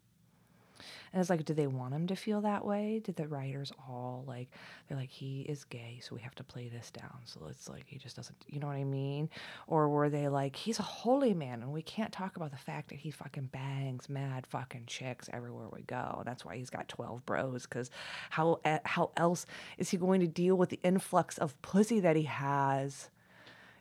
And 1.13 1.21
it's 1.21 1.31
like, 1.31 1.45
do 1.45 1.55
they 1.55 1.67
want 1.67 1.95
him 1.95 2.07
to 2.09 2.17
feel 2.17 2.41
that 2.43 2.65
way? 2.65 3.01
Did 3.03 3.17
the 3.17 3.29
writers 3.29 3.73
all 3.89 4.25
like, 4.27 4.49
they're 4.89 4.99
like, 4.99 5.11
he 5.11 5.43
is 5.43 5.65
gay, 5.65 6.01
so 6.03 6.15
we 6.15 6.21
have 6.23 6.35
to 6.37 6.45
play 6.45 6.69
this 6.69 6.91
down. 6.91 7.19
So 7.25 7.41
it's 7.49 7.69
like, 7.69 7.85
he 7.87 7.99
just 7.99 8.17
doesn't, 8.17 8.37
you 8.49 8.61
know 8.61 8.67
what 8.67 8.77
I 8.77 8.85
mean? 8.85 9.29
Or 9.67 9.89
were 9.89 10.09
they 10.09 10.29
like, 10.29 10.57
he's 10.57 10.79
a 10.79 10.83
holy 10.83 11.35
man 11.35 11.63
and 11.63 11.73
we 11.73 11.83
can't 11.83 12.13
talk 12.13 12.37
about 12.37 12.51
the 12.51 12.57
fact 12.57 12.89
that 12.91 12.99
he 12.99 13.11
fucking 13.11 13.51
bangs 13.53 14.09
mad 14.09 14.47
fucking 14.47 14.85
chicks 14.87 15.29
everywhere 15.33 15.69
we 15.73 15.83
go. 15.83 16.23
That's 16.25 16.45
why 16.45 16.57
he's 16.57 16.71
got 16.71 16.89
12 16.89 17.25
bros, 17.27 17.65
because 17.65 17.91
how, 18.31 18.61
how 18.85 19.11
else 19.17 19.47
is 19.79 19.91
he 19.91 19.97
going 19.97 20.21
to 20.21 20.27
deal 20.27 20.57
with 20.57 20.71
the 20.71 20.81
influx 20.83 21.39
of 21.39 21.61
pussy 21.63 22.01
that 22.01 22.17
he 22.17 22.25
has 22.25 23.11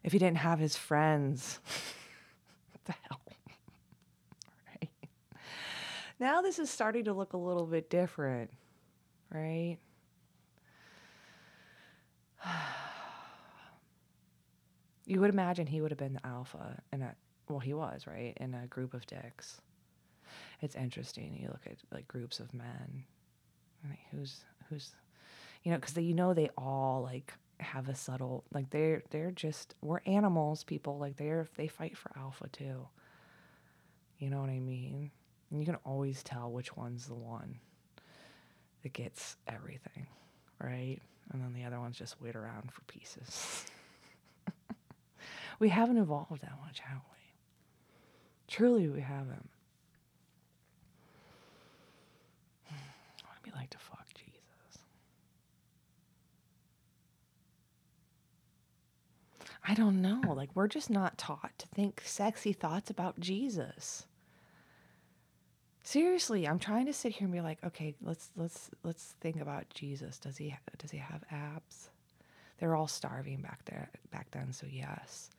if 0.03 0.12
he 0.13 0.19
didn't 0.19 0.38
have 0.38 0.59
his 0.59 0.75
friends? 0.75 1.59
what 2.71 2.85
the 2.85 2.93
hell? 3.07 3.29
Now 6.19 6.41
this 6.41 6.60
is 6.60 6.69
starting 6.69 7.05
to 7.05 7.13
look 7.13 7.32
a 7.34 7.38
little 7.38 7.65
bit 7.65 7.89
different, 7.89 8.51
right? 9.34 9.77
you 15.05 15.21
would 15.21 15.29
imagine 15.29 15.65
he 15.65 15.79
would 15.79 15.91
have 15.91 15.97
been 15.97 16.13
the 16.13 16.27
alpha 16.27 16.82
in 16.91 17.01
a 17.01 17.15
well 17.47 17.60
he 17.60 17.73
was 17.73 18.05
right 18.05 18.34
in 18.38 18.53
a 18.53 18.67
group 18.67 18.93
of 18.93 19.08
dicks. 19.08 19.62
It's 20.62 20.75
interesting 20.75 21.38
you 21.39 21.47
look 21.47 21.65
at 21.65 21.77
like 21.91 22.08
groups 22.08 22.41
of 22.41 22.53
men. 22.53 23.05
Who's 24.12 24.43
who's 24.69 24.91
you 25.63 25.71
know 25.71 25.77
because 25.77 25.95
you 25.95 26.13
know 26.13 26.34
they 26.34 26.49
all 26.58 27.01
like 27.01 27.34
have 27.62 27.88
a 27.88 27.95
subtle 27.95 28.43
like 28.53 28.69
they're 28.71 29.03
they're 29.10 29.32
just 29.32 29.73
we're 29.82 30.01
animals 30.05 30.65
people 30.65 30.97
like 30.97 31.15
they're 31.15 31.47
they 31.55 31.67
fight 31.67 31.97
for 31.97 32.12
alpha 32.17 32.49
too. 32.49 32.88
You 34.17 34.29
know 34.29 34.41
what 34.41 34.49
i 34.49 34.60
mean 34.60 35.12
and 35.51 35.59
you 35.59 35.65
can 35.65 35.77
always 35.83 36.23
tell 36.23 36.51
which 36.51 36.75
one's 36.75 37.07
the 37.07 37.15
one 37.15 37.59
that 38.83 38.93
gets 38.93 39.35
everything, 39.47 40.07
right? 40.62 40.99
And 41.31 41.41
then 41.41 41.53
the 41.53 41.63
other 41.65 41.79
ones 41.79 41.97
just 41.97 42.21
wait 42.21 42.35
around 42.35 42.71
for 42.71 42.81
pieces. 42.83 43.65
we 45.59 45.69
haven't 45.69 45.97
evolved 45.97 46.41
that 46.41 46.57
much, 46.65 46.79
have 46.79 47.01
we? 47.12 47.17
Truly, 48.47 48.89
we 48.89 49.01
haven't. 49.01 49.49
What 52.67 53.29
would 53.29 53.38
it 53.38 53.51
be 53.51 53.57
like 53.57 53.69
to 53.71 53.77
fuck 53.77 54.07
Jesus? 54.13 54.33
I 59.67 59.73
don't 59.75 60.01
know. 60.01 60.21
Like, 60.33 60.49
we're 60.55 60.67
just 60.67 60.89
not 60.89 61.17
taught 61.17 61.51
to 61.59 61.67
think 61.67 62.01
sexy 62.03 62.53
thoughts 62.53 62.89
about 62.89 63.19
Jesus 63.19 64.07
seriously 65.89 66.47
i'm 66.47 66.60
trying 66.60 66.86
to 66.86 66.93
sit 66.93 67.12
here 67.12 67.25
and 67.25 67.34
be 67.34 67.41
like 67.41 67.58
okay 67.65 67.95
let's 68.04 68.30
let's 68.38 68.69
let's 68.84 69.15
think 69.21 69.41
about 69.41 69.67
jesus. 69.73 70.19
Does 70.19 70.38
he 70.38 70.56
does 70.78 70.91
he 70.91 70.99
have 70.99 71.23
abs? 71.32 71.89
They're 72.60 72.75
all 72.75 72.88
starving 72.88 73.41
back 73.41 73.65
there 73.65 73.89
back 74.12 74.30
then 74.30 74.54
so 74.54 74.67
yes. 74.69 75.32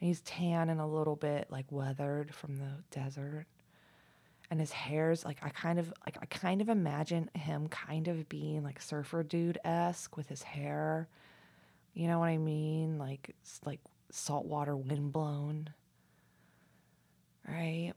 And 0.00 0.06
he's 0.06 0.20
tan 0.20 0.68
and 0.68 0.80
a 0.80 0.86
little 0.86 1.16
bit 1.16 1.48
like 1.50 1.66
weathered 1.70 2.32
from 2.32 2.58
the 2.58 2.70
desert. 2.92 3.46
And 4.48 4.60
his 4.60 4.70
hair's 4.70 5.24
like 5.24 5.38
i 5.42 5.48
kind 5.48 5.80
of 5.80 5.92
like 6.06 6.18
i 6.22 6.26
kind 6.26 6.60
of 6.60 6.68
imagine 6.68 7.28
him 7.34 7.66
kind 7.66 8.06
of 8.06 8.28
being 8.28 8.62
like 8.62 8.80
surfer 8.80 9.24
dude-esque 9.24 10.16
with 10.16 10.28
his 10.28 10.44
hair. 10.44 11.08
You 11.94 12.06
know 12.06 12.20
what 12.20 12.28
i 12.28 12.38
mean? 12.38 12.96
Like 12.96 13.34
like 13.64 13.80
saltwater 14.12 14.76
windblown 14.76 15.70
right 17.48 17.92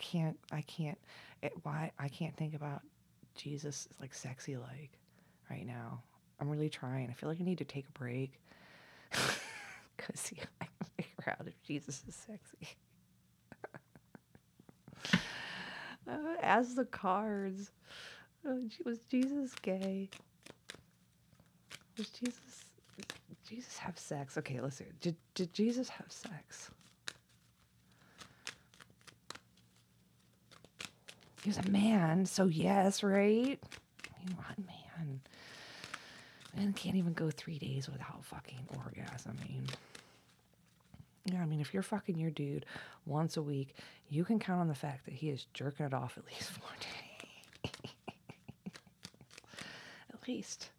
can't, 0.00 0.38
I 0.52 0.62
can't, 0.62 0.98
it, 1.42 1.52
why, 1.62 1.92
I 1.98 2.08
can't 2.08 2.36
think 2.36 2.54
about 2.54 2.82
Jesus 3.34 3.88
like 4.00 4.14
sexy 4.14 4.56
like 4.56 4.90
right 5.50 5.66
now. 5.66 6.02
I'm 6.40 6.48
really 6.48 6.70
trying. 6.70 7.08
I 7.10 7.12
feel 7.12 7.28
like 7.28 7.40
I 7.40 7.44
need 7.44 7.58
to 7.58 7.64
take 7.64 7.86
a 7.88 7.98
break 7.98 8.40
because 9.10 10.32
I 10.60 10.64
can 10.64 10.86
figure 10.96 11.34
out 11.38 11.46
if 11.46 11.62
Jesus 11.62 12.02
is 12.08 12.14
sexy. 12.14 12.76
uh, 16.08 16.12
as 16.42 16.74
the 16.74 16.86
cards, 16.86 17.70
uh, 18.48 18.54
was 18.84 19.00
Jesus 19.10 19.54
gay? 19.62 20.08
Was 21.98 22.08
Jesus? 22.08 22.64
Jesus 23.48 23.78
have 23.78 23.98
sex? 23.98 24.38
Okay, 24.38 24.60
let's 24.60 24.76
see. 24.76 24.84
Did 25.00 25.16
did 25.34 25.52
Jesus 25.52 25.88
have 25.88 26.10
sex? 26.10 26.70
He 31.42 31.48
was 31.48 31.58
a 31.58 31.70
man, 31.70 32.26
so 32.26 32.46
yes, 32.46 33.02
right? 33.02 33.58
I 33.62 34.26
mean, 34.26 34.36
what 34.36 34.58
man? 34.58 35.20
Man 36.56 36.72
can't 36.74 36.96
even 36.96 37.14
go 37.14 37.30
three 37.30 37.58
days 37.58 37.88
without 37.88 38.24
fucking 38.24 38.68
orgasming. 38.74 39.70
Yeah, 41.24 41.42
I 41.42 41.46
mean, 41.46 41.60
if 41.60 41.72
you're 41.72 41.82
fucking 41.82 42.18
your 42.18 42.30
dude 42.30 42.66
once 43.06 43.36
a 43.36 43.42
week, 43.42 43.76
you 44.10 44.24
can 44.24 44.38
count 44.38 44.60
on 44.60 44.68
the 44.68 44.74
fact 44.74 45.04
that 45.06 45.14
he 45.14 45.30
is 45.30 45.46
jerking 45.54 45.86
it 45.86 45.94
off 45.94 46.18
at 46.18 46.26
least 46.26 46.50
four 46.50 46.68
days. 46.80 47.92
at 50.12 50.28
least. 50.28 50.70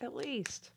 At 0.00 0.14
least. 0.14 0.70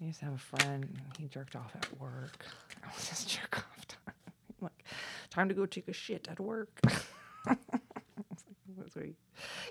I 0.00 0.04
used 0.04 0.20
to 0.20 0.26
have 0.26 0.34
a 0.34 0.38
friend, 0.38 0.88
he 1.18 1.26
jerked 1.26 1.56
off 1.56 1.74
at 1.74 2.00
work. 2.00 2.46
I 2.84 2.94
was 2.94 3.08
his 3.08 3.24
jerk 3.24 3.58
off 3.58 3.77
time 5.38 5.48
to 5.48 5.54
go 5.54 5.66
take 5.66 5.88
a 5.88 5.92
shit 5.92 6.28
at 6.30 6.40
work. 6.40 6.80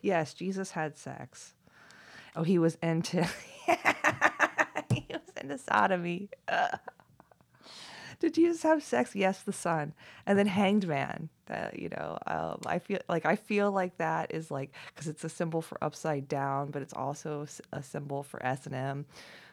Yes, 0.01 0.33
Jesus 0.33 0.71
had 0.71 0.97
sex. 0.97 1.53
Oh, 2.35 2.43
he 2.43 2.59
was 2.59 2.77
into 2.81 3.23
he 3.65 5.05
was 5.09 5.21
into 5.41 5.57
sodomy. 5.57 6.29
Did 8.19 8.35
Jesus 8.35 8.63
have 8.63 8.83
sex? 8.83 9.15
Yes, 9.15 9.41
the 9.41 9.51
son, 9.51 9.93
and 10.25 10.37
then 10.39 10.47
hanged 10.47 10.87
man. 10.87 11.29
That 11.47 11.79
you 11.79 11.89
know, 11.89 12.17
um, 12.27 12.61
I 12.65 12.79
feel 12.79 12.99
like 13.09 13.25
I 13.25 13.35
feel 13.35 13.71
like 13.71 13.97
that 13.97 14.33
is 14.33 14.49
like 14.51 14.71
because 14.93 15.07
it's 15.07 15.23
a 15.23 15.29
symbol 15.29 15.61
for 15.61 15.83
upside 15.83 16.27
down, 16.29 16.71
but 16.71 16.81
it's 16.81 16.93
also 16.93 17.47
a 17.73 17.83
symbol 17.83 18.23
for 18.23 18.41
S 18.45 18.65
and 18.65 18.75
M, 18.75 19.05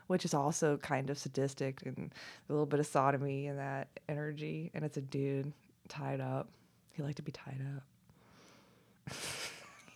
which 0.06 0.24
is 0.24 0.34
also 0.34 0.76
kind 0.76 1.10
of 1.10 1.18
sadistic 1.18 1.82
and 1.86 2.12
a 2.48 2.52
little 2.52 2.66
bit 2.66 2.80
of 2.80 2.86
sodomy 2.86 3.46
and 3.46 3.58
that 3.58 3.88
energy. 4.08 4.70
And 4.74 4.84
it's 4.84 4.98
a 4.98 5.02
dude 5.02 5.52
tied 5.88 6.20
up. 6.20 6.48
He 6.92 7.02
liked 7.02 7.16
to 7.16 7.22
be 7.22 7.32
tied 7.32 7.60
up. 7.76 9.16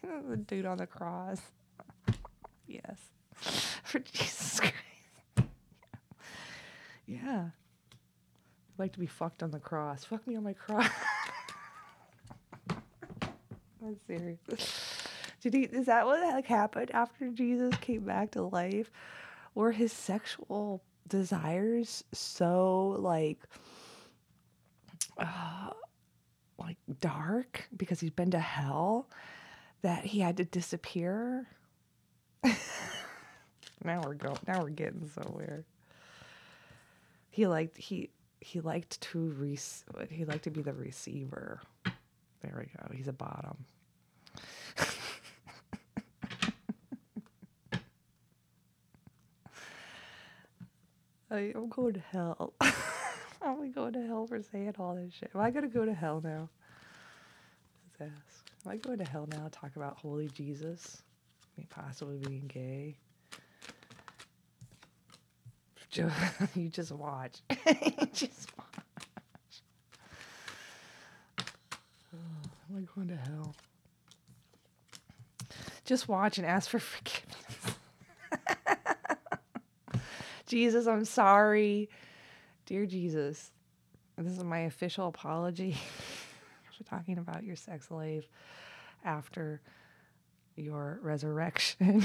the 0.29 0.37
dude 0.37 0.67
on 0.67 0.79
the 0.79 0.87
cross. 0.87 1.41
yes, 2.67 2.99
for 3.85 3.99
Jesus 4.01 4.61
Christ. 4.61 4.75
yeah. 7.07 7.51
I'd 7.51 8.79
like 8.79 8.93
to 8.93 9.01
be 9.01 9.07
fucked 9.07 9.43
on 9.43 9.51
the 9.51 9.59
cross. 9.59 10.05
Fuck 10.05 10.27
me 10.27 10.37
on 10.37 10.45
my 10.45 10.53
cross. 10.53 10.89
I'm 13.83 13.97
serious. 14.07 14.39
Did 15.41 15.55
he? 15.55 15.63
Is 15.63 15.87
that 15.87 16.07
what 16.07 16.21
like 16.21 16.47
happened 16.47 16.91
after 16.93 17.31
Jesus 17.31 17.75
came 17.81 18.03
back 18.03 18.33
to 18.33 18.43
life? 18.43 18.91
Were 19.55 19.73
his 19.73 19.93
sexual 19.93 20.83
desires 21.09 22.05
so 22.13 22.97
like, 22.99 23.39
uh, 25.19 25.71
like 26.59 26.77
dark 27.01 27.69
because 27.77 28.01
he's 28.01 28.11
been 28.11 28.31
to 28.33 28.39
hell 28.39 29.09
that 29.83 30.05
he 30.05 30.21
had 30.21 30.37
to 30.39 30.45
disappear? 30.45 31.47
now 33.85 34.03
we're 34.05 34.15
going. 34.15 34.39
Now 34.47 34.63
we're 34.63 34.71
getting 34.71 35.09
somewhere. 35.09 35.65
He 37.31 37.47
liked 37.47 37.77
he 37.77 38.11
he 38.41 38.61
liked 38.61 39.01
to 39.01 39.19
re- 39.19 39.59
he 40.11 40.25
liked 40.25 40.45
to 40.45 40.51
be 40.51 40.63
the 40.63 40.73
receiver. 40.73 41.61
There 42.41 42.55
we 42.57 42.67
go. 42.67 42.95
He's 42.95 43.09
a 43.09 43.13
bottom. 43.13 43.65
I'm 51.31 51.69
going 51.69 51.95
to 51.95 52.01
hell. 52.01 52.55
I'm 53.49 53.61
we 53.61 53.69
going 53.69 53.95
to 53.95 54.07
hell 54.07 54.27
for 54.27 54.43
saying 54.43 54.75
all 54.79 54.95
this 54.95 55.15
shit. 55.15 55.31
Am 55.35 55.41
I 55.41 55.51
gonna 55.51 55.69
go 55.69 55.85
to 55.85 55.95
hell 55.95 56.21
now? 56.23 56.49
Let's 58.01 58.13
ask. 58.13 58.47
Am 58.67 58.73
I 58.73 58.77
going 58.77 58.99
to 58.99 59.05
hell 59.05 59.29
now? 59.31 59.49
Talk 59.51 59.77
about 59.77 59.97
holy 59.97 60.29
Jesus, 60.29 61.03
me 61.57 61.67
possibly 61.71 62.19
being 62.19 62.47
gay. 62.47 62.97
You 66.55 66.69
just 66.69 66.93
watch. 66.93 67.41
Just 68.13 68.51
watch. 68.57 68.85
Oh, 72.15 72.17
am 72.71 72.77
I 72.77 72.81
going 72.95 73.09
to 73.09 73.17
hell? 73.17 73.57
Just 75.85 76.09
watch 76.09 76.39
and 76.39 76.47
ask 76.47 76.71
for 76.71 76.79
forgiveness. 76.79 77.77
Jesus, 80.47 80.87
I'm 80.87 81.05
sorry. 81.05 81.89
Dear 82.69 82.85
Jesus, 82.85 83.51
this 84.19 84.31
is 84.31 84.45
my 84.45 84.59
official 84.59 85.09
apology 85.09 85.73
for 86.77 86.85
talking 86.85 87.17
about 87.17 87.43
your 87.43 87.57
sex 87.57 87.89
slave 87.89 88.29
after 89.07 89.63
your 90.55 90.99
resurrection. 91.01 92.05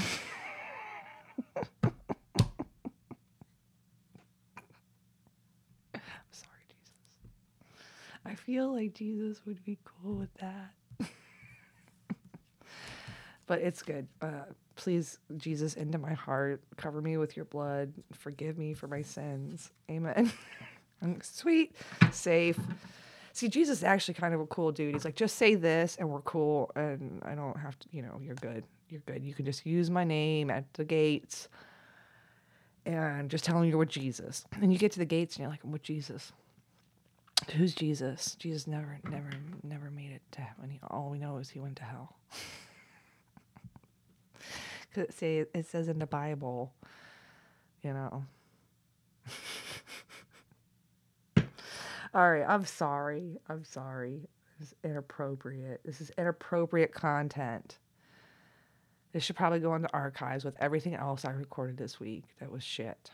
I'm 1.54 1.92
sorry, 6.30 6.64
Jesus. 6.70 6.94
I 8.24 8.34
feel 8.34 8.72
like 8.72 8.94
Jesus 8.94 9.42
would 9.44 9.62
be 9.66 9.76
cool 9.84 10.14
with 10.14 10.32
that. 10.40 10.70
But 13.46 13.60
it's 13.60 13.82
good. 13.82 14.06
Uh, 14.20 14.44
please, 14.76 15.18
Jesus, 15.36 15.74
into 15.74 15.98
my 15.98 16.12
heart, 16.12 16.62
cover 16.76 17.00
me 17.00 17.16
with 17.16 17.36
your 17.36 17.44
blood, 17.46 17.92
forgive 18.12 18.58
me 18.58 18.74
for 18.74 18.88
my 18.88 19.02
sins. 19.02 19.70
Amen. 19.90 20.32
Sweet, 21.22 21.74
safe. 22.12 22.58
See, 23.32 23.48
Jesus 23.48 23.78
is 23.78 23.84
actually 23.84 24.14
kind 24.14 24.32
of 24.32 24.40
a 24.40 24.46
cool 24.46 24.72
dude. 24.72 24.94
He's 24.94 25.04
like, 25.04 25.16
just 25.16 25.36
say 25.36 25.54
this 25.54 25.96
and 25.98 26.08
we're 26.08 26.20
cool. 26.20 26.70
And 26.76 27.20
I 27.24 27.34
don't 27.34 27.58
have 27.58 27.78
to, 27.80 27.88
you 27.90 28.00
know, 28.00 28.20
you're 28.22 28.36
good. 28.36 28.64
You're 28.88 29.02
good. 29.06 29.24
You 29.24 29.34
can 29.34 29.44
just 29.44 29.66
use 29.66 29.90
my 29.90 30.04
name 30.04 30.50
at 30.50 30.72
the 30.74 30.84
gates 30.84 31.48
and 32.86 33.28
just 33.28 33.44
tell 33.44 33.58
them 33.58 33.68
you're 33.68 33.78
with 33.78 33.88
Jesus. 33.88 34.44
And 34.60 34.72
you 34.72 34.78
get 34.78 34.92
to 34.92 34.98
the 34.98 35.04
gates 35.04 35.34
and 35.34 35.42
you're 35.42 35.50
like, 35.50 35.64
I'm 35.64 35.72
with 35.72 35.82
Jesus. 35.82 36.32
Who's 37.56 37.74
Jesus? 37.74 38.36
Jesus 38.38 38.66
never, 38.66 38.98
never, 39.10 39.30
never 39.62 39.90
made 39.90 40.12
it 40.12 40.22
to 40.32 40.40
heaven. 40.40 40.78
All 40.88 41.10
we 41.10 41.18
know 41.18 41.38
is 41.38 41.50
he 41.50 41.58
went 41.60 41.76
to 41.76 41.84
hell. 41.84 42.16
Cause 44.94 45.04
it 45.04 45.14
say 45.14 45.38
it 45.38 45.66
says 45.66 45.88
in 45.88 45.98
the 45.98 46.06
Bible, 46.06 46.72
you 47.82 47.92
know. 47.92 48.24
all 52.14 52.30
right, 52.30 52.44
I'm 52.46 52.64
sorry. 52.64 53.38
I'm 53.48 53.64
sorry. 53.64 54.28
This 54.58 54.68
is 54.68 54.74
inappropriate. 54.84 55.80
This 55.84 56.00
is 56.00 56.12
inappropriate 56.16 56.92
content. 56.92 57.78
This 59.12 59.24
should 59.24 59.36
probably 59.36 59.60
go 59.60 59.72
on 59.72 59.82
the 59.82 59.92
archives 59.92 60.44
with 60.44 60.56
everything 60.60 60.94
else 60.94 61.24
I 61.24 61.30
recorded 61.30 61.76
this 61.76 61.98
week 61.98 62.24
that 62.40 62.50
was 62.50 62.62
shit. 62.62 63.10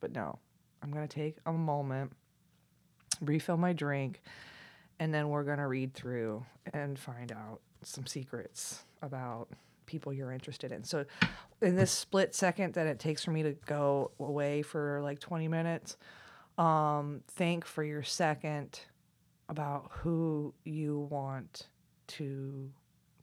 But 0.00 0.12
no, 0.12 0.38
I'm 0.82 0.92
going 0.92 1.06
to 1.06 1.14
take 1.14 1.36
a 1.46 1.52
moment, 1.52 2.12
refill 3.20 3.56
my 3.56 3.72
drink, 3.72 4.20
and 4.98 5.12
then 5.12 5.28
we're 5.28 5.44
going 5.44 5.58
to 5.58 5.66
read 5.66 5.94
through 5.94 6.44
and 6.72 6.98
find 6.98 7.32
out 7.32 7.60
some 7.82 8.06
secrets 8.06 8.84
about 9.02 9.48
people 9.86 10.12
you're 10.12 10.32
interested 10.32 10.72
in. 10.72 10.84
So, 10.84 11.04
in 11.62 11.76
this 11.76 11.90
split 11.90 12.34
second 12.34 12.74
that 12.74 12.86
it 12.86 12.98
takes 12.98 13.24
for 13.24 13.30
me 13.30 13.42
to 13.42 13.52
go 13.66 14.10
away 14.18 14.62
for 14.62 15.00
like 15.02 15.18
20 15.18 15.48
minutes, 15.48 15.96
um, 16.58 17.22
think 17.28 17.64
for 17.64 17.82
your 17.82 18.02
second 18.02 18.80
about 19.48 19.90
who 19.90 20.54
you 20.64 21.08
want 21.10 21.68
to 22.06 22.70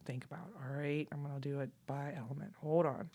think 0.05 0.25
about. 0.25 0.49
All 0.55 0.75
right, 0.77 1.07
I'm 1.11 1.21
gonna 1.23 1.39
do 1.39 1.59
it 1.59 1.69
by 1.87 2.13
element. 2.15 2.53
Hold 2.61 2.85
on. 2.85 3.09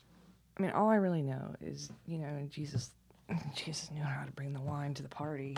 I 0.58 0.62
mean, 0.62 0.70
all 0.72 0.88
I 0.88 0.96
really 0.96 1.22
know 1.22 1.54
is, 1.60 1.90
you 2.06 2.18
know, 2.18 2.46
Jesus, 2.48 2.90
Jesus 3.54 3.90
knew 3.90 4.02
how 4.02 4.24
to 4.24 4.32
bring 4.32 4.52
the 4.52 4.60
wine 4.60 4.94
to 4.94 5.02
the 5.02 5.08
party. 5.08 5.56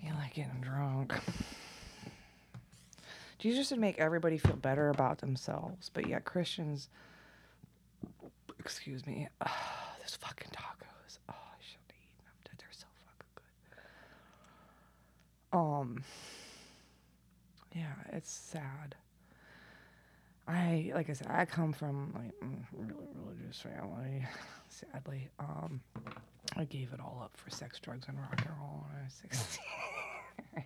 You 0.00 0.12
like 0.14 0.34
getting 0.34 0.60
drunk. 0.60 1.14
Jesus 3.42 3.72
would 3.72 3.80
make 3.80 3.98
everybody 3.98 4.38
feel 4.38 4.54
better 4.54 4.88
about 4.88 5.18
themselves, 5.18 5.90
but 5.92 6.06
yet 6.06 6.24
Christians, 6.24 6.88
excuse 8.60 9.04
me, 9.04 9.26
uh, 9.40 9.48
those 10.00 10.14
fucking 10.14 10.46
tacos. 10.52 11.18
Oh, 11.28 11.34
I 11.34 11.58
shouldn't 11.60 11.90
have 11.90 11.98
eaten 11.98 12.24
them. 12.24 12.56
They're 12.56 12.68
so 12.70 12.86
fucking 13.04 13.32
good. 15.50 15.58
Um, 15.58 16.04
yeah, 17.74 18.16
it's 18.16 18.30
sad. 18.30 18.94
I 20.46 20.92
like 20.94 21.10
I 21.10 21.14
said, 21.14 21.26
I 21.28 21.44
come 21.44 21.72
from 21.72 22.12
like 22.14 22.32
mm, 22.44 22.62
really 22.72 23.08
religious 23.24 23.60
family. 23.60 24.24
Sadly, 24.68 25.30
um, 25.40 25.80
I 26.56 26.64
gave 26.66 26.92
it 26.92 27.00
all 27.00 27.20
up 27.24 27.36
for 27.36 27.50
sex, 27.50 27.80
drugs, 27.80 28.06
and 28.06 28.16
rock 28.18 28.40
and 28.46 28.54
roll 28.60 28.84
when 28.86 29.00
I 29.00 29.04
was 29.04 29.14
sixteen. 29.20 30.64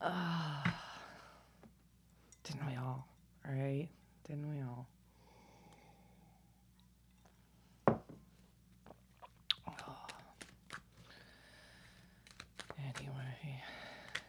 Uh, 0.00 0.62
didn't 2.44 2.66
we 2.66 2.76
all? 2.76 3.06
All 3.46 3.54
right, 3.54 3.88
didn't 4.26 4.48
we 4.50 4.62
all? 4.62 4.86
Anyway, 13.00 13.62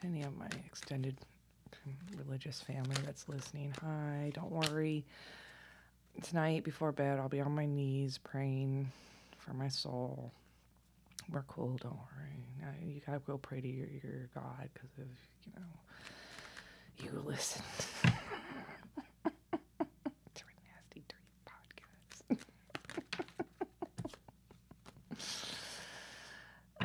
any 0.04 0.24
of 0.24 0.38
my 0.38 0.48
extended 0.66 1.16
religious 2.18 2.62
family 2.62 2.96
that's 3.06 3.28
listening, 3.30 3.74
hi, 3.82 4.32
don't 4.34 4.52
worry. 4.52 5.06
tonight 6.24 6.64
before 6.64 6.92
bed, 6.92 7.20
I'll 7.20 7.30
be 7.30 7.42
on 7.42 7.54
my 7.54 7.66
knees 7.66 8.18
praying 8.18 8.92
for 9.38 9.54
my 9.54 9.68
soul. 9.70 10.32
We're 11.32 11.44
cool, 11.44 11.78
don't 11.82 11.94
worry. 11.94 12.48
Now 12.60 12.70
you 12.84 13.02
gotta 13.06 13.20
go 13.20 13.38
pray 13.38 13.62
to 13.62 13.68
your, 13.68 13.88
your 13.88 14.30
God 14.34 14.70
because 14.74 14.90
if 14.98 15.08
you 15.46 15.54
know 15.56 15.68
you 16.98 17.24
listen 17.26 17.62
to 18.04 18.10
a 19.26 20.56
nasty 20.66 21.04
dream 21.08 21.40
podcast. 21.46 22.46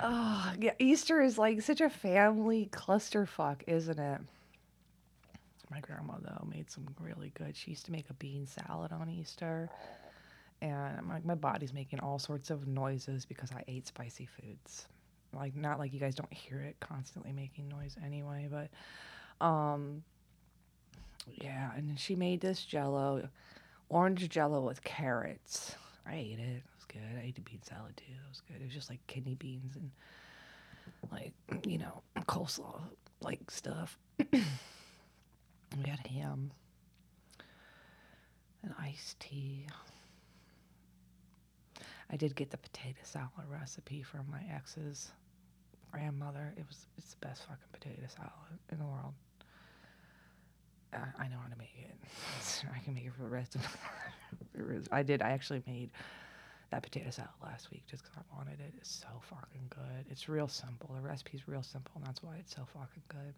oh 0.02 0.52
yeah, 0.60 0.72
Easter 0.78 1.20
is 1.22 1.38
like 1.38 1.62
such 1.62 1.80
a 1.80 1.88
family 1.90 2.68
clusterfuck, 2.70 3.62
isn't 3.66 3.98
it? 3.98 4.20
My 5.70 5.80
grandma 5.80 6.14
though 6.20 6.46
made 6.48 6.70
some 6.70 6.86
really 7.00 7.32
good. 7.34 7.56
She 7.56 7.70
used 7.70 7.86
to 7.86 7.92
make 7.92 8.10
a 8.10 8.14
bean 8.14 8.46
salad 8.46 8.92
on 8.92 9.08
Easter, 9.08 9.70
and 10.64 11.08
like 11.08 11.24
my 11.24 11.34
body's 11.34 11.74
making 11.74 12.00
all 12.00 12.18
sorts 12.18 12.50
of 12.50 12.66
noises 12.66 13.24
because 13.26 13.52
I 13.52 13.62
ate 13.68 13.86
spicy 13.86 14.26
foods. 14.26 14.86
Like 15.34 15.54
not 15.56 15.78
like 15.78 15.92
you 15.92 16.00
guys 16.00 16.14
don't 16.14 16.32
hear 16.32 16.60
it 16.60 16.76
constantly 16.80 17.32
making 17.32 17.68
noise 17.68 17.96
anyway, 18.04 18.48
but 18.50 19.44
um 19.44 20.02
yeah, 21.30 21.70
and 21.76 21.98
she 21.98 22.14
made 22.16 22.40
this 22.40 22.64
jello, 22.64 23.28
orange 23.88 24.28
jello 24.28 24.60
with 24.60 24.82
carrots. 24.84 25.74
I 26.06 26.14
ate 26.16 26.38
it. 26.38 26.56
It 26.56 26.62
was 26.76 26.84
good. 26.86 27.18
I 27.18 27.26
ate 27.26 27.34
the 27.34 27.40
bean 27.40 27.62
salad 27.62 27.96
too. 27.96 28.04
It 28.12 28.28
was 28.28 28.40
good. 28.40 28.60
It 28.60 28.64
was 28.64 28.74
just 28.74 28.90
like 28.90 29.06
kidney 29.06 29.34
beans 29.34 29.76
and 29.76 29.90
like 31.12 31.32
you 31.66 31.78
know 31.78 32.02
coleslaw 32.20 32.80
like 33.20 33.50
stuff. 33.50 33.98
we 34.32 34.44
had 35.86 36.06
ham 36.06 36.52
and 38.62 38.74
iced 38.80 39.20
tea. 39.20 39.66
I 42.10 42.16
did 42.16 42.34
get 42.36 42.50
the 42.50 42.58
potato 42.58 43.00
salad 43.02 43.30
recipe 43.48 44.02
from 44.02 44.26
my 44.30 44.42
ex's 44.54 45.10
grandmother. 45.90 46.52
It 46.56 46.64
was 46.68 46.86
it's 46.98 47.14
the 47.14 47.26
best 47.26 47.42
fucking 47.42 47.58
potato 47.72 48.02
salad 48.08 48.58
in 48.70 48.78
the 48.78 48.84
world. 48.84 49.14
Uh, 50.92 50.98
I 51.18 51.28
know 51.28 51.36
how 51.42 51.48
to 51.48 51.58
make 51.58 51.74
it. 51.78 51.94
I 52.74 52.78
can 52.84 52.94
make 52.94 53.06
it 53.06 53.12
for 53.16 53.22
the 53.22 53.28
rest 53.28 53.54
of. 53.54 53.62
The 54.54 54.62
world. 54.64 54.88
I 54.92 55.02
did. 55.02 55.22
I 55.22 55.30
actually 55.30 55.62
made 55.66 55.90
that 56.70 56.82
potato 56.82 57.10
salad 57.10 57.30
last 57.42 57.70
week 57.70 57.84
just 57.86 58.02
because 58.04 58.16
I 58.18 58.36
wanted 58.36 58.60
it. 58.60 58.72
It's 58.78 58.90
so 58.90 59.08
fucking 59.20 59.70
good. 59.70 60.06
It's 60.10 60.28
real 60.28 60.48
simple. 60.48 60.94
The 60.94 61.00
recipe's 61.00 61.48
real 61.48 61.62
simple, 61.62 61.92
and 61.96 62.04
that's 62.06 62.22
why 62.22 62.36
it's 62.38 62.54
so 62.54 62.62
fucking 62.72 63.02
good. 63.08 63.34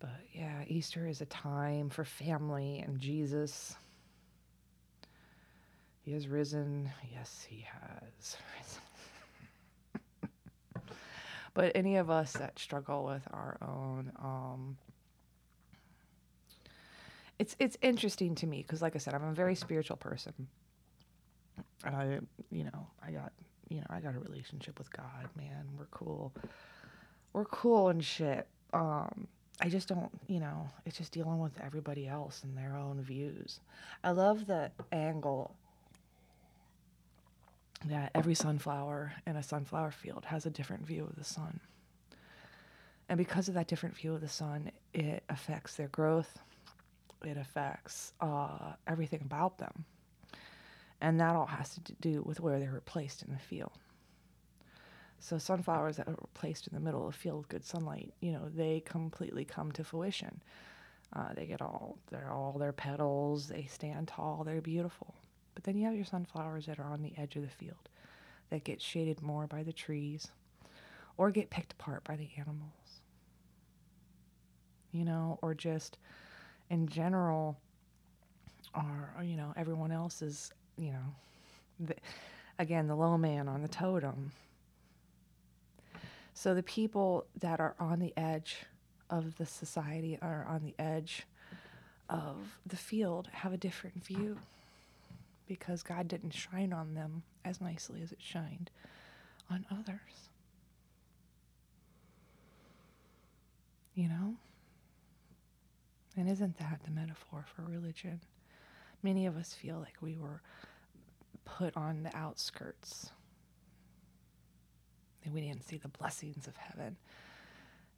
But 0.00 0.20
yeah, 0.32 0.62
Easter 0.68 1.08
is 1.08 1.20
a 1.20 1.26
time 1.26 1.90
for 1.90 2.04
family 2.04 2.84
and 2.86 3.00
Jesus. 3.00 3.74
He 6.08 6.14
has 6.14 6.26
risen. 6.26 6.90
Yes, 7.12 7.46
he 7.46 7.66
has 7.70 8.38
but 11.54 11.72
any 11.74 11.96
of 11.96 12.08
us 12.08 12.32
that 12.32 12.58
struggle 12.58 13.04
with 13.04 13.28
our 13.30 13.58
own 13.60 14.10
um, 14.18 14.78
it's 17.38 17.54
it's 17.58 17.76
interesting 17.82 18.34
to 18.36 18.46
me 18.46 18.62
because 18.62 18.80
like 18.80 18.96
I 18.96 18.98
said, 18.98 19.12
I'm 19.12 19.24
a 19.24 19.34
very 19.34 19.54
spiritual 19.54 19.98
person. 19.98 20.32
and 21.84 21.94
I 21.94 22.20
you 22.50 22.64
know, 22.64 22.86
I 23.06 23.10
got 23.10 23.30
you 23.68 23.80
know, 23.80 23.86
I 23.90 24.00
got 24.00 24.14
a 24.14 24.18
relationship 24.18 24.78
with 24.78 24.90
God, 24.90 25.28
man. 25.36 25.68
We're 25.78 25.88
cool. 25.90 26.32
We're 27.34 27.44
cool 27.44 27.90
and 27.90 28.02
shit. 28.02 28.48
Um 28.72 29.28
I 29.60 29.68
just 29.68 29.88
don't, 29.88 30.10
you 30.26 30.40
know, 30.40 30.70
it's 30.86 30.96
just 30.96 31.12
dealing 31.12 31.38
with 31.38 31.60
everybody 31.60 32.08
else 32.08 32.44
and 32.44 32.56
their 32.56 32.76
own 32.78 33.02
views. 33.02 33.60
I 34.02 34.12
love 34.12 34.46
the 34.46 34.70
angle 34.90 35.54
that 37.86 38.10
every 38.14 38.34
sunflower 38.34 39.12
in 39.26 39.36
a 39.36 39.42
sunflower 39.42 39.92
field 39.92 40.24
has 40.26 40.46
a 40.46 40.50
different 40.50 40.86
view 40.86 41.04
of 41.04 41.16
the 41.16 41.24
sun. 41.24 41.60
And 43.08 43.16
because 43.16 43.48
of 43.48 43.54
that 43.54 43.68
different 43.68 43.96
view 43.96 44.14
of 44.14 44.20
the 44.20 44.28
sun, 44.28 44.70
it 44.92 45.22
affects 45.28 45.76
their 45.76 45.88
growth, 45.88 46.38
it 47.24 47.36
affects 47.36 48.12
uh, 48.20 48.72
everything 48.86 49.22
about 49.22 49.58
them. 49.58 49.84
And 51.00 51.20
that 51.20 51.36
all 51.36 51.46
has 51.46 51.74
to 51.74 51.92
do 52.00 52.22
with 52.22 52.40
where 52.40 52.58
they 52.58 52.68
were 52.68 52.80
placed 52.80 53.22
in 53.22 53.32
the 53.32 53.38
field. 53.38 53.72
So 55.20 55.38
sunflowers 55.38 55.96
that 55.96 56.08
are 56.08 56.16
placed 56.34 56.66
in 56.66 56.74
the 56.74 56.80
middle 56.80 57.06
of 57.06 57.12
the 57.12 57.18
field 57.18 57.48
good 57.48 57.64
sunlight, 57.64 58.12
you 58.20 58.32
know, 58.32 58.48
they 58.54 58.80
completely 58.80 59.44
come 59.44 59.72
to 59.72 59.84
fruition. 59.84 60.42
Uh, 61.12 61.32
they 61.34 61.46
get 61.46 61.62
all 61.62 61.98
they're 62.10 62.30
all 62.30 62.52
their 62.58 62.72
petals, 62.72 63.48
they 63.48 63.64
stand 63.64 64.08
tall, 64.08 64.44
they're 64.44 64.60
beautiful. 64.60 65.14
But 65.58 65.64
then 65.64 65.76
you 65.76 65.86
have 65.86 65.96
your 65.96 66.04
sunflowers 66.04 66.66
that 66.66 66.78
are 66.78 66.92
on 66.92 67.02
the 67.02 67.12
edge 67.18 67.34
of 67.34 67.42
the 67.42 67.48
field 67.48 67.88
that 68.48 68.62
get 68.62 68.80
shaded 68.80 69.20
more 69.20 69.48
by 69.48 69.64
the 69.64 69.72
trees 69.72 70.28
or 71.16 71.32
get 71.32 71.50
picked 71.50 71.72
apart 71.72 72.04
by 72.04 72.14
the 72.14 72.28
animals. 72.36 73.00
You 74.92 75.04
know, 75.04 75.40
or 75.42 75.54
just 75.54 75.98
in 76.70 76.86
general 76.86 77.58
are 78.72 79.12
you 79.20 79.36
know 79.36 79.52
everyone 79.56 79.90
else 79.90 80.22
is 80.22 80.52
you 80.76 80.92
know 80.92 81.14
the, 81.80 81.96
again 82.60 82.86
the 82.86 82.94
low 82.94 83.18
man 83.18 83.48
on 83.48 83.62
the 83.62 83.68
totem 83.68 84.30
so 86.34 86.54
the 86.54 86.62
people 86.62 87.26
that 87.40 87.58
are 87.58 87.74
on 87.80 87.98
the 87.98 88.12
edge 88.16 88.58
of 89.10 89.36
the 89.38 89.46
society 89.46 90.18
are 90.22 90.46
on 90.48 90.62
the 90.62 90.74
edge 90.78 91.26
of 92.08 92.58
the 92.64 92.76
field 92.76 93.28
have 93.32 93.52
a 93.52 93.56
different 93.56 94.04
view 94.04 94.38
because 95.48 95.82
God 95.82 96.06
didn't 96.06 96.30
shine 96.32 96.72
on 96.72 96.94
them 96.94 97.22
as 97.44 97.60
nicely 97.60 98.02
as 98.02 98.12
it 98.12 98.20
shined 98.20 98.70
on 99.50 99.64
others. 99.70 100.28
You 103.94 104.08
know? 104.08 104.34
And 106.16 106.28
isn't 106.28 106.58
that 106.58 106.80
the 106.84 106.90
metaphor 106.90 107.44
for 107.54 107.62
religion? 107.62 108.20
Many 109.02 109.26
of 109.26 109.36
us 109.36 109.54
feel 109.54 109.78
like 109.78 109.96
we 110.00 110.16
were 110.16 110.42
put 111.44 111.76
on 111.76 112.02
the 112.02 112.16
outskirts. 112.16 113.10
And 115.24 115.34
we 115.34 115.40
didn't 115.40 115.66
see 115.66 115.78
the 115.78 115.88
blessings 115.88 116.46
of 116.46 116.56
heaven 116.56 116.96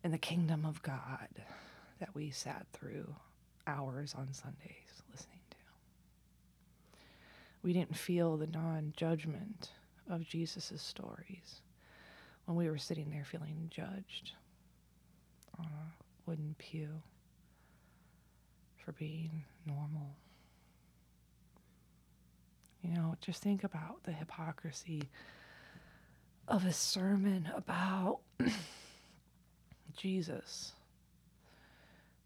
and 0.03 0.13
the 0.13 0.19
kingdom 0.19 0.65
of 0.65 0.83
God 0.83 1.29
that 1.99 2.15
we 2.15 2.31
sat 2.31 2.67
through 2.73 3.15
hours 3.67 4.15
on 4.17 4.33
Sundays. 4.33 4.90
We 7.63 7.73
didn't 7.73 7.97
feel 7.97 8.37
the 8.37 8.47
non 8.47 8.93
judgment 8.97 9.71
of 10.09 10.25
Jesus' 10.25 10.81
stories 10.83 11.61
when 12.47 12.57
we 12.57 12.69
were 12.69 12.79
sitting 12.79 13.11
there 13.11 13.25
feeling 13.25 13.71
judged 13.71 14.33
on 15.59 15.67
a 15.67 16.29
wooden 16.29 16.55
pew 16.59 17.03
for 18.85 18.93
being 18.93 19.45
normal. 19.67 20.17
You 22.83 22.95
know, 22.95 23.15
just 23.21 23.43
think 23.43 23.63
about 23.63 24.03
the 24.05 24.13
hypocrisy 24.13 25.03
of 26.49 26.65
a 26.65 26.73
sermon 26.73 27.49
about 27.55 28.21
Jesus 29.97 30.73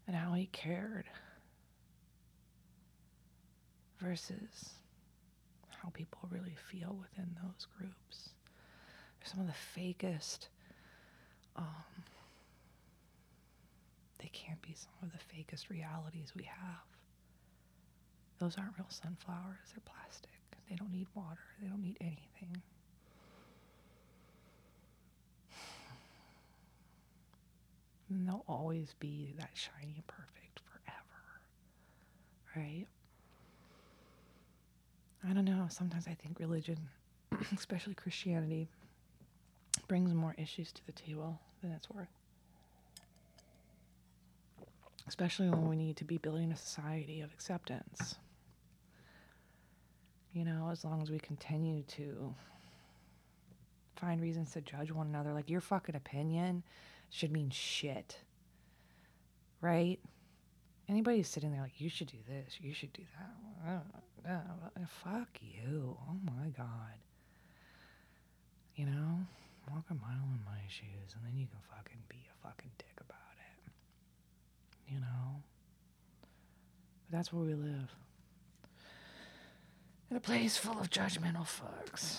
and 0.07 0.15
how 0.15 0.33
he 0.33 0.45
cared 0.47 1.05
versus 3.99 4.71
how 5.85 5.91
people 5.91 6.27
really 6.31 6.55
feel 6.71 6.97
within 6.99 7.29
those 7.43 7.67
groups. 7.77 8.29
They're 9.19 9.29
some 9.29 9.41
of 9.41 9.47
the 9.47 9.79
fakest 9.79 10.47
um, 11.55 12.03
they 14.19 14.29
can't 14.33 14.61
be 14.61 14.73
some 14.75 14.91
of 15.03 15.11
the 15.11 15.19
fakest 15.33 15.69
realities 15.69 16.33
we 16.35 16.43
have. 16.43 16.83
Those 18.39 18.57
aren't 18.57 18.77
real 18.77 18.89
sunflowers, 18.89 19.71
they're 19.73 19.83
plastic. 19.85 20.31
They 20.69 20.75
don't 20.75 20.91
need 20.91 21.07
water, 21.13 21.39
they 21.61 21.67
don't 21.67 21.81
need 21.81 21.97
anything. 22.01 22.61
And 28.09 28.27
they'll 28.27 28.43
always 28.47 28.93
be 28.99 29.33
that 29.37 29.49
shiny 29.53 29.93
and 29.95 30.07
perfect 30.07 30.59
forever. 30.71 31.41
Right? 32.55 32.87
I 35.27 35.33
don't 35.33 35.45
know. 35.45 35.67
Sometimes 35.69 36.07
I 36.07 36.13
think 36.13 36.39
religion, 36.39 36.77
especially 37.55 37.93
Christianity, 37.95 38.67
brings 39.87 40.13
more 40.13 40.35
issues 40.37 40.71
to 40.73 40.85
the 40.85 40.91
table 40.91 41.39
than 41.61 41.71
it's 41.71 41.89
worth 41.89 42.07
especially 45.07 45.49
when 45.49 45.67
we 45.67 45.75
need 45.75 45.97
to 45.97 46.03
be 46.03 46.17
building 46.17 46.51
a 46.51 46.55
society 46.55 47.21
of 47.21 47.31
acceptance. 47.31 48.15
You 50.33 50.43
know, 50.43 50.69
as 50.71 50.83
long 50.83 51.01
as 51.01 51.11
we 51.11 51.19
continue 51.19 51.83
to 51.83 52.33
find 53.95 54.21
reasons 54.21 54.51
to 54.51 54.61
judge 54.61 54.91
one 54.91 55.07
another, 55.07 55.31
like 55.31 55.49
your 55.49 55.61
fucking 55.61 55.95
opinion 55.95 56.63
should 57.09 57.31
mean 57.31 57.49
shit. 57.49 58.19
Right? 59.61 59.99
Anybody 60.89 61.23
sitting 61.23 61.51
there 61.51 61.61
like, 61.61 61.79
you 61.79 61.89
should 61.89 62.07
do 62.07 62.17
this, 62.27 62.57
you 62.59 62.73
should 62.73 62.93
do 62.93 63.03
that. 63.17 63.73
Uh, 64.27 64.85
fuck 65.03 65.29
you. 65.41 65.97
Oh 66.09 66.17
my 66.23 66.49
god. 66.49 66.97
You 68.75 68.85
know, 68.85 69.19
walk 69.71 69.85
a 69.89 69.93
mile 69.93 70.27
in 70.33 70.41
my 70.45 70.59
shoes, 70.67 71.15
and 71.15 71.23
then 71.25 71.39
you 71.39 71.47
can 71.47 71.59
fucking 71.75 72.01
be 72.09 72.17
a 72.17 72.47
fucking 72.47 72.71
dick 72.77 72.99
about 72.99 73.35
it. 73.37 73.71
You 74.93 74.99
know. 74.99 75.41
But 77.09 77.17
that's 77.17 77.31
where 77.31 77.43
we 77.43 77.53
live. 77.53 77.95
In 80.11 80.17
a 80.17 80.19
place 80.19 80.57
full 80.57 80.79
of 80.79 80.89
judgmental 80.89 81.45
fucks. 81.45 82.17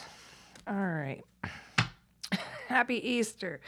All 0.67 0.75
right. 0.75 1.23
Happy 2.69 2.97
Easter. 3.09 3.61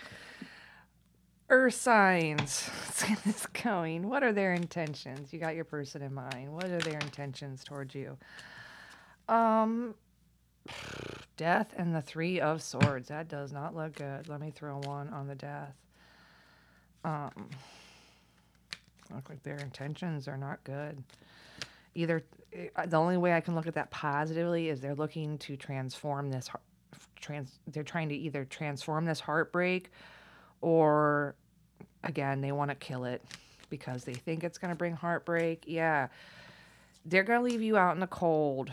Earth 1.50 1.74
signs. 1.74 2.68
Let's 2.84 3.02
get 3.04 3.24
this 3.24 3.46
going. 3.46 4.08
What 4.08 4.22
are 4.22 4.32
their 4.32 4.52
intentions? 4.52 5.32
You 5.32 5.38
got 5.38 5.54
your 5.54 5.64
person 5.64 6.02
in 6.02 6.12
mind. 6.12 6.52
What 6.52 6.64
are 6.64 6.78
their 6.78 6.98
intentions 6.98 7.64
towards 7.64 7.94
you? 7.94 8.18
Um, 9.28 9.94
death 11.36 11.72
and 11.76 11.94
the 11.94 12.02
three 12.02 12.40
of 12.40 12.62
swords. 12.62 13.08
That 13.08 13.28
does 13.28 13.52
not 13.52 13.74
look 13.74 13.94
good. 13.94 14.28
Let 14.28 14.40
me 14.40 14.50
throw 14.50 14.78
one 14.80 15.08
on 15.08 15.26
the 15.26 15.34
death. 15.34 15.74
Um, 17.04 17.48
look 19.14 19.30
like 19.30 19.42
their 19.42 19.56
intentions 19.56 20.28
are 20.28 20.36
not 20.36 20.62
good. 20.64 21.02
Either 21.94 22.22
eh, 22.52 22.68
the 22.86 22.96
only 22.96 23.16
way 23.16 23.32
I 23.32 23.40
can 23.40 23.54
look 23.54 23.66
at 23.66 23.74
that 23.74 23.90
positively 23.90 24.68
is 24.68 24.80
they're 24.80 24.94
looking 24.94 25.38
to 25.38 25.56
transform 25.56 26.30
this. 26.30 26.50
Trans, 27.20 27.58
they're 27.68 27.82
trying 27.82 28.10
to 28.10 28.14
either 28.14 28.44
transform 28.44 29.06
this 29.06 29.20
heartbreak 29.20 29.90
or 30.60 31.34
again, 32.04 32.40
they 32.40 32.52
want 32.52 32.70
to 32.70 32.74
kill 32.74 33.04
it 33.04 33.22
because 33.70 34.04
they 34.04 34.14
think 34.14 34.44
it's 34.44 34.58
going 34.58 34.70
to 34.70 34.76
bring 34.76 34.94
heartbreak. 34.94 35.64
Yeah. 35.66 36.08
They're 37.04 37.22
going 37.22 37.40
to 37.40 37.44
leave 37.44 37.62
you 37.62 37.76
out 37.76 37.94
in 37.94 38.00
the 38.00 38.06
cold 38.06 38.70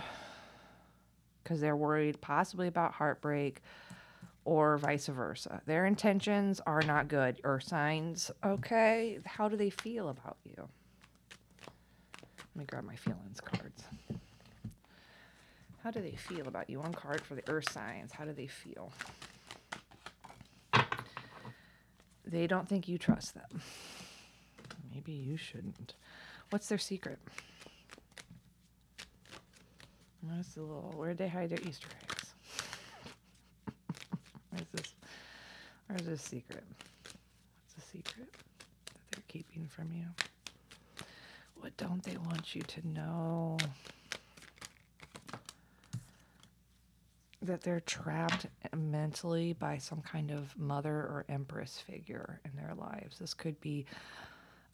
because 1.44 1.62
they're 1.62 1.76
worried 1.76 2.20
possibly 2.22 2.68
about 2.68 2.94
heartbreak 2.94 3.62
or 4.46 4.78
vice 4.78 5.08
versa. 5.08 5.62
Their 5.66 5.86
intentions 5.86 6.62
are 6.66 6.82
not 6.82 7.08
good. 7.08 7.40
Earth 7.44 7.64
signs, 7.64 8.32
okay. 8.44 9.20
How 9.26 9.48
do 9.48 9.56
they 9.58 9.70
feel 9.70 10.10
about 10.10 10.38
you? 10.44 10.56
Let 10.58 12.56
me 12.56 12.66
grab 12.66 12.84
my 12.84 12.96
feelings 12.96 13.42
cards. 13.42 13.84
How 15.84 15.92
do 15.92 16.02
they 16.02 16.16
feel 16.16 16.48
about 16.48 16.70
you? 16.70 16.80
One 16.80 16.94
card 16.94 17.22
for 17.22 17.36
the 17.36 17.44
earth 17.48 17.72
signs. 17.72 18.12
How 18.12 18.26
do 18.26 18.34
they 18.34 18.48
feel? 18.48 18.92
They 22.28 22.48
don't 22.48 22.68
think 22.68 22.88
you 22.88 22.98
trust 22.98 23.36
them. 23.36 23.62
Maybe 24.94 25.12
you 25.12 25.38
shouldn't. 25.38 25.94
What's 26.50 26.68
their 26.68 26.78
secret? 26.78 27.20
That's 30.24 30.58
a 30.58 30.62
little. 30.62 30.94
Where'd 30.96 31.18
they 31.18 31.28
hide 31.28 31.50
their 31.50 31.60
Easter 31.68 31.88
eggs? 32.02 32.34
Where's 34.50 34.68
this? 34.74 34.94
Where's 35.88 36.02
this 36.02 36.22
secret? 36.22 36.64
What's 36.68 37.74
the 37.76 37.82
secret 37.82 38.32
that 38.32 39.12
they're 39.12 39.24
keeping 39.28 39.68
from 39.68 39.92
you? 39.94 40.06
What 41.60 41.78
don't 41.78 42.02
they 42.04 42.18
want 42.18 42.56
you 42.56 42.62
to 42.62 42.88
know? 42.88 43.58
That 47.46 47.62
they're 47.62 47.80
trapped 47.80 48.48
mentally 48.76 49.54
by 49.54 49.78
some 49.78 50.02
kind 50.02 50.32
of 50.32 50.58
mother 50.58 50.92
or 50.92 51.26
empress 51.30 51.80
figure 51.80 52.42
in 52.46 52.52
their 52.56 52.76
lives. 52.76 53.18
This 53.20 53.34
could 53.34 53.60
be 53.62 53.86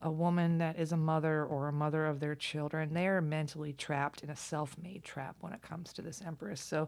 a 0.02 0.12
woman 0.12 0.58
that 0.58 0.80
is 0.80 0.92
a 0.92 0.98
mother 0.98 1.46
or 1.46 1.68
a 1.68 1.74
mother 1.74 2.06
of 2.06 2.20
their 2.20 2.36
children. 2.36 2.94
They 2.94 3.08
are 3.08 3.22
mentally 3.22 3.74
trapped 3.74 4.24
in 4.24 4.30
a 4.30 4.36
self 4.36 4.76
made 4.82 5.04
trap 5.04 5.36
when 5.42 5.54
it 5.54 5.62
comes 5.62 5.94
to 5.94 6.02
this 6.02 6.22
empress. 6.26 6.60
So 6.60 6.88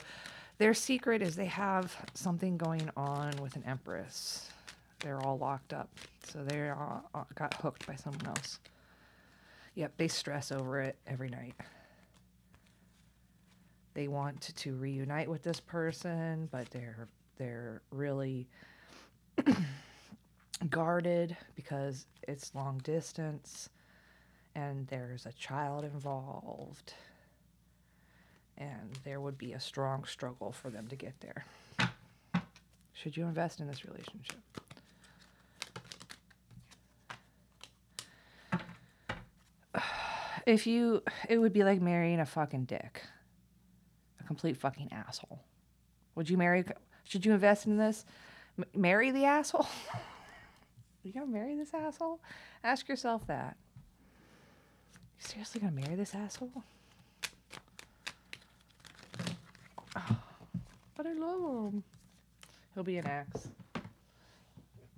their 0.58 0.74
secret 0.74 1.22
is 1.22 1.36
they 1.36 1.46
have 1.46 1.96
something 2.14 2.58
going 2.58 2.90
on 2.98 3.34
with 3.42 3.56
an 3.56 3.64
empress. 3.68 4.50
They're 5.00 5.22
all 5.22 5.38
locked 5.38 5.74
up. 5.74 5.90
So 6.24 6.44
they 6.44 6.70
uh, 6.70 7.24
got 7.36 7.54
hooked 7.56 7.86
by 7.86 7.96
someone 7.96 8.26
else. 8.26 8.60
Yep, 9.76 9.94
they 9.98 10.08
stress 10.08 10.52
over 10.52 10.80
it 10.80 10.98
every 11.08 11.30
night 11.30 11.56
they 13.94 14.08
want 14.08 14.42
to 14.56 14.76
reunite 14.76 15.30
with 15.30 15.44
this 15.44 15.60
person, 15.60 16.48
but 16.52 16.70
they're 16.72 17.08
they're 17.38 17.82
really 17.92 18.48
guarded 20.70 21.36
because 21.56 22.06
it's 22.28 22.54
long 22.56 22.80
distance 22.84 23.70
and 24.56 24.88
there's 24.88 25.26
a 25.26 25.34
child 25.34 25.84
involved 25.84 26.94
and 28.58 29.00
there 29.04 29.20
would 29.20 29.38
be 29.38 29.54
a 29.54 29.60
strong 29.60 30.04
struggle 30.06 30.52
for 30.52 30.70
them 30.70 30.88
to 30.88 30.96
get 30.96 31.14
there. 31.22 31.46
Should 32.94 33.18
you 33.18 33.26
invest 33.26 33.60
in 33.60 33.68
this 33.68 33.84
relationship? 33.86 34.40
If 40.46 40.68
you, 40.68 41.02
it 41.30 41.38
would 41.38 41.54
be 41.54 41.64
like 41.64 41.80
marrying 41.80 42.20
a 42.20 42.26
fucking 42.26 42.66
dick 42.66 43.02
a 44.24 44.28
complete 44.28 44.58
fucking 44.58 44.90
asshole. 44.92 45.40
Would 46.16 46.30
you 46.30 46.38
marry? 46.38 46.64
Should 47.04 47.26
you 47.26 47.34
invest 47.34 47.66
in 47.66 47.78
this? 47.78 48.06
M- 48.58 48.66
marry 48.76 49.12
the 49.12 49.26
asshole? 49.26 49.68
you 51.04 51.12
gonna 51.12 51.28
marry 51.28 51.56
this 51.56 51.74
asshole? 51.74 52.20
Ask 52.64 52.88
yourself 52.88 53.26
that. 53.28 53.58
You 54.96 55.28
seriously 55.28 55.62
gonna 55.62 55.74
marry 55.74 55.96
this 55.96 56.16
asshole? 56.16 56.64
But 60.96 61.08
I 61.08 61.14
love 61.14 61.74
him. 61.74 61.84
He'll 62.76 62.84
be 62.84 62.98
an 62.98 63.08
ex. 63.08 63.50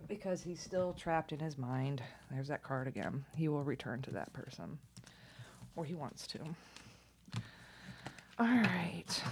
Because 0.09 0.41
he's 0.41 0.59
still 0.59 0.93
trapped 0.93 1.31
in 1.31 1.39
his 1.39 1.57
mind. 1.57 2.03
There's 2.29 2.49
that 2.49 2.61
card 2.61 2.87
again. 2.87 3.23
He 3.35 3.47
will 3.47 3.63
return 3.63 4.01
to 4.03 4.11
that 4.11 4.31
person. 4.33 4.77
Or 5.77 5.85
he 5.85 5.95
wants 5.95 6.27
to. 6.27 6.39
All 8.37 8.45
right. 8.47 9.23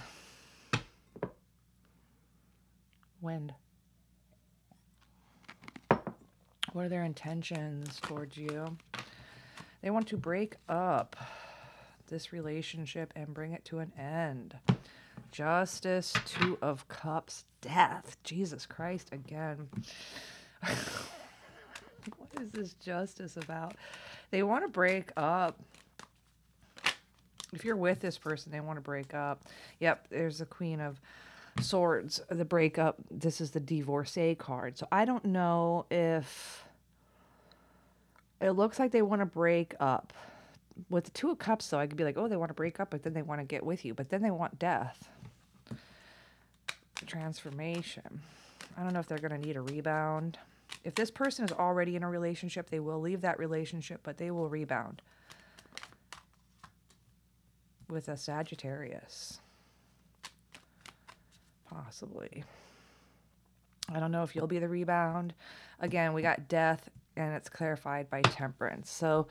Wind. 3.20 3.52
What 6.72 6.86
are 6.86 6.88
their 6.88 7.04
intentions 7.04 8.00
towards 8.00 8.36
you? 8.38 8.78
They 9.82 9.90
want 9.90 10.08
to 10.08 10.16
break 10.16 10.56
up 10.70 11.16
this 12.08 12.32
relationship 12.32 13.12
and 13.14 13.34
bring 13.34 13.52
it 13.52 13.64
to 13.66 13.80
an 13.80 13.92
end. 13.98 14.56
Justice, 15.30 16.14
Two 16.24 16.56
of 16.62 16.88
Cups, 16.88 17.44
Death. 17.60 18.16
Jesus 18.24 18.64
Christ, 18.64 19.10
again. 19.12 19.68
what 20.62 22.40
is 22.40 22.50
this 22.52 22.74
justice 22.74 23.36
about? 23.36 23.74
They 24.30 24.42
want 24.42 24.64
to 24.64 24.68
break 24.68 25.10
up 25.16 25.58
if 27.54 27.64
you're 27.64 27.76
with 27.76 28.00
this 28.00 28.18
person, 28.18 28.52
they 28.52 28.60
want 28.60 28.76
to 28.76 28.82
break 28.82 29.14
up. 29.14 29.42
Yep, 29.80 30.08
there's 30.10 30.38
the 30.38 30.46
Queen 30.46 30.80
of 30.80 31.00
Swords, 31.60 32.20
the 32.28 32.44
breakup. 32.44 32.96
This 33.10 33.40
is 33.40 33.50
the 33.50 33.60
divorcee 33.60 34.34
card. 34.34 34.76
So 34.76 34.86
I 34.90 35.04
don't 35.04 35.24
know 35.24 35.86
if 35.90 36.64
it 38.40 38.50
looks 38.50 38.78
like 38.78 38.90
they 38.90 39.02
want 39.02 39.20
to 39.20 39.26
break 39.26 39.74
up. 39.80 40.12
With 40.90 41.04
the 41.04 41.10
Two 41.12 41.30
of 41.30 41.38
Cups, 41.38 41.68
though, 41.68 41.78
I 41.78 41.86
could 41.86 41.96
be 41.96 42.04
like, 42.04 42.16
oh, 42.18 42.26
they 42.26 42.36
want 42.36 42.50
to 42.50 42.54
break 42.54 42.80
up, 42.80 42.90
but 42.90 43.04
then 43.04 43.12
they 43.12 43.22
want 43.22 43.40
to 43.40 43.46
get 43.46 43.64
with 43.64 43.84
you, 43.84 43.94
but 43.94 44.08
then 44.08 44.22
they 44.22 44.32
want 44.32 44.58
death. 44.58 45.08
Transformation. 47.06 48.20
I 48.76 48.82
don't 48.82 48.92
know 48.92 48.98
if 48.98 49.06
they're 49.06 49.18
going 49.18 49.40
to 49.40 49.46
need 49.46 49.56
a 49.56 49.60
rebound. 49.60 50.38
If 50.82 50.96
this 50.96 51.10
person 51.10 51.44
is 51.44 51.52
already 51.52 51.94
in 51.94 52.02
a 52.02 52.08
relationship, 52.08 52.70
they 52.70 52.80
will 52.80 53.00
leave 53.00 53.20
that 53.20 53.38
relationship, 53.38 54.00
but 54.02 54.18
they 54.18 54.32
will 54.32 54.48
rebound 54.48 55.00
with 57.88 58.08
a 58.08 58.16
Sagittarius. 58.16 59.40
Possibly. 61.68 62.44
I 63.92 64.00
don't 64.00 64.12
know 64.12 64.22
if 64.22 64.34
you'll 64.34 64.46
be 64.46 64.58
the 64.58 64.68
rebound. 64.68 65.34
Again, 65.80 66.12
we 66.12 66.22
got 66.22 66.48
death 66.48 66.88
and 67.16 67.34
it's 67.34 67.48
clarified 67.48 68.08
by 68.10 68.22
temperance. 68.22 68.90
So 68.90 69.28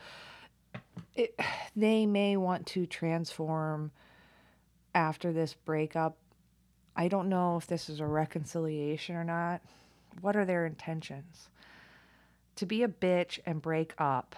it, 1.14 1.38
they 1.76 2.06
may 2.06 2.36
want 2.36 2.66
to 2.68 2.86
transform 2.86 3.90
after 4.94 5.32
this 5.32 5.54
breakup. 5.54 6.16
I 6.96 7.08
don't 7.08 7.28
know 7.28 7.56
if 7.56 7.66
this 7.66 7.88
is 7.88 8.00
a 8.00 8.06
reconciliation 8.06 9.16
or 9.16 9.24
not. 9.24 9.60
What 10.20 10.36
are 10.36 10.44
their 10.44 10.64
intentions? 10.64 11.48
To 12.56 12.66
be 12.66 12.84
a 12.84 12.88
bitch 12.88 13.40
and 13.44 13.60
break 13.60 13.94
up, 13.98 14.36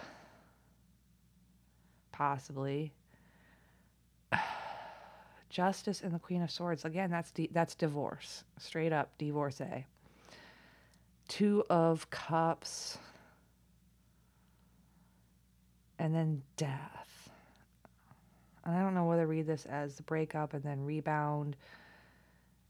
possibly. 2.12 2.92
Justice 5.48 6.02
and 6.02 6.12
the 6.12 6.18
Queen 6.18 6.42
of 6.42 6.50
Swords. 6.50 6.84
Again, 6.84 7.10
that's 7.10 7.30
di- 7.30 7.50
that's 7.52 7.74
divorce. 7.74 8.44
Straight 8.58 8.92
up 8.92 9.16
divorcee. 9.18 9.64
Eh? 9.64 9.82
Two 11.28 11.64
of 11.70 12.08
Cups. 12.10 12.98
And 15.98 16.14
then 16.14 16.42
death. 16.56 17.30
and 18.64 18.76
I 18.76 18.80
don't 18.80 18.94
know 18.94 19.06
whether 19.06 19.22
to 19.22 19.26
read 19.26 19.46
this 19.46 19.64
as 19.66 19.94
the 19.94 20.02
breakup 20.02 20.52
and 20.52 20.62
then 20.62 20.84
rebound 20.84 21.56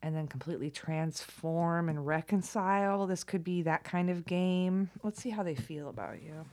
and 0.03 0.14
then 0.14 0.29
completely 0.29 0.70
transform 0.70 1.89
and 1.89 2.07
reconcile. 2.07 3.07
This 3.09 3.24
could 3.24 3.43
be 3.43 3.62
that 3.62 3.83
kind 3.83 4.09
of 4.11 4.24
game. 4.24 4.91
Let's 5.03 5.20
see 5.20 5.31
how 5.31 5.43
they 5.43 5.57
feel 5.57 5.89
about 5.89 6.22
you. 6.22 6.45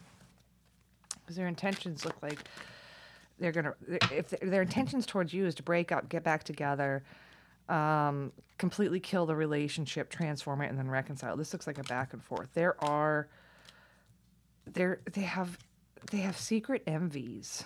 Because 1.22 1.36
their 1.36 1.48
intentions 1.48 2.04
look 2.06 2.16
like 2.24 2.40
they're 3.40 3.52
gonna. 3.52 3.74
If 4.12 4.30
their 4.42 4.62
intentions 4.62 5.06
towards 5.06 5.34
you 5.34 5.46
is 5.46 5.56
to 5.56 5.64
break 5.64 5.92
up, 5.92 6.10
get 6.10 6.24
back 6.24 6.44
together, 6.44 7.04
um, 7.70 8.32
completely 8.58 9.00
kill 9.00 9.26
the 9.26 9.36
relationship, 9.36 10.10
transform 10.10 10.62
it, 10.62 10.70
and 10.70 10.78
then 10.78 10.90
reconcile. 10.90 11.36
This 11.36 11.54
looks 11.54 11.68
like 11.68 11.78
a 11.78 11.84
back 11.84 12.14
and 12.14 12.24
forth. 12.24 12.50
There 12.54 12.82
are. 12.84 13.28
There 14.66 15.02
they 15.12 15.22
have, 15.22 15.58
they 16.10 16.20
have 16.20 16.38
secret 16.38 16.84
envies. 16.88 17.66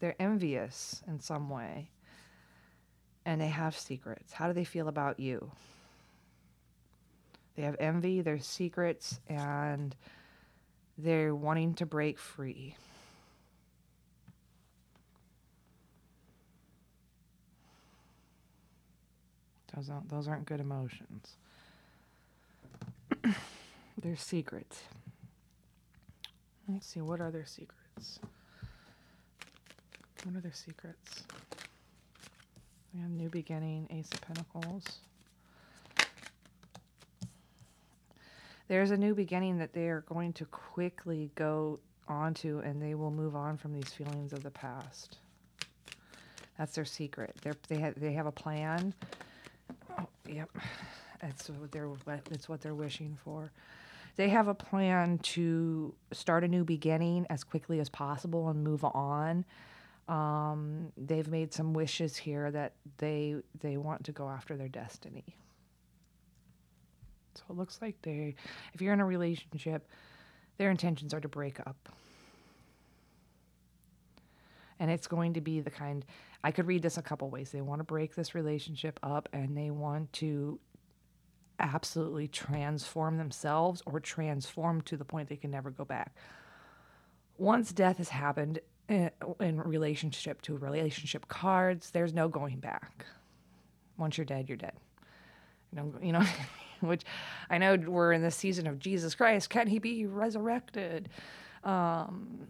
They're 0.00 0.16
envious 0.18 1.02
in 1.06 1.20
some 1.20 1.50
way 1.50 1.90
and 3.26 3.40
they 3.40 3.48
have 3.48 3.76
secrets. 3.76 4.32
How 4.32 4.46
do 4.46 4.52
they 4.52 4.64
feel 4.64 4.88
about 4.88 5.18
you? 5.20 5.50
They 7.56 7.62
have 7.62 7.76
envy, 7.80 8.20
there's 8.22 8.46
secrets, 8.46 9.18
and 9.28 9.94
they're 10.96 11.34
wanting 11.34 11.74
to 11.74 11.86
break 11.86 12.18
free. 12.18 12.76
Those 19.76 19.90
aren't, 19.90 20.08
those 20.08 20.26
aren't 20.26 20.46
good 20.46 20.60
emotions. 20.60 21.36
they're 24.02 24.16
secrets. 24.16 24.80
Let's 26.66 26.86
see, 26.86 27.02
what 27.02 27.20
are 27.20 27.30
their 27.30 27.44
secrets? 27.44 28.18
What 30.24 30.34
are 30.34 30.40
their 30.40 30.54
secrets? 30.54 31.22
We 32.94 33.00
have 33.02 33.10
New 33.10 33.28
Beginning, 33.28 33.86
Ace 33.90 34.08
of 34.12 34.22
Pentacles. 34.22 34.84
There's 38.68 38.90
a 38.90 38.96
new 38.96 39.14
beginning 39.14 39.58
that 39.58 39.74
they 39.74 39.88
are 39.88 40.00
going 40.08 40.32
to 40.34 40.46
quickly 40.46 41.30
go 41.34 41.78
onto 42.08 42.60
and 42.60 42.80
they 42.80 42.94
will 42.94 43.10
move 43.10 43.36
on 43.36 43.58
from 43.58 43.72
these 43.74 43.90
feelings 43.90 44.32
of 44.32 44.42
the 44.42 44.50
past. 44.50 45.18
That's 46.58 46.74
their 46.74 46.84
secret. 46.84 47.36
They're, 47.42 47.54
they 47.68 47.78
have 47.78 48.00
they 48.00 48.12
have 48.14 48.26
a 48.26 48.32
plan. 48.32 48.94
Yep, 50.28 50.50
that's 51.20 51.48
what 51.50 51.72
they're 51.72 51.90
that's 52.28 52.48
what 52.48 52.60
they're 52.60 52.74
wishing 52.74 53.16
for. 53.24 53.52
They 54.16 54.30
have 54.30 54.48
a 54.48 54.54
plan 54.54 55.18
to 55.18 55.94
start 56.12 56.42
a 56.42 56.48
new 56.48 56.64
beginning 56.64 57.26
as 57.28 57.44
quickly 57.44 57.80
as 57.80 57.90
possible 57.90 58.48
and 58.48 58.64
move 58.64 58.82
on. 58.84 59.44
Um, 60.08 60.92
they've 60.96 61.28
made 61.28 61.52
some 61.52 61.74
wishes 61.74 62.16
here 62.16 62.50
that 62.50 62.74
they 62.98 63.36
they 63.60 63.76
want 63.76 64.04
to 64.04 64.12
go 64.12 64.28
after 64.28 64.56
their 64.56 64.68
destiny. 64.68 65.36
So 67.34 67.42
it 67.50 67.56
looks 67.56 67.80
like 67.82 68.00
they, 68.02 68.34
if 68.72 68.80
you're 68.80 68.94
in 68.94 69.00
a 69.00 69.04
relationship, 69.04 69.86
their 70.56 70.70
intentions 70.70 71.12
are 71.12 71.20
to 71.20 71.28
break 71.28 71.60
up. 71.60 71.88
And 74.78 74.90
it's 74.90 75.06
going 75.06 75.34
to 75.34 75.40
be 75.40 75.60
the 75.60 75.70
kind, 75.70 76.04
I 76.44 76.50
could 76.50 76.66
read 76.66 76.82
this 76.82 76.98
a 76.98 77.02
couple 77.02 77.30
ways. 77.30 77.50
They 77.50 77.62
want 77.62 77.80
to 77.80 77.84
break 77.84 78.14
this 78.14 78.34
relationship 78.34 79.00
up 79.02 79.28
and 79.32 79.56
they 79.56 79.70
want 79.70 80.12
to 80.14 80.60
absolutely 81.58 82.28
transform 82.28 83.16
themselves 83.16 83.82
or 83.86 84.00
transform 84.00 84.82
to 84.82 84.96
the 84.96 85.04
point 85.04 85.28
they 85.28 85.36
can 85.36 85.50
never 85.50 85.70
go 85.70 85.84
back. 85.84 86.14
Once 87.38 87.72
death 87.72 87.98
has 87.98 88.10
happened, 88.10 88.60
in, 88.88 89.10
in 89.40 89.60
relationship 89.60 90.42
to 90.42 90.56
relationship 90.56 91.28
cards, 91.28 91.90
there's 91.90 92.14
no 92.14 92.28
going 92.28 92.58
back. 92.58 93.06
Once 93.96 94.16
you're 94.16 94.24
dead, 94.24 94.48
you're 94.48 94.56
dead. 94.56 94.74
You 95.72 95.76
know, 95.76 95.94
you 96.02 96.12
know 96.12 96.24
which 96.80 97.02
I 97.50 97.58
know 97.58 97.76
we're 97.76 98.12
in 98.12 98.22
the 98.22 98.30
season 98.30 98.66
of 98.66 98.78
Jesus 98.78 99.14
Christ. 99.14 99.50
Can 99.50 99.66
he 99.66 99.78
be 99.78 100.06
resurrected? 100.06 101.08
Um, 101.64 102.48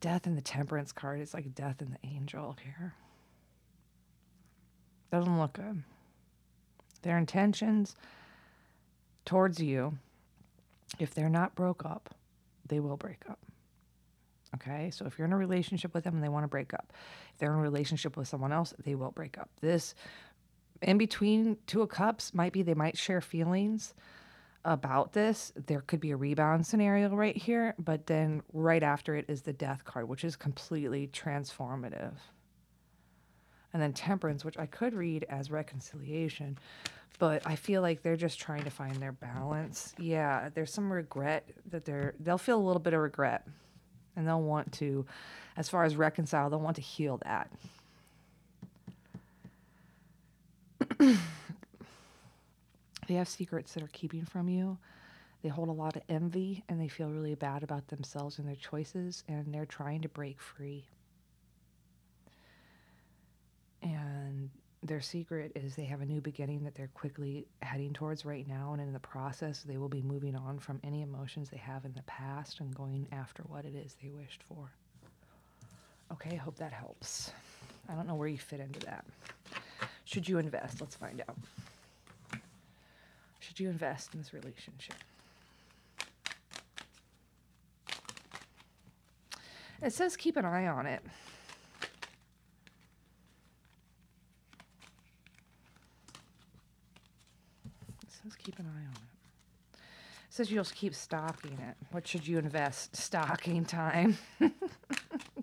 death 0.00 0.26
in 0.26 0.34
the 0.34 0.42
temperance 0.42 0.92
card 0.92 1.20
is 1.20 1.34
like 1.34 1.54
death 1.54 1.80
in 1.80 1.90
the 1.90 2.08
angel 2.08 2.56
here. 2.62 2.94
Doesn't 5.12 5.38
look 5.38 5.54
good. 5.54 5.82
Their 7.02 7.18
intentions 7.18 7.96
towards 9.24 9.60
you, 9.60 9.98
if 10.98 11.14
they're 11.14 11.28
not 11.28 11.54
broke 11.54 11.84
up, 11.84 12.14
they 12.66 12.80
will 12.80 12.96
break 12.96 13.22
up. 13.28 13.38
Okay, 14.56 14.90
so 14.90 15.06
if 15.06 15.18
you're 15.18 15.26
in 15.26 15.32
a 15.32 15.38
relationship 15.38 15.94
with 15.94 16.04
them 16.04 16.14
and 16.14 16.24
they 16.24 16.28
want 16.28 16.44
to 16.44 16.48
break 16.48 16.74
up, 16.74 16.92
if 17.32 17.38
they're 17.38 17.52
in 17.52 17.58
a 17.58 17.62
relationship 17.62 18.16
with 18.16 18.26
someone 18.26 18.52
else, 18.52 18.74
they 18.84 18.94
will 18.94 19.12
break 19.12 19.38
up. 19.38 19.48
This 19.60 19.94
in 20.82 20.98
between 20.98 21.56
two 21.66 21.82
of 21.82 21.88
cups 21.88 22.34
might 22.34 22.52
be 22.52 22.62
they 22.62 22.74
might 22.74 22.96
share 22.96 23.20
feelings 23.20 23.94
about 24.64 25.12
this. 25.12 25.52
There 25.66 25.80
could 25.80 26.00
be 26.00 26.10
a 26.10 26.16
rebound 26.16 26.66
scenario 26.66 27.08
right 27.10 27.36
here, 27.36 27.74
but 27.78 28.06
then 28.06 28.42
right 28.52 28.82
after 28.82 29.14
it 29.14 29.24
is 29.28 29.42
the 29.42 29.52
death 29.52 29.84
card, 29.84 30.08
which 30.08 30.24
is 30.24 30.36
completely 30.36 31.08
transformative. 31.08 32.14
And 33.72 33.80
then 33.80 33.92
temperance, 33.92 34.44
which 34.44 34.58
I 34.58 34.66
could 34.66 34.94
read 34.94 35.24
as 35.28 35.50
reconciliation, 35.50 36.58
but 37.18 37.46
I 37.46 37.54
feel 37.54 37.82
like 37.82 38.02
they're 38.02 38.16
just 38.16 38.40
trying 38.40 38.64
to 38.64 38.70
find 38.70 38.96
their 38.96 39.12
balance. 39.12 39.94
Yeah, 39.98 40.48
there's 40.54 40.72
some 40.72 40.92
regret 40.92 41.48
that 41.70 41.84
they're 41.84 42.14
they'll 42.18 42.38
feel 42.38 42.58
a 42.58 42.66
little 42.66 42.80
bit 42.80 42.94
of 42.94 43.00
regret 43.00 43.46
and 44.16 44.26
they'll 44.26 44.42
want 44.42 44.72
to 44.74 45.06
as 45.56 45.68
far 45.68 45.84
as 45.84 45.96
reconcile, 45.96 46.50
they'll 46.50 46.60
want 46.60 46.76
to 46.76 46.82
heal 46.82 47.20
that. 47.24 47.50
they 53.10 53.16
have 53.16 53.28
secrets 53.28 53.74
that 53.74 53.82
are 53.82 53.90
keeping 53.92 54.24
from 54.24 54.48
you. 54.48 54.78
They 55.42 55.48
hold 55.48 55.68
a 55.68 55.72
lot 55.72 55.96
of 55.96 56.02
envy 56.08 56.62
and 56.68 56.80
they 56.80 56.86
feel 56.86 57.10
really 57.10 57.34
bad 57.34 57.64
about 57.64 57.88
themselves 57.88 58.38
and 58.38 58.46
their 58.46 58.54
choices 58.54 59.24
and 59.26 59.52
they're 59.52 59.66
trying 59.66 60.02
to 60.02 60.08
break 60.08 60.40
free. 60.40 60.84
And 63.82 64.48
their 64.84 65.00
secret 65.00 65.50
is 65.56 65.74
they 65.74 65.86
have 65.86 66.02
a 66.02 66.06
new 66.06 66.20
beginning 66.20 66.62
that 66.62 66.76
they're 66.76 66.90
quickly 66.94 67.48
heading 67.62 67.92
towards 67.92 68.24
right 68.24 68.46
now 68.46 68.74
and 68.74 68.80
in 68.80 68.92
the 68.92 69.00
process 69.00 69.64
they 69.66 69.76
will 69.76 69.88
be 69.88 70.02
moving 70.02 70.36
on 70.36 70.60
from 70.60 70.78
any 70.84 71.02
emotions 71.02 71.50
they 71.50 71.56
have 71.56 71.84
in 71.84 71.92
the 71.94 72.02
past 72.02 72.60
and 72.60 72.72
going 72.76 73.08
after 73.10 73.42
what 73.48 73.64
it 73.64 73.74
is 73.74 73.96
they 74.00 74.10
wished 74.10 74.44
for. 74.44 74.70
Okay 76.12 76.36
i 76.36 76.38
hope 76.38 76.56
that 76.58 76.72
helps. 76.72 77.32
I 77.88 77.94
don't 77.94 78.06
know 78.06 78.14
where 78.14 78.28
you 78.28 78.38
fit 78.38 78.60
into 78.60 78.78
that. 78.86 79.04
Should 80.04 80.28
you 80.28 80.38
invest? 80.38 80.80
Let's 80.80 80.94
find 80.94 81.20
out 81.28 81.36
should 83.40 83.58
you 83.58 83.68
invest 83.68 84.14
in 84.14 84.20
this 84.20 84.32
relationship 84.32 84.94
it 89.82 89.92
says 89.92 90.16
keep 90.16 90.36
an 90.36 90.44
eye 90.44 90.66
on 90.66 90.86
it 90.86 91.02
It 98.02 98.24
says 98.24 98.34
keep 98.36 98.58
an 98.58 98.66
eye 98.66 98.86
on 98.86 98.92
it. 98.92 99.74
it 99.74 99.78
says 100.28 100.50
you'll 100.50 100.64
keep 100.64 100.94
stocking 100.94 101.52
it. 101.52 101.76
What 101.90 102.06
should 102.06 102.26
you 102.26 102.38
invest? 102.38 102.94
Stocking 102.94 103.64
time. 103.64 104.18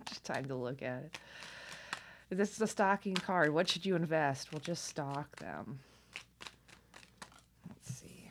just 0.06 0.24
time 0.24 0.45
to 0.45 0.56
look 0.56 0.82
at 0.84 1.04
it. 1.04 1.18
This 2.30 2.52
is 2.52 2.62
a 2.62 2.68
stocking 2.68 3.16
card. 3.16 3.54
What 3.54 3.70
should 3.70 3.86
you 3.86 3.95
invest? 3.95 4.52
We'll 4.52 4.60
just 4.60 4.86
stock 4.86 5.38
them. 5.38 5.80
Let's 7.70 8.00
see. 8.00 8.30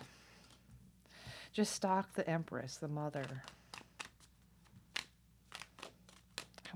Just 1.57 1.73
stock 1.73 2.13
the 2.13 2.29
Empress, 2.29 2.77
the 2.77 2.87
mother. 2.87 3.25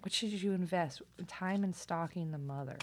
What 0.01 0.11
should 0.11 0.31
you 0.31 0.53
invest? 0.53 1.03
Time 1.27 1.65
in 1.65 1.75
stocking 1.75 2.31
the 2.31 2.39
mother 2.39 2.79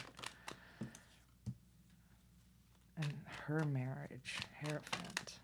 and 2.97 3.11
her 3.47 3.65
marriage, 3.65 4.37
Hierophant. 4.61 5.39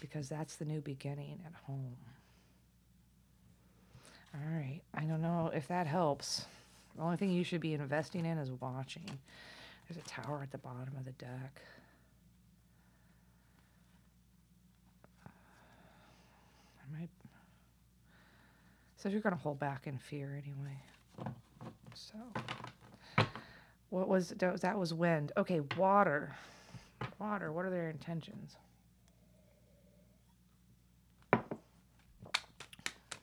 Because 0.00 0.30
that's 0.30 0.56
the 0.56 0.64
new 0.64 0.80
beginning 0.80 1.40
at 1.44 1.52
home. 1.66 1.96
All 4.34 4.40
right. 4.50 4.80
I 4.94 5.04
don't 5.04 5.20
know 5.20 5.50
if 5.54 5.68
that 5.68 5.86
helps. 5.86 6.46
The 6.96 7.02
only 7.02 7.18
thing 7.18 7.28
you 7.28 7.44
should 7.44 7.60
be 7.60 7.74
investing 7.74 8.24
in 8.24 8.38
is 8.38 8.50
watching. 8.52 9.04
There's 9.86 10.02
a 10.02 10.08
tower 10.08 10.40
at 10.42 10.50
the 10.50 10.56
bottom 10.56 10.96
of 10.96 11.04
the 11.04 11.12
deck. 11.12 11.60
I 16.94 16.98
might. 16.98 17.10
So 19.04 19.10
you're 19.10 19.20
going 19.20 19.36
to 19.36 19.40
hold 19.42 19.60
back 19.60 19.86
in 19.86 19.98
fear 19.98 20.32
anyway. 20.32 20.80
So. 21.92 22.14
What 23.90 24.08
was 24.08 24.30
that? 24.38 24.78
Was 24.78 24.94
wind. 24.94 25.30
Okay, 25.36 25.60
water. 25.76 26.34
Water. 27.18 27.52
What 27.52 27.66
are 27.66 27.70
their 27.70 27.90
intentions? 27.90 28.56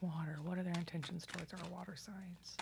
Water. 0.02 0.38
What 0.46 0.60
are 0.60 0.64
their 0.64 0.76
intentions 0.78 1.26
towards 1.26 1.52
our 1.52 1.60
water 1.72 1.96
signs? 1.96 2.58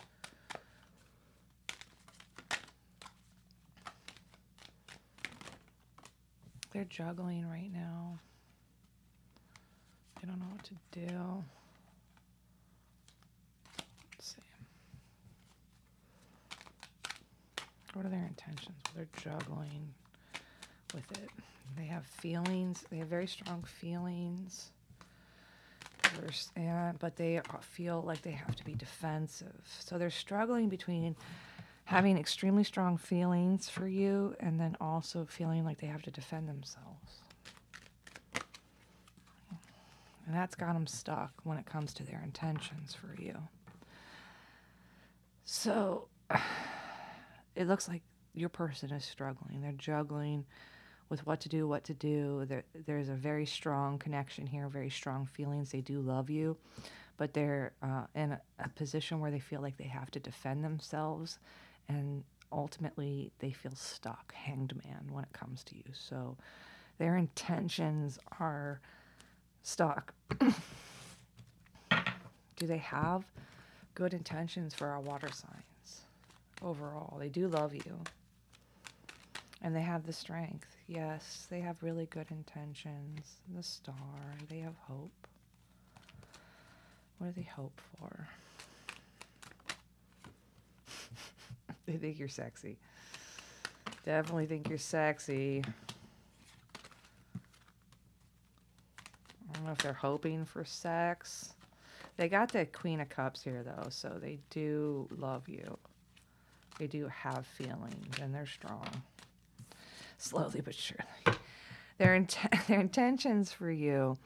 They're 6.72 6.86
juggling 6.86 7.46
right 7.50 7.70
now. 7.74 8.18
They 10.22 10.28
don't 10.30 10.40
know 10.40 10.46
what 10.54 10.64
to 10.64 10.76
do. 10.98 11.44
Let's 14.16 14.36
see. 14.36 14.42
What 18.00 18.06
are 18.06 18.10
their 18.12 18.28
intentions? 18.28 18.78
They're 18.96 19.10
juggling 19.22 19.94
with 20.94 21.12
it. 21.12 21.30
They 21.78 21.84
have 21.84 22.06
feelings. 22.06 22.86
They 22.90 22.96
have 22.96 23.10
very 23.10 23.28
strong 23.28 23.62
feelings. 23.64 24.72
And, 26.56 26.98
but 26.98 27.18
they 27.18 27.42
feel 27.60 28.02
like 28.02 28.22
they 28.22 28.32
have 28.32 28.56
to 28.56 28.64
be 28.64 28.74
defensive. 28.74 29.52
So 29.82 29.98
they're 29.98 30.10
struggling 30.10 30.70
between 30.70 31.18
having 31.84 32.18
extremely 32.18 32.64
strong 32.64 32.98
feelings 32.98 33.68
for 33.68 33.86
you 33.86 34.34
and 34.40 34.58
then 34.58 34.78
also 34.80 35.26
feeling 35.26 35.66
like 35.66 35.82
they 35.82 35.88
have 35.88 36.04
to 36.04 36.12
defend 36.12 36.48
themselves. 36.48 37.20
And 40.26 40.34
that's 40.34 40.56
got 40.56 40.72
them 40.72 40.88
stuck 40.88 41.34
when 41.44 41.58
it 41.58 41.66
comes 41.66 41.94
to 41.96 42.04
their 42.04 42.22
intentions 42.24 42.96
for 42.96 43.22
you. 43.22 43.36
So 45.44 46.08
it 47.60 47.68
looks 47.68 47.88
like 47.90 48.02
your 48.34 48.50
person 48.50 48.90
is 48.92 49.04
struggling. 49.04 49.62
They're 49.62 49.74
juggling 49.74 50.46
with 51.10 51.26
what 51.28 51.42
to 51.42 51.50
do, 51.50 51.68
what 51.68 51.84
to 51.84 51.94
do. 51.94 52.46
There, 52.46 52.64
there's 52.86 53.10
a 53.10 53.16
very 53.16 53.46
strong 53.46 54.00
connection 54.00 54.48
here, 54.48 54.70
very 54.70 54.90
strong 54.90 55.26
feelings. 55.26 55.70
They 55.70 55.82
do 55.82 56.00
love 56.00 56.30
you, 56.30 56.56
but 57.18 57.34
they're 57.34 57.74
uh, 57.84 58.06
in 58.16 58.32
a, 58.32 58.42
a 58.60 58.70
position 58.70 59.20
where 59.20 59.30
they 59.30 59.40
feel 59.40 59.60
like 59.62 59.76
they 59.76 59.84
have 59.90 60.10
to 60.12 60.22
defend 60.22 60.64
themselves, 60.64 61.40
and 61.90 62.24
ultimately 62.50 63.30
they 63.40 63.52
feel 63.52 63.76
stuck, 63.76 64.34
hanged 64.34 64.74
man, 64.86 65.10
when 65.12 65.26
it 65.26 65.34
comes 65.34 65.62
to 65.66 65.76
you. 65.76 65.84
So 65.92 66.38
their 66.98 67.18
intentions 67.18 68.20
are 68.40 68.80
stuck. 69.64 70.14
do 72.56 72.68
they 72.68 72.78
have 72.78 73.26
good 73.96 74.14
intentions 74.14 74.74
for 74.74 74.88
our 74.88 75.02
water 75.02 75.28
signs 75.34 75.69
overall? 76.62 77.18
They 77.20 77.30
do 77.30 77.48
love 77.48 77.74
you. 77.74 78.00
And 79.62 79.76
they 79.76 79.82
have 79.82 80.06
the 80.06 80.14
strength. 80.14 80.76
Yes, 80.88 81.48
they 81.50 81.60
have 81.60 81.84
really 81.84 82.06
good 82.08 82.28
intentions. 82.32 83.40
The 83.54 83.64
star, 83.64 83.96
they 84.50 84.60
have 84.60 84.76
hope. 84.88 85.28
What 87.18 87.28
do 87.28 87.42
they 87.42 87.48
hope 87.48 87.80
for? 88.00 88.28
they 91.86 91.98
think 91.98 92.18
you're 92.18 92.30
sexy. 92.30 92.78
Definitely 94.06 94.46
think 94.46 94.70
you're 94.70 94.78
sexy. 94.78 95.64
I 99.50 99.54
don't 99.54 99.66
know 99.66 99.72
if 99.74 99.80
they're 99.80 99.94
hoping 99.94 100.46
for 100.46 100.64
sex. 100.64 101.54
They 102.16 102.30
got 102.30 102.52
the 102.52 102.66
Queen 102.66 103.02
of 103.02 103.10
Cups 103.10 103.44
here, 103.44 103.64
though, 103.64 103.90
so 103.90 104.18
they 104.22 104.40
do 104.50 105.08
love 105.18 105.48
you. 105.48 105.78
They 106.80 106.88
do 106.88 107.08
have 107.10 107.46
feelings, 107.46 108.20
and 108.20 108.34
they're 108.34 108.48
strong 108.48 108.88
slowly 110.18 110.62
but 110.62 110.76
surely. 110.76 111.38
Their 111.98 112.16
int- 112.16 112.38
their 112.68 112.80
intentions 112.80 113.52
for 113.52 113.70
you, 113.72 114.18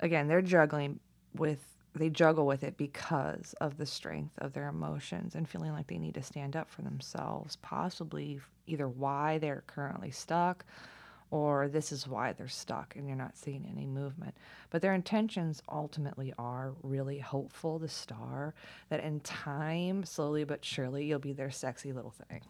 again, 0.00 0.28
they're 0.28 0.42
juggling 0.42 1.00
with 1.34 1.60
they 1.94 2.08
juggle 2.08 2.46
with 2.46 2.64
it 2.64 2.78
because 2.78 3.54
of 3.60 3.76
the 3.76 3.84
strength 3.84 4.38
of 4.38 4.54
their 4.54 4.68
emotions 4.68 5.34
and 5.34 5.46
feeling 5.46 5.72
like 5.72 5.88
they 5.88 5.98
need 5.98 6.14
to 6.14 6.22
stand 6.22 6.56
up 6.56 6.70
for 6.70 6.80
themselves, 6.80 7.56
possibly 7.56 8.40
either 8.66 8.88
why 8.88 9.36
they're 9.36 9.62
currently 9.66 10.10
stuck 10.10 10.64
or 11.32 11.66
this 11.66 11.92
is 11.92 12.06
why 12.06 12.30
they're 12.34 12.46
stuck 12.46 12.94
and 12.94 13.08
you're 13.08 13.16
not 13.16 13.38
seeing 13.38 13.66
any 13.74 13.86
movement. 13.86 14.36
But 14.68 14.82
their 14.82 14.92
intentions 14.92 15.62
ultimately 15.66 16.34
are 16.38 16.74
really 16.82 17.18
hopeful, 17.18 17.78
the 17.78 17.88
star, 17.88 18.52
that 18.90 19.02
in 19.02 19.18
time, 19.20 20.04
slowly 20.04 20.44
but 20.44 20.62
surely, 20.62 21.06
you'll 21.06 21.18
be 21.18 21.32
their 21.32 21.50
sexy 21.50 21.90
little 21.90 22.14
thing. 22.28 22.42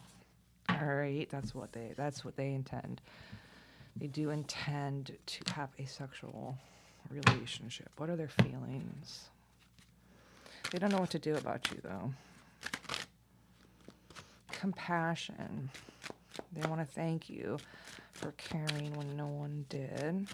All 0.68 0.84
right, 0.84 1.28
that's 1.30 1.54
what 1.54 1.72
they 1.72 1.92
that's 1.96 2.24
what 2.24 2.36
they 2.36 2.52
intend. 2.52 3.00
They 3.96 4.08
do 4.08 4.30
intend 4.30 5.16
to 5.26 5.54
have 5.54 5.68
a 5.78 5.86
sexual 5.86 6.58
relationship. 7.08 7.90
What 7.98 8.10
are 8.10 8.16
their 8.16 8.28
feelings? 8.28 9.28
They 10.72 10.78
don't 10.78 10.90
know 10.90 10.98
what 10.98 11.10
to 11.10 11.20
do 11.20 11.36
about 11.36 11.70
you 11.70 11.78
though. 11.84 12.12
Compassion. 14.50 15.70
They 16.52 16.68
want 16.68 16.80
to 16.80 16.86
thank 16.86 17.30
you 17.30 17.58
for 18.12 18.32
caring 18.32 18.94
when 18.94 19.16
no 19.16 19.26
one 19.26 19.64
did. 19.68 20.26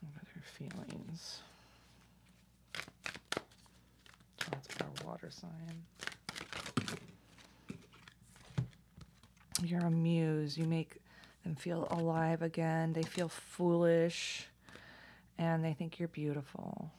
What 0.00 0.16
are 0.16 0.26
their 0.34 0.42
feelings? 0.58 1.40
Oh, 3.36 4.48
That's 4.50 4.68
our 4.80 5.06
water 5.06 5.30
sign. 5.30 5.84
You're 9.62 9.80
a 9.80 9.90
muse. 9.90 10.56
You 10.56 10.64
make 10.64 10.96
them 11.44 11.54
feel 11.54 11.86
alive 11.90 12.42
again. 12.42 12.92
They 12.92 13.02
feel 13.02 13.28
foolish, 13.28 14.46
and 15.38 15.64
they 15.64 15.72
think 15.74 15.98
you're 15.98 16.08
beautiful. 16.08 16.90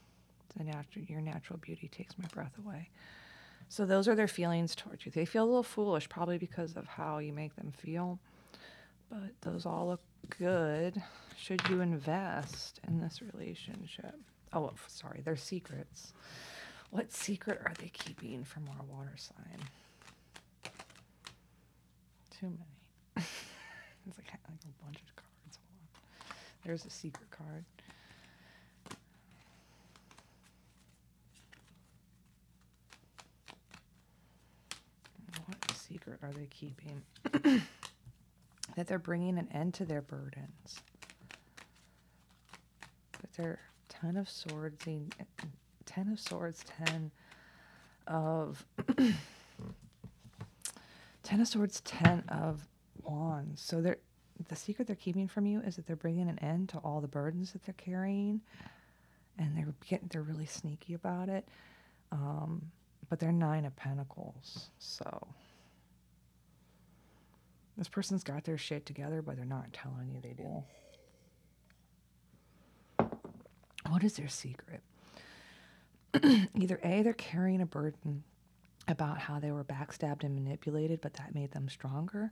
Natural, 0.59 1.05
your 1.05 1.21
natural 1.21 1.57
beauty 1.57 1.87
takes 1.87 2.17
my 2.19 2.27
breath 2.27 2.51
away. 2.63 2.89
So 3.72 3.86
those 3.86 4.09
are 4.09 4.15
their 4.15 4.28
feelings 4.28 4.76
towards 4.76 5.05
you. 5.05 5.13
They 5.13 5.24
feel 5.24 5.45
a 5.45 5.45
little 5.45 5.63
foolish, 5.63 6.09
probably 6.09 6.38
because 6.38 6.76
of 6.76 6.86
how 6.86 7.19
you 7.19 7.32
make 7.32 7.55
them 7.55 7.72
feel. 7.72 8.19
But 9.09 9.32
those 9.39 9.65
all 9.65 9.88
look 9.88 10.01
good. 10.38 11.01
Should 11.38 11.61
you 11.69 11.80
invest 11.80 12.82
in 12.86 12.99
this 12.99 13.22
relationship? 13.22 14.13
Oh, 14.51 14.72
sorry, 14.88 15.22
they're 15.24 15.38
secrets. 15.38 16.11
What 16.89 17.13
secret 17.13 17.61
are 17.65 17.72
they 17.80 17.88
keeping 17.88 18.43
from 18.43 18.67
our 18.78 18.84
water 18.86 19.15
sign? 19.15 19.61
Too 22.41 22.47
many. 22.47 22.57
it's 23.15 24.17
like, 24.17 24.28
like 24.28 24.36
a 24.43 24.84
bunch 24.84 24.97
of 24.97 25.15
cards. 25.15 25.59
There's 26.65 26.84
a 26.84 26.89
secret 26.89 27.32
card. 27.32 27.63
What 35.45 35.57
secret 35.91 36.19
are 36.23 36.31
they 36.31 36.47
keeping? 36.49 37.01
that 38.75 38.87
they're 38.87 38.99
bringing 38.99 39.37
an 39.37 39.47
end 39.53 39.73
to 39.75 39.85
their 39.85 40.01
burdens. 40.01 40.79
But 43.19 43.33
they're 43.35 43.59
ten 43.89 44.17
of 44.17 44.29
swords, 44.29 44.77
ten 45.85 46.07
of 46.11 46.19
swords, 46.19 46.63
ten 46.77 47.11
of 48.07 48.65
ten 51.23 51.41
of 51.41 51.47
swords, 51.47 51.81
ten 51.81 52.23
of 52.29 52.67
wands. 53.03 53.61
So 53.61 53.81
they're 53.81 53.97
the 54.47 54.55
secret 54.55 54.87
they're 54.87 54.95
keeping 54.95 55.27
from 55.27 55.45
you 55.45 55.61
is 55.61 55.75
that 55.75 55.85
they're 55.85 55.95
bringing 55.95 56.27
an 56.27 56.39
end 56.39 56.69
to 56.69 56.77
all 56.79 57.01
the 57.01 57.07
burdens 57.07 57.51
that 57.51 57.63
they're 57.63 57.75
carrying, 57.77 58.41
and 59.37 59.57
they're 59.57 59.73
getting 59.87 60.07
they're 60.11 60.21
really 60.21 60.45
sneaky 60.45 60.93
about 60.93 61.27
it. 61.29 61.47
Um, 62.11 62.71
but 63.09 63.19
they're 63.19 63.31
nine 63.33 63.65
of 63.65 63.75
pentacles, 63.75 64.69
so 64.79 65.27
this 67.78 67.88
person's 67.88 68.24
got 68.24 68.43
their 68.43 68.57
shit 68.57 68.86
together, 68.86 69.22
but 69.22 69.36
they're 69.36 69.45
not 69.45 69.74
telling 69.74 70.11
you 70.11 70.22
they 70.22 70.34
do. 70.34 70.63
What 73.89 74.03
is 74.03 74.13
their 74.13 74.28
secret? 74.28 74.82
Either 76.55 76.80
A, 76.84 77.01
they're 77.01 77.13
carrying 77.13 77.61
a 77.61 77.65
burden 77.65 78.24
about 78.88 79.17
how 79.17 79.39
they 79.39 79.51
were 79.51 79.63
backstabbed 79.63 80.24
and 80.24 80.36
manipulated, 80.36 81.01
but 81.01 81.13
that 81.15 81.34
made 81.34 81.51
them 81.51 81.69
stronger. 81.69 82.32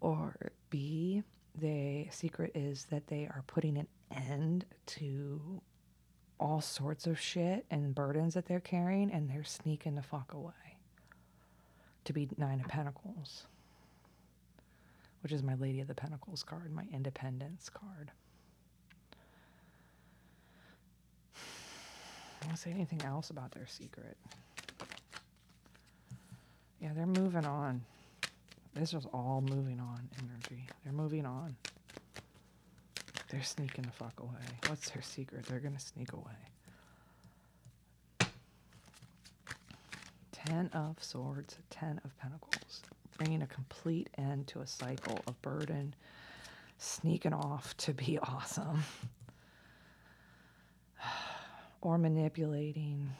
Or 0.00 0.52
B, 0.70 1.22
the 1.54 2.06
secret 2.10 2.52
is 2.54 2.86
that 2.90 3.08
they 3.08 3.24
are 3.24 3.44
putting 3.46 3.78
an 3.78 3.88
end 4.10 4.64
to 4.86 5.60
all 6.40 6.60
sorts 6.60 7.06
of 7.06 7.18
shit 7.18 7.66
and 7.70 7.94
burdens 7.94 8.34
that 8.34 8.46
they're 8.46 8.60
carrying, 8.60 9.10
and 9.10 9.28
they're 9.28 9.44
sneaking 9.44 9.96
the 9.96 10.02
fuck 10.02 10.32
away 10.32 10.52
to 12.04 12.12
be 12.12 12.28
Nine 12.38 12.60
of 12.60 12.68
Pentacles, 12.68 13.46
which 15.22 15.32
is 15.32 15.42
my 15.42 15.54
Lady 15.54 15.80
of 15.80 15.88
the 15.88 15.94
Pentacles 15.94 16.42
card, 16.42 16.72
my 16.72 16.84
Independence 16.92 17.68
card. 17.68 18.10
I 22.42 22.50
to 22.50 22.56
say 22.56 22.70
anything 22.70 23.02
else 23.02 23.30
about 23.30 23.50
their 23.52 23.66
secret. 23.66 24.16
Yeah, 26.80 26.90
they're 26.94 27.06
moving 27.06 27.44
on. 27.44 27.82
This 28.74 28.94
is 28.94 29.06
all 29.12 29.44
moving 29.46 29.80
on 29.80 30.08
energy. 30.18 30.66
They're 30.84 30.92
moving 30.92 31.26
on. 31.26 31.56
They're 33.30 33.42
sneaking 33.42 33.84
the 33.84 33.90
fuck 33.90 34.20
away. 34.20 34.58
What's 34.68 34.90
their 34.90 35.02
secret? 35.02 35.44
They're 35.46 35.58
gonna 35.58 35.80
sneak 35.80 36.12
away. 36.12 36.22
Ten 40.32 40.70
of 40.72 41.02
Swords, 41.02 41.58
Ten 41.68 42.00
of 42.04 42.16
Pentacles, 42.18 42.57
bringing 43.18 43.42
a 43.42 43.46
complete 43.46 44.08
end 44.16 44.46
to 44.46 44.60
a 44.60 44.66
cycle 44.66 45.20
of 45.26 45.40
burden, 45.42 45.94
sneaking 46.78 47.34
off 47.34 47.76
to 47.76 47.92
be 47.92 48.18
awesome, 48.22 48.82
or 51.80 51.98
manipulating. 51.98 53.10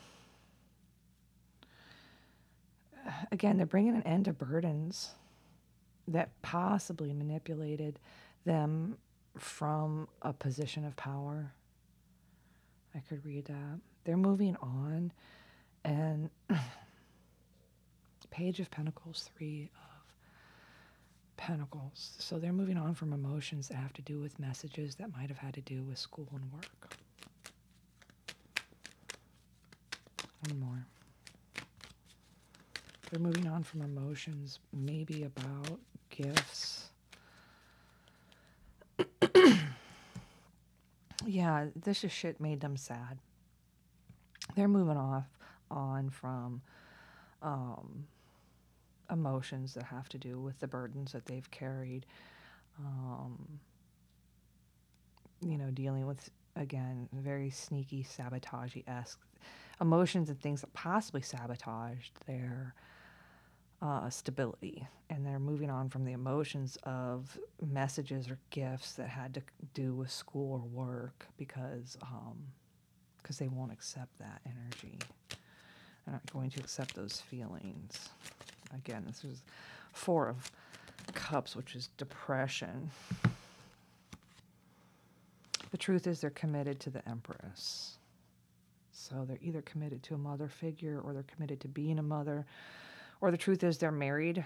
Again, 3.31 3.57
they're 3.57 3.67
bringing 3.67 3.95
an 3.95 4.03
end 4.05 4.27
to 4.27 4.33
burdens 4.33 5.11
that 6.07 6.31
possibly 6.41 7.13
manipulated 7.13 7.99
them 8.45 8.97
from 9.37 10.09
a 10.23 10.33
position 10.33 10.85
of 10.85 10.97
power. 10.97 11.53
I 12.95 13.01
could 13.01 13.25
read 13.25 13.47
that. 13.47 13.81
They're 14.05 14.17
moving 14.17 14.57
on, 14.57 15.13
and 15.85 16.31
Page 18.31 18.61
of 18.61 18.71
Pentacles, 18.71 19.29
Three 19.37 19.69
Pentacles. 21.39 22.13
So 22.19 22.39
they're 22.39 22.53
moving 22.53 22.77
on 22.77 22.95
from 22.95 23.15
emotions 23.15 23.69
that 23.69 23.77
have 23.77 23.95
to 23.95 24.03
do 24.03 24.21
with 24.21 24.39
messages 24.39 24.97
that 24.97 25.11
might 25.17 25.29
have 25.29 25.39
had 25.39 25.55
to 25.55 25.63
do 25.63 25.83
with 25.83 25.97
school 25.97 26.29
and 26.35 26.53
work. 26.53 26.95
One 30.47 30.61
more. 30.61 30.87
They're 33.11 33.21
moving 33.21 33.47
on 33.49 33.63
from 33.63 33.81
emotions, 33.81 34.59
maybe 34.75 35.25
about 35.25 35.79
gifts. 36.11 36.91
yeah, 41.25 41.67
this 41.75 42.05
is 42.05 42.13
shit 42.13 42.41
made 42.41 42.61
them 42.61 42.77
sad. 42.77 43.19
They're 44.55 44.69
moving 44.69 44.97
off 44.97 45.27
on 45.71 46.11
from 46.11 46.61
um, 47.43 48.05
emotions 49.11 49.75
that 49.75 49.85
have 49.85 50.09
to 50.11 50.19
do 50.19 50.41
with 50.41 50.59
the 50.61 50.67
burdens 50.67 51.13
that 51.13 51.27
they've 51.27 51.51
carried. 51.51 52.07
Um, 52.79 53.59
you 55.41 55.59
know, 55.59 55.71
dealing 55.71 56.07
with 56.07 56.31
again 56.57 57.09
very 57.13 57.51
sneaky 57.51 58.05
sabotagey 58.05 58.83
esque 58.89 59.21
emotions 59.81 60.29
and 60.29 60.41
things 60.41 60.61
that 60.61 60.73
possibly 60.73 61.23
sabotaged 61.23 62.13
their 62.27 62.75
uh, 63.81 64.11
stability, 64.11 64.87
and 65.09 65.25
they're 65.25 65.39
moving 65.39 65.71
on 65.71 65.89
from 65.89 66.05
the 66.05 66.13
emotions 66.13 66.77
of 66.83 67.39
messages 67.65 68.29
or 68.29 68.39
gifts 68.51 68.93
that 68.95 69.09
had 69.09 69.35
to 69.35 69.43
do 69.73 69.95
with 69.95 70.11
school 70.11 70.55
or 70.55 70.85
work 70.85 71.27
because 71.37 71.97
um, 72.03 72.39
they 73.39 73.47
won't 73.49 73.71
accept 73.71 74.19
that 74.19 74.41
energy. 74.47 74.99
They're 76.07 76.15
not 76.15 76.33
going 76.33 76.51
to 76.51 76.61
accept 76.61 76.95
those 76.95 77.21
feelings. 77.21 78.09
Again, 78.75 79.05
this 79.07 79.25
is 79.25 79.43
four 79.93 80.29
of 80.29 80.51
cups, 81.15 81.57
which 81.57 81.75
is 81.75 81.89
depression. 81.97 82.91
The 85.71 85.79
truth 85.79 86.07
is, 86.07 86.21
they're 86.21 86.31
committed 86.31 86.81
to 86.81 86.91
the 86.91 87.07
Empress. 87.09 87.99
So 88.93 89.25
they're 89.27 89.39
either 89.43 89.63
committed 89.63 90.03
to 90.05 90.15
a 90.15 90.19
mother 90.19 90.49
figure 90.49 91.01
or 91.03 91.13
they're 91.13 91.23
committed 91.25 91.61
to 91.61 91.69
being 91.69 91.99
a 91.99 92.03
mother 92.03 92.47
or 93.21 93.31
the 93.31 93.37
truth 93.37 93.65
is 93.65 93.79
they're 93.79 93.91
married. 93.91 94.45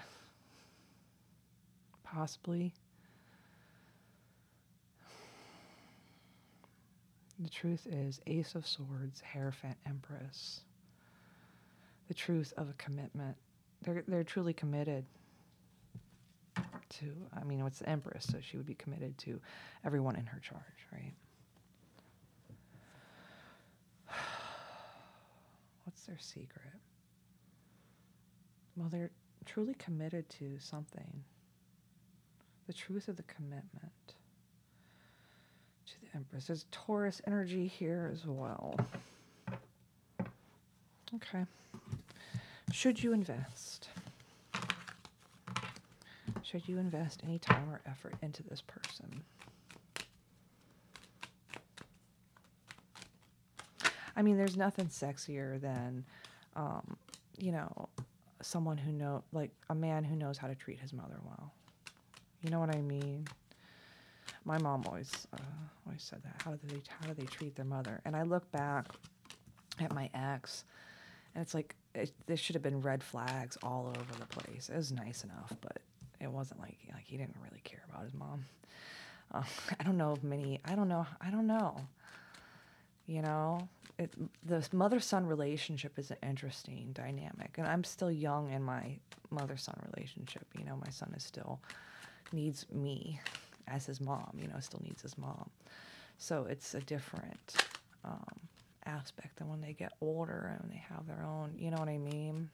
Possibly. 2.05 2.73
The 7.39 7.51
truth 7.51 7.87
is 7.91 8.20
Ace 8.27 8.55
of 8.55 8.66
Swords, 8.66 9.23
Hierophant, 9.33 9.77
Empress. 9.87 10.61
The 12.09 12.14
truth 12.14 12.53
of 12.57 12.68
a 12.68 12.75
commitment. 12.75 13.37
They're, 13.83 14.05
they're 14.07 14.24
truly 14.24 14.53
committed 14.53 15.05
to, 16.57 17.07
I 17.35 17.45
mean, 17.45 17.61
it's 17.66 17.80
the 17.80 17.89
Empress, 17.89 18.26
so 18.30 18.39
she 18.41 18.57
would 18.57 18.66
be 18.66 18.74
committed 18.74 19.16
to 19.18 19.41
everyone 19.85 20.16
in 20.16 20.26
her 20.26 20.39
charge, 20.41 20.62
right? 20.93 21.12
What's 25.85 26.03
their 26.03 26.18
secret? 26.18 26.74
Well, 28.76 28.89
they're 28.91 29.11
truly 29.45 29.74
committed 29.74 30.28
to 30.30 30.57
something. 30.59 31.24
The 32.66 32.72
truth 32.72 33.09
of 33.09 33.16
the 33.16 33.24
commitment 33.24 33.93
to 35.87 35.93
the 36.01 36.16
Empress. 36.16 36.47
There's 36.47 36.66
Taurus 36.70 37.20
energy 37.26 37.66
here 37.66 38.11
as 38.12 38.24
well. 38.26 38.76
Okay. 41.14 41.45
Should 42.73 43.03
you 43.03 43.12
invest? 43.12 43.91
Should 46.43 46.66
you 46.66 46.79
invest 46.79 47.20
any 47.23 47.39
time 47.39 47.68
or 47.70 47.83
effort 47.87 48.14
into 48.23 48.43
this 48.43 48.62
person? 48.62 49.23
I 54.16 54.23
mean, 54.23 54.39
there's 54.39 54.57
nothing 54.57 54.87
sexier 54.87 55.61
than, 55.61 56.05
um, 56.57 56.97
you 57.39 57.53
know, 57.53 57.91
someone 58.41 58.79
who 58.79 58.91
know 58.91 59.23
like 59.33 59.51
a 59.68 59.75
man 59.75 60.03
who 60.03 60.16
knows 60.16 60.39
how 60.39 60.49
to 60.49 60.55
treat 60.55 60.79
his 60.81 60.95
mother 60.95 61.20
well. 61.25 61.53
You 62.43 62.51
know 62.51 62.59
what 62.59 62.75
I 62.75 62.81
mean? 62.81 63.27
My 64.47 64.57
mom 64.57 64.85
always 64.89 65.27
uh, 65.35 65.43
always 65.87 66.03
said 66.03 66.23
that. 66.25 66.41
How 66.43 66.53
do 66.53 66.66
they 66.66 66.81
how 66.89 67.07
do 67.07 67.14
they 67.14 67.27
treat 67.27 67.55
their 67.55 67.66
mother? 67.66 68.01
And 68.07 68.16
I 68.16 68.23
look 68.23 68.51
back 68.51 68.87
at 69.79 69.95
my 69.95 70.09
ex, 70.14 70.64
and 71.35 71.43
it's 71.43 71.55
like 71.55 71.77
it, 71.95 72.12
there 72.26 72.36
should 72.36 72.55
have 72.55 72.62
been 72.62 72.80
red 72.80 73.03
flags 73.03 73.57
all 73.62 73.86
over 73.88 74.18
the 74.18 74.26
place. 74.26 74.68
It 74.68 74.76
was 74.76 74.93
nice 74.93 75.24
enough, 75.24 75.53
but 75.61 75.78
it 76.20 76.30
wasn't 76.30 76.61
like 76.61 76.78
like 76.93 77.05
he 77.07 77.16
didn't 77.16 77.36
really 77.43 77.61
care 77.64 77.82
about 77.90 78.05
his 78.05 78.14
mom. 78.14 78.45
Uh, 79.32 79.43
I 79.80 79.84
don't 79.84 79.97
know 79.97 80.12
if 80.12 80.22
many. 80.22 80.61
I 80.64 80.74
don't 80.74 80.88
know. 80.88 81.07
I 81.20 81.30
don't 81.30 81.47
know. 81.47 81.76
You 83.07 83.22
know, 83.22 83.68
it, 83.99 84.12
the 84.47 84.66
mother 84.72 85.01
son 85.01 85.26
relationship 85.26 85.99
is 85.99 86.11
an 86.11 86.16
interesting 86.22 86.90
dynamic, 86.93 87.57
and 87.59 87.66
I'm 87.66 87.84
still 87.84 88.11
young 88.11 88.51
in 88.51 88.62
my 88.62 88.97
mother 89.30 89.57
son 89.57 89.74
relationship. 89.95 90.47
You 90.59 90.64
know, 90.64 90.76
my 90.76 90.90
son 90.90 91.12
is 91.16 91.24
still 91.24 91.61
needs 92.32 92.66
me 92.72 93.20
as 93.68 93.86
his 93.86 94.01
mom. 94.01 94.30
You 94.40 94.49
know, 94.49 94.61
still 94.61 94.80
needs 94.82 95.03
his 95.03 95.18
mom. 95.18 95.51
So 96.18 96.47
it's 96.49 96.74
a 96.74 96.80
different 96.80 97.57
um, 98.05 98.24
aspect 98.87 99.37
than 99.37 99.49
when 99.49 99.61
they 99.61 99.72
get 99.72 99.93
older 100.01 100.59
and 100.61 100.70
they 100.70 100.83
have 100.89 101.07
their 101.07 101.24
own. 101.24 101.55
You 101.59 101.70
know 101.70 101.78
what 101.78 101.89
I 101.89 101.99
mean? 101.99 102.49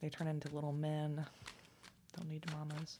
They 0.00 0.08
turn 0.08 0.26
into 0.26 0.54
little 0.54 0.72
men. 0.72 1.24
Don't 2.16 2.28
need 2.28 2.44
mamas. 2.52 2.98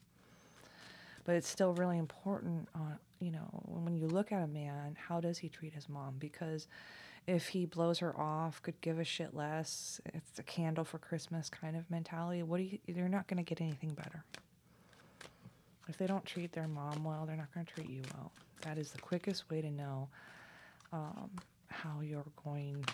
But 1.24 1.36
it's 1.36 1.48
still 1.48 1.74
really 1.74 1.98
important 1.98 2.68
on 2.74 2.98
you 3.20 3.30
know, 3.30 3.48
when 3.66 3.94
you 3.94 4.09
look 4.09 4.32
at 4.32 4.42
a 4.42 4.46
man, 4.46 4.96
how 5.09 5.20
does 5.20 5.38
he 5.38 5.48
treat 5.48 5.74
his 5.74 5.88
mom? 5.88 6.14
Because 6.18 6.66
if 7.26 7.48
he 7.48 7.66
blows 7.66 7.98
her 7.98 8.18
off, 8.18 8.62
could 8.62 8.80
give 8.80 8.98
a 8.98 9.05
shit 9.05 9.34
less, 9.34 10.01
it's 10.07 10.38
a 10.38 10.42
candle 10.42 10.84
for 10.84 10.98
Christmas 10.98 11.51
kind 11.51 11.76
of 11.76 11.88
mentality, 11.90 12.42
what 12.42 12.57
do 12.57 12.62
you, 12.64 12.78
they're 12.88 13.09
not 13.09 13.28
going 13.28 13.36
to 13.36 13.42
get 13.42 13.61
anything 13.61 13.90
better. 13.90 14.24
If 15.86 15.98
they 15.98 16.07
don't 16.07 16.24
treat 16.24 16.53
their 16.53 16.66
mom 16.66 17.05
well, 17.05 17.26
they're 17.26 17.36
not 17.36 17.53
going 17.53 17.66
to 17.66 17.72
treat 17.72 17.90
you 17.90 18.03
well. 18.14 18.32
That 18.62 18.78
is 18.78 18.90
the 18.90 18.98
quickest 18.98 19.51
way 19.51 19.61
to 19.61 19.70
know 19.70 20.09
um, 20.92 21.30
how 21.70 22.00
you're 22.00 22.26
going, 22.44 22.84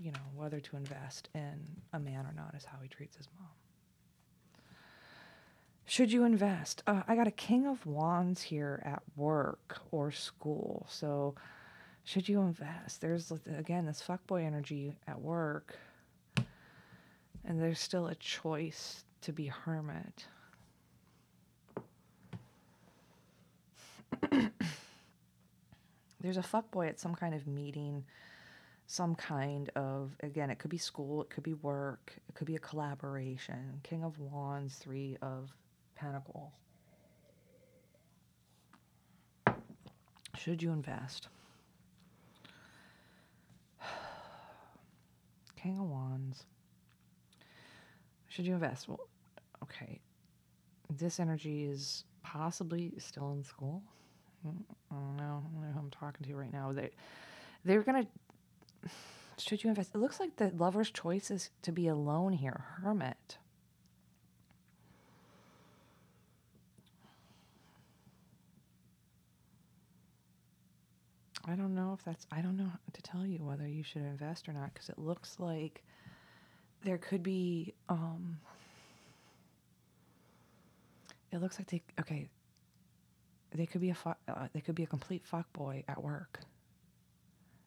you 0.00 0.12
know, 0.12 0.20
whether 0.34 0.60
to 0.60 0.76
invest 0.76 1.28
in 1.34 1.58
a 1.92 1.98
man 1.98 2.26
or 2.26 2.32
not 2.36 2.54
is 2.56 2.64
how 2.64 2.78
he 2.82 2.88
treats 2.88 3.16
his 3.16 3.28
mom. 3.38 3.48
Should 5.86 6.12
you 6.12 6.24
invest? 6.24 6.82
Uh, 6.86 7.02
I 7.06 7.14
got 7.14 7.28
a 7.28 7.32
King 7.32 7.66
of 7.66 7.86
Wands 7.86 8.42
here 8.42 8.82
at 8.84 9.02
work 9.14 9.78
or 9.92 10.10
school. 10.10 10.86
So, 10.90 11.36
should 12.02 12.28
you 12.28 12.40
invest? 12.40 13.00
There's, 13.00 13.32
again, 13.56 13.86
this 13.86 14.02
fuckboy 14.06 14.44
energy 14.44 14.98
at 15.06 15.20
work. 15.20 15.78
And 17.44 17.60
there's 17.60 17.78
still 17.78 18.08
a 18.08 18.16
choice 18.16 19.04
to 19.22 19.32
be 19.32 19.46
hermit. 19.46 20.26
there's 26.26 26.36
a 26.36 26.40
fuckboy 26.40 26.88
at 26.88 26.98
some 26.98 27.14
kind 27.14 27.34
of 27.34 27.46
meeting, 27.46 28.04
some 28.88 29.14
kind 29.14 29.70
of, 29.76 30.16
again, 30.24 30.50
it 30.50 30.58
could 30.58 30.72
be 30.72 30.78
school, 30.78 31.22
it 31.22 31.30
could 31.30 31.44
be 31.44 31.54
work, 31.54 32.14
it 32.28 32.34
could 32.34 32.48
be 32.48 32.56
a 32.56 32.58
collaboration. 32.58 33.80
King 33.84 34.02
of 34.02 34.18
Wands, 34.18 34.74
Three 34.74 35.16
of 35.22 35.52
Pentacles. 35.94 36.52
Should 40.36 40.60
you 40.60 40.72
invest? 40.72 41.28
King 45.56 45.78
of 45.78 45.88
Wands. 45.88 46.44
Should 48.28 48.46
you 48.46 48.54
invest? 48.54 48.88
Well, 48.88 49.08
okay. 49.62 50.00
This 50.90 51.20
energy 51.20 51.66
is 51.66 52.02
possibly 52.24 52.92
still 52.98 53.30
in 53.30 53.44
school. 53.44 53.84
I 54.90 54.94
don't 54.94 55.16
know. 55.16 55.42
I 55.44 55.52
don't 55.52 55.62
know 55.62 55.72
who 55.72 55.78
I'm 55.78 55.90
talking 55.90 56.26
to 56.26 56.36
right 56.36 56.52
now. 56.52 56.72
They, 56.72 56.90
they're 57.64 57.82
gonna. 57.82 58.06
Should 59.38 59.62
you 59.62 59.68
invest? 59.68 59.94
It 59.94 59.98
looks 59.98 60.18
like 60.18 60.36
the 60.36 60.50
lover's 60.56 60.90
choice 60.90 61.30
is 61.30 61.50
to 61.62 61.72
be 61.72 61.88
alone 61.88 62.32
here, 62.32 62.64
hermit. 62.82 63.36
I 71.48 71.54
don't 71.54 71.74
know 71.74 71.92
if 71.96 72.04
that's, 72.04 72.26
I 72.32 72.40
don't 72.40 72.56
know 72.56 72.70
to 72.92 73.02
tell 73.02 73.24
you 73.24 73.38
whether 73.44 73.68
you 73.68 73.84
should 73.84 74.02
invest 74.02 74.48
or 74.48 74.52
not 74.52 74.74
because 74.74 74.88
it 74.88 74.98
looks 74.98 75.36
like 75.38 75.84
there 76.82 76.98
could 76.98 77.22
be, 77.22 77.72
um, 77.88 78.38
it 81.30 81.40
looks 81.40 81.58
like 81.58 81.68
they, 81.68 81.82
okay, 82.00 82.28
they 83.54 83.66
could 83.66 83.80
be 83.80 83.90
a, 83.90 83.94
fu- 83.94 84.10
uh, 84.28 84.48
they 84.52 84.60
could 84.60 84.74
be 84.74 84.82
a 84.82 84.86
complete 84.86 85.24
fuck 85.24 85.52
boy 85.52 85.84
at 85.88 86.02
work. 86.02 86.40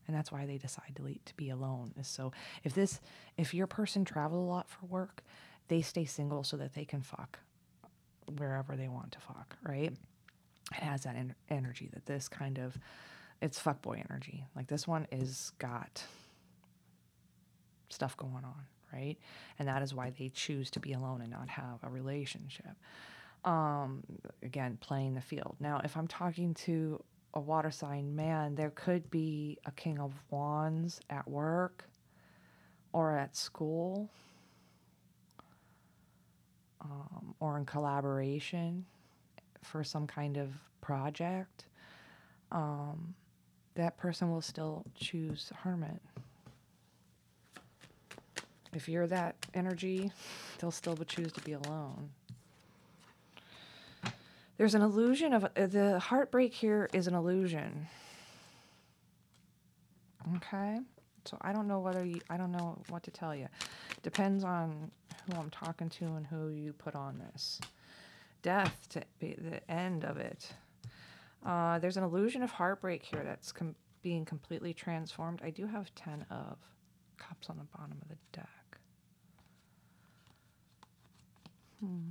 And 0.08 0.16
that's 0.16 0.32
why 0.32 0.46
they 0.46 0.58
decide 0.58 0.96
to, 0.96 1.04
le- 1.04 1.14
to 1.26 1.36
be 1.36 1.50
alone. 1.50 1.94
Is 2.00 2.08
so 2.08 2.32
if 2.64 2.74
this, 2.74 3.00
if 3.38 3.54
your 3.54 3.68
person 3.68 4.06
travel 4.06 4.40
a 4.40 4.48
lot 4.50 4.68
for 4.70 4.86
work, 4.88 5.24
they 5.68 5.82
stay 5.82 6.06
single 6.06 6.44
so 6.44 6.58
that 6.58 6.74
they 6.74 6.86
can 6.86 7.02
fuck 7.02 7.40
wherever 8.38 8.76
they 8.76 8.88
want 8.88 9.12
to 9.14 9.20
fuck, 9.20 9.56
right? 9.64 9.94
It 10.72 10.84
has 10.84 11.04
that 11.04 11.16
en- 11.16 11.36
energy 11.50 11.90
that 11.94 12.06
this 12.06 12.28
kind 12.28 12.58
of 12.58 12.78
it's 13.42 13.62
fuckboy 13.62 14.04
energy. 14.10 14.46
Like 14.56 14.68
this 14.68 14.88
one 14.88 15.08
is 15.12 15.52
got 15.60 16.04
stuff 17.90 18.18
going 18.18 18.44
on, 18.44 18.66
right? 18.94 19.18
And 19.58 19.68
that 19.68 19.82
is 19.82 19.94
why 19.94 20.12
they 20.18 20.30
choose 20.30 20.70
to 20.72 20.80
be 20.80 20.94
alone 20.94 21.22
and 21.22 21.32
not 21.32 21.50
have 21.50 21.80
a 21.84 21.90
relationship. 21.90 22.76
Um, 23.46 24.04
again, 24.44 24.78
playing 24.82 25.16
the 25.16 25.22
field. 25.22 25.56
Now, 25.60 25.80
if 25.84 25.96
I'm 25.96 26.08
talking 26.08 26.54
to 26.66 27.02
a 27.34 27.40
water 27.40 27.72
sign 27.72 28.16
man, 28.16 28.56
there 28.56 28.72
could 28.72 29.10
be 29.10 29.58
a 29.66 29.72
king 29.72 30.00
of 30.00 30.14
wands 30.30 31.00
at 31.10 31.28
work 31.28 31.88
or 32.92 33.18
at 33.18 33.36
school 33.36 34.10
um, 36.82 37.36
or 37.40 37.58
in 37.58 37.66
collaboration 37.66 38.86
for 39.64 39.84
some 39.84 40.08
kind 40.08 40.38
of 40.38 40.50
project. 40.82 41.66
Um, 42.52 43.14
that 43.76 43.98
person 43.98 44.32
will 44.32 44.42
still 44.42 44.86
choose 44.96 45.52
hermit. 45.56 46.02
If 48.74 48.88
you're 48.88 49.08
that 49.08 49.36
energy, 49.54 50.12
they'll 50.58 50.72
still 50.72 50.96
choose 50.98 51.32
to 51.34 51.42
be 51.42 51.54
alone. 51.54 52.10
There's 54.60 54.76
an 54.76 54.82
illusion 54.82 55.32
of 55.32 55.46
uh, 55.46 55.68
the 55.68 56.00
heartbreak 56.00 56.54
here 56.54 56.90
is 56.92 57.08
an 57.08 57.16
illusion. 57.16 57.88
Okay? 60.36 60.80
So 61.24 61.38
I 61.40 61.54
don't 61.54 61.66
know 61.66 61.80
whether 61.80 62.04
you, 62.04 62.20
I 62.30 62.36
don't 62.36 62.52
know 62.52 62.78
what 62.90 63.04
to 63.04 63.12
tell 63.12 63.34
you. 63.34 63.48
Depends 64.04 64.44
on 64.44 64.92
who 65.26 65.40
I'm 65.40 65.50
talking 65.50 65.88
to 65.92 66.06
and 66.08 66.28
who 66.28 66.50
you 66.50 66.74
put 66.74 66.94
on 66.94 67.24
this. 67.32 67.62
Death 68.42 68.86
to 68.90 69.02
be 69.20 69.38
the 69.38 69.72
end 69.72 70.04
of 70.04 70.18
it. 70.18 70.52
Uh, 71.46 71.80
there's 71.80 71.96
an 71.96 72.04
illusion 72.04 72.44
of 72.44 72.52
heartbreak 72.52 73.02
here 73.02 73.24
that's 73.24 73.54
com- 73.54 73.76
being 74.04 74.26
completely 74.26 74.74
transformed. 74.74 75.40
I 75.42 75.52
do 75.52 75.68
have 75.68 75.96
10 75.96 76.26
of 76.30 76.58
cups 77.18 77.50
on 77.50 77.58
the 77.58 77.78
bottom 77.78 77.98
of 78.02 78.10
the 78.10 78.18
deck. 78.34 78.78
Hmm. 81.80 82.10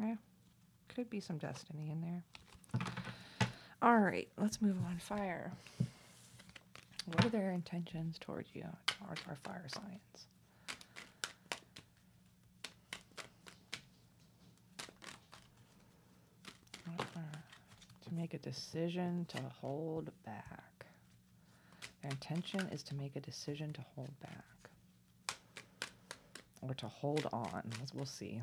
Yeah, 0.00 0.14
could 0.94 1.10
be 1.10 1.20
some 1.20 1.38
destiny 1.38 1.90
in 1.90 2.00
there. 2.00 2.22
All 3.82 3.98
right, 3.98 4.28
let's 4.38 4.62
move 4.62 4.76
on. 4.86 4.98
Fire. 4.98 5.52
What 7.06 7.24
are 7.24 7.28
their 7.28 7.52
intentions 7.52 8.16
towards 8.18 8.48
you, 8.54 8.64
towards 8.86 9.20
our 9.28 9.36
fire 9.44 9.66
signs? 9.68 10.26
to 18.06 18.14
make 18.14 18.34
a 18.34 18.38
decision 18.38 19.26
to 19.28 19.38
hold 19.60 20.10
back. 20.24 20.86
Their 22.02 22.10
intention 22.10 22.60
is 22.70 22.82
to 22.84 22.94
make 22.94 23.16
a 23.16 23.20
decision 23.20 23.72
to 23.72 23.80
hold 23.94 24.10
back 24.20 24.44
or 26.60 26.74
to 26.74 26.86
hold 26.86 27.26
on. 27.32 27.62
As 27.82 27.94
we'll 27.94 28.04
see. 28.04 28.42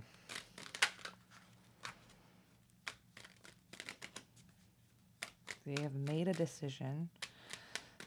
They 5.73 5.81
have 5.83 5.95
made 5.95 6.27
a 6.27 6.33
decision 6.33 7.07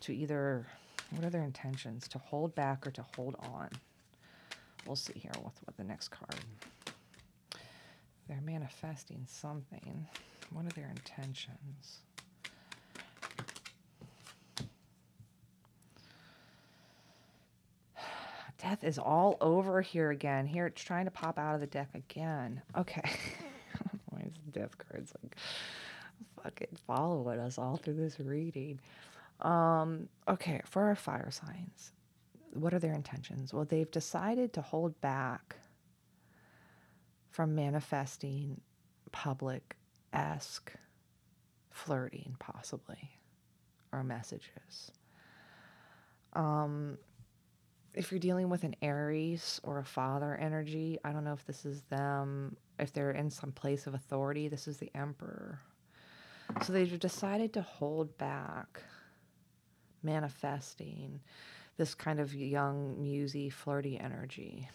to 0.00 0.14
either, 0.14 0.66
what 1.10 1.24
are 1.24 1.30
their 1.30 1.44
intentions? 1.44 2.06
To 2.08 2.18
hold 2.18 2.54
back 2.54 2.86
or 2.86 2.90
to 2.90 3.02
hold 3.16 3.36
on. 3.40 3.70
We'll 4.86 4.96
see 4.96 5.14
here 5.14 5.32
with 5.42 5.54
what 5.64 5.74
the 5.78 5.84
next 5.84 6.08
card. 6.08 6.36
They're 8.28 8.42
manifesting 8.42 9.24
something. 9.26 10.06
What 10.52 10.66
are 10.66 10.74
their 10.78 10.90
intentions? 10.90 12.00
Death 18.62 18.84
is 18.84 18.98
all 18.98 19.38
over 19.40 19.80
here 19.80 20.10
again. 20.10 20.46
Here 20.46 20.66
it's 20.66 20.84
trying 20.84 21.06
to 21.06 21.10
pop 21.10 21.38
out 21.38 21.54
of 21.54 21.62
the 21.62 21.66
deck 21.66 21.88
again. 21.94 22.60
Okay. 22.76 23.10
Why 24.10 24.20
is 24.20 24.34
death 24.52 24.76
cards 24.76 25.14
like 25.22 25.36
fucking 26.44 26.76
following 26.86 27.40
us 27.40 27.58
all 27.58 27.76
through 27.76 27.94
this 27.94 28.20
reading? 28.20 28.78
Um, 29.40 30.08
okay, 30.28 30.60
for 30.64 30.84
our 30.84 30.94
fire 30.94 31.30
signs, 31.30 31.92
what 32.52 32.72
are 32.72 32.78
their 32.78 32.94
intentions? 32.94 33.52
Well, 33.52 33.64
they've 33.64 33.90
decided 33.90 34.52
to 34.52 34.62
hold 34.62 35.00
back 35.00 35.56
from 37.30 37.54
manifesting 37.54 38.60
public 39.10 39.76
esque 40.12 40.72
flirting, 41.70 42.36
possibly, 42.38 43.10
or 43.92 44.04
messages. 44.04 44.92
Um, 46.34 46.98
if 47.94 48.10
you're 48.10 48.20
dealing 48.20 48.48
with 48.48 48.64
an 48.64 48.76
Aries 48.82 49.60
or 49.64 49.78
a 49.78 49.84
father 49.84 50.36
energy, 50.36 50.98
I 51.04 51.12
don't 51.12 51.24
know 51.24 51.32
if 51.32 51.44
this 51.46 51.64
is 51.64 51.82
them, 51.82 52.56
if 52.78 52.92
they're 52.92 53.12
in 53.12 53.30
some 53.30 53.52
place 53.52 53.86
of 53.86 53.94
authority, 53.94 54.48
this 54.48 54.68
is 54.68 54.78
the 54.78 54.90
Emperor. 54.94 55.60
So 56.62 56.72
they've 56.72 56.98
decided 56.98 57.52
to 57.54 57.62
hold 57.62 58.16
back 58.18 58.82
manifesting 60.02 61.20
this 61.76 61.94
kind 61.94 62.20
of 62.20 62.34
young, 62.34 63.00
musy, 63.02 63.50
flirty 63.50 63.98
energy. 63.98 64.68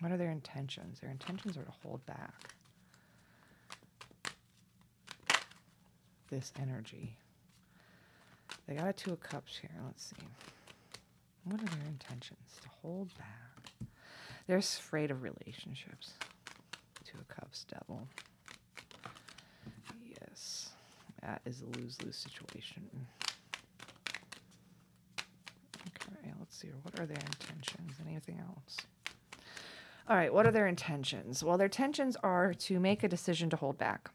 What 0.00 0.12
are 0.12 0.16
their 0.16 0.30
intentions? 0.30 1.00
Their 1.00 1.10
intentions 1.10 1.56
are 1.56 1.64
to 1.64 1.74
hold 1.82 2.04
back. 2.06 2.54
this 6.30 6.52
energy. 6.60 7.16
They 8.66 8.74
got 8.74 8.88
a 8.88 8.92
Two 8.92 9.12
of 9.12 9.20
Cups 9.20 9.56
here. 9.56 9.70
Let's 9.86 10.04
see. 10.04 10.26
What 11.44 11.60
are 11.60 11.76
their 11.76 11.86
intentions? 11.88 12.58
To 12.62 12.68
hold 12.82 13.08
back. 13.16 13.88
They're 14.46 14.58
afraid 14.58 15.10
of 15.10 15.22
relationships. 15.22 16.12
Two 17.04 17.18
of 17.18 17.28
Cups, 17.28 17.64
Devil. 17.64 18.06
That 21.22 21.40
is 21.44 21.62
a 21.62 21.78
lose 21.78 21.96
lose 22.04 22.16
situation. 22.16 22.88
Okay, 26.20 26.32
let's 26.38 26.56
see. 26.56 26.68
What 26.82 26.98
are 27.00 27.06
their 27.06 27.16
intentions? 27.16 27.92
Anything 28.06 28.40
else? 28.40 28.76
All 30.08 30.16
right, 30.16 30.32
what 30.32 30.46
are 30.46 30.50
their 30.50 30.66
intentions? 30.66 31.44
Well, 31.44 31.58
their 31.58 31.66
intentions 31.66 32.16
are 32.22 32.54
to 32.54 32.80
make 32.80 33.02
a 33.02 33.08
decision 33.08 33.50
to 33.50 33.56
hold 33.56 33.76
back. 33.76 34.10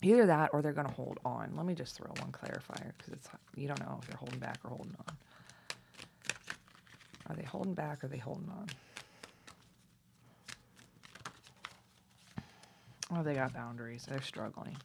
Either 0.00 0.26
that 0.26 0.50
or 0.52 0.62
they're 0.62 0.72
going 0.72 0.86
to 0.86 0.92
hold 0.92 1.18
on. 1.24 1.52
Let 1.56 1.66
me 1.66 1.74
just 1.74 1.96
throw 1.96 2.06
one 2.06 2.32
clarifier 2.32 2.92
because 2.96 3.12
it's 3.12 3.28
you 3.56 3.66
don't 3.66 3.80
know 3.80 3.98
if 4.00 4.08
they're 4.08 4.16
holding 4.16 4.38
back 4.38 4.58
or 4.64 4.70
holding 4.70 4.94
on. 5.06 5.16
Are 7.28 7.36
they 7.36 7.42
holding 7.42 7.74
back 7.74 8.02
or 8.02 8.06
are 8.06 8.10
they 8.10 8.18
holding 8.18 8.48
on? 8.48 8.68
Oh, 13.14 13.22
they 13.22 13.34
got 13.34 13.52
boundaries. 13.52 14.06
They're 14.08 14.22
struggling. 14.22 14.76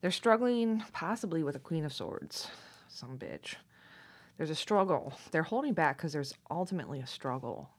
They're 0.00 0.10
struggling 0.10 0.82
possibly 0.92 1.42
with 1.42 1.56
a 1.56 1.60
Queen 1.60 1.84
of 1.84 1.92
Swords. 1.92 2.48
Some 2.88 3.18
bitch. 3.18 3.56
There's 4.36 4.50
a 4.50 4.54
struggle. 4.54 5.12
They're 5.30 5.42
holding 5.42 5.74
back 5.74 5.98
because 5.98 6.12
there's 6.12 6.34
ultimately 6.50 7.00
a 7.00 7.06
struggle 7.06 7.70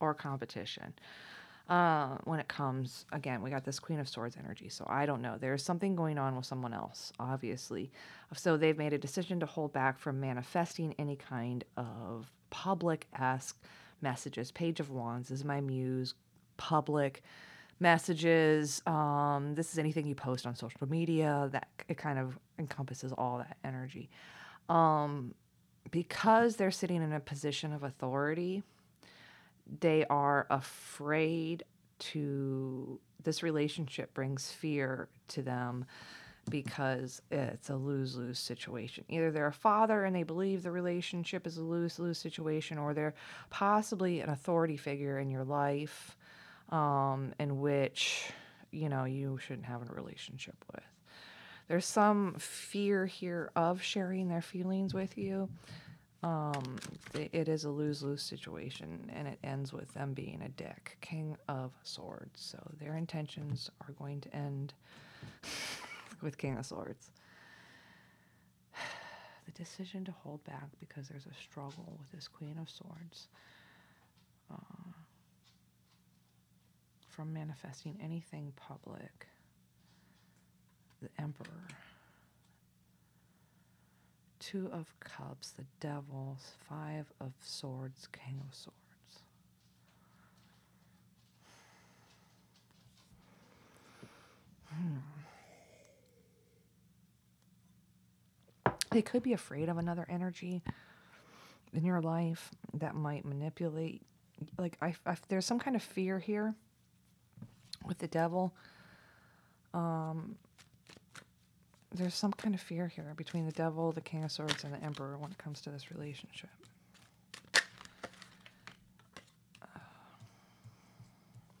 or 0.00 0.14
competition 0.14 0.94
uh, 1.68 2.16
when 2.24 2.40
it 2.40 2.48
comes 2.48 3.04
again 3.12 3.42
we 3.42 3.50
got 3.50 3.64
this 3.64 3.78
queen 3.78 4.00
of 4.00 4.08
swords 4.08 4.36
energy 4.38 4.68
so 4.68 4.86
i 4.88 5.04
don't 5.04 5.20
know 5.20 5.36
there's 5.38 5.62
something 5.62 5.94
going 5.94 6.18
on 6.18 6.34
with 6.34 6.46
someone 6.46 6.72
else 6.72 7.12
obviously 7.18 7.90
so 8.34 8.56
they've 8.56 8.78
made 8.78 8.92
a 8.92 8.98
decision 8.98 9.38
to 9.38 9.46
hold 9.46 9.72
back 9.72 9.98
from 9.98 10.18
manifesting 10.18 10.94
any 10.98 11.16
kind 11.16 11.64
of 11.76 12.30
public 12.50 13.06
esque 13.18 13.58
messages 14.00 14.50
page 14.50 14.80
of 14.80 14.90
wands 14.90 15.30
is 15.30 15.44
my 15.44 15.60
muse 15.60 16.14
public 16.56 17.22
messages. 17.80 18.82
Um, 18.86 19.54
this 19.54 19.72
is 19.72 19.78
anything 19.78 20.06
you 20.06 20.14
post 20.14 20.46
on 20.46 20.54
social 20.54 20.88
media. 20.88 21.48
That 21.52 21.68
it 21.88 21.96
kind 21.96 22.18
of 22.18 22.38
encompasses 22.58 23.12
all 23.12 23.38
that 23.38 23.56
energy. 23.64 24.10
Um, 24.68 25.34
because 25.90 26.56
they're 26.56 26.70
sitting 26.70 27.02
in 27.02 27.12
a 27.12 27.20
position 27.20 27.72
of 27.72 27.82
authority, 27.82 28.62
they 29.80 30.04
are 30.10 30.46
afraid 30.50 31.64
to. 31.98 33.00
This 33.22 33.42
relationship 33.42 34.14
brings 34.14 34.50
fear 34.50 35.08
to 35.28 35.42
them 35.42 35.84
because 36.48 37.20
it's 37.30 37.68
a 37.68 37.76
lose 37.76 38.16
lose 38.16 38.38
situation. 38.38 39.04
Either 39.08 39.30
they're 39.30 39.48
a 39.48 39.52
father 39.52 40.04
and 40.04 40.14
they 40.14 40.22
believe 40.22 40.62
the 40.62 40.70
relationship 40.70 41.46
is 41.46 41.58
a 41.58 41.62
lose 41.62 41.98
lose 41.98 42.18
situation, 42.18 42.78
or 42.78 42.94
they're 42.94 43.14
possibly 43.50 44.20
an 44.20 44.30
authority 44.30 44.76
figure 44.76 45.18
in 45.18 45.30
your 45.30 45.44
life 45.44 46.16
um, 46.70 47.32
in 47.38 47.60
which, 47.60 48.30
you 48.70 48.88
know, 48.88 49.04
you 49.04 49.38
shouldn't 49.38 49.66
have 49.66 49.82
a 49.88 49.92
relationship 49.94 50.56
with. 50.72 50.84
There's 51.68 51.86
some 51.86 52.34
fear 52.38 53.06
here 53.06 53.50
of 53.54 53.82
sharing 53.82 54.28
their 54.28 54.40
feelings 54.40 54.94
with 54.94 55.18
you. 55.18 55.48
Um, 56.22 56.78
it 57.14 57.48
is 57.48 57.64
a 57.64 57.70
lose 57.70 58.02
lose 58.02 58.22
situation, 58.22 59.10
and 59.14 59.28
it 59.28 59.38
ends 59.44 59.72
with 59.72 59.92
them 59.94 60.14
being 60.14 60.42
a 60.42 60.48
dick. 60.48 60.96
King 61.00 61.36
of 61.48 61.72
Swords. 61.84 62.40
So 62.40 62.58
their 62.80 62.96
intentions 62.96 63.70
are 63.82 63.92
going 63.92 64.20
to 64.22 64.34
end 64.34 64.74
with 66.22 66.38
King 66.38 66.58
of 66.58 66.66
Swords. 66.66 67.10
The 69.46 69.64
decision 69.64 70.04
to 70.04 70.12
hold 70.12 70.44
back 70.44 70.68
because 70.78 71.08
there's 71.08 71.24
a 71.24 71.32
struggle 71.42 71.96
with 71.98 72.12
this 72.12 72.28
Queen 72.28 72.58
of 72.60 72.68
Swords 72.68 73.28
uh, 74.52 74.92
from 77.18 77.32
manifesting 77.32 77.98
anything 78.00 78.52
public. 78.54 79.26
The 81.02 81.08
Emperor. 81.20 81.66
Two 84.38 84.70
of 84.72 84.94
Cups, 85.00 85.50
the 85.50 85.64
Devils, 85.80 86.52
Five 86.68 87.06
of 87.20 87.32
Swords, 87.40 88.06
King 88.12 88.40
of 88.48 88.54
Swords. 88.54 88.78
Hmm. 94.68 94.98
They 98.92 99.02
could 99.02 99.24
be 99.24 99.32
afraid 99.32 99.68
of 99.68 99.76
another 99.76 100.06
energy 100.08 100.62
in 101.72 101.84
your 101.84 102.00
life 102.00 102.52
that 102.74 102.94
might 102.94 103.24
manipulate. 103.24 104.02
Like, 104.56 104.78
I, 104.80 104.94
I, 105.04 105.16
there's 105.26 105.46
some 105.46 105.58
kind 105.58 105.74
of 105.74 105.82
fear 105.82 106.20
here 106.20 106.54
with 107.88 107.98
the 107.98 108.06
devil. 108.06 108.54
Um, 109.74 110.36
there's 111.92 112.14
some 112.14 112.32
kind 112.32 112.54
of 112.54 112.60
fear 112.60 112.86
here 112.86 113.14
between 113.16 113.46
the 113.46 113.52
devil, 113.52 113.90
the 113.90 114.00
king 114.00 114.22
of 114.22 114.30
swords, 114.30 114.62
and 114.62 114.72
the 114.72 114.82
emperor 114.84 115.16
when 115.18 115.30
it 115.32 115.38
comes 115.38 115.60
to 115.62 115.70
this 115.70 115.90
relationship. 115.90 116.50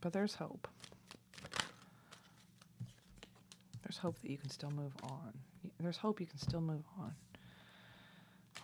But 0.00 0.12
there's 0.12 0.34
hope. 0.34 0.68
There's 3.82 3.98
hope 3.98 4.20
that 4.20 4.30
you 4.30 4.36
can 4.36 4.50
still 4.50 4.70
move 4.70 4.92
on. 5.02 5.32
There's 5.80 5.96
hope 5.96 6.20
you 6.20 6.26
can 6.26 6.38
still 6.38 6.60
move 6.60 6.84
on. 7.00 7.12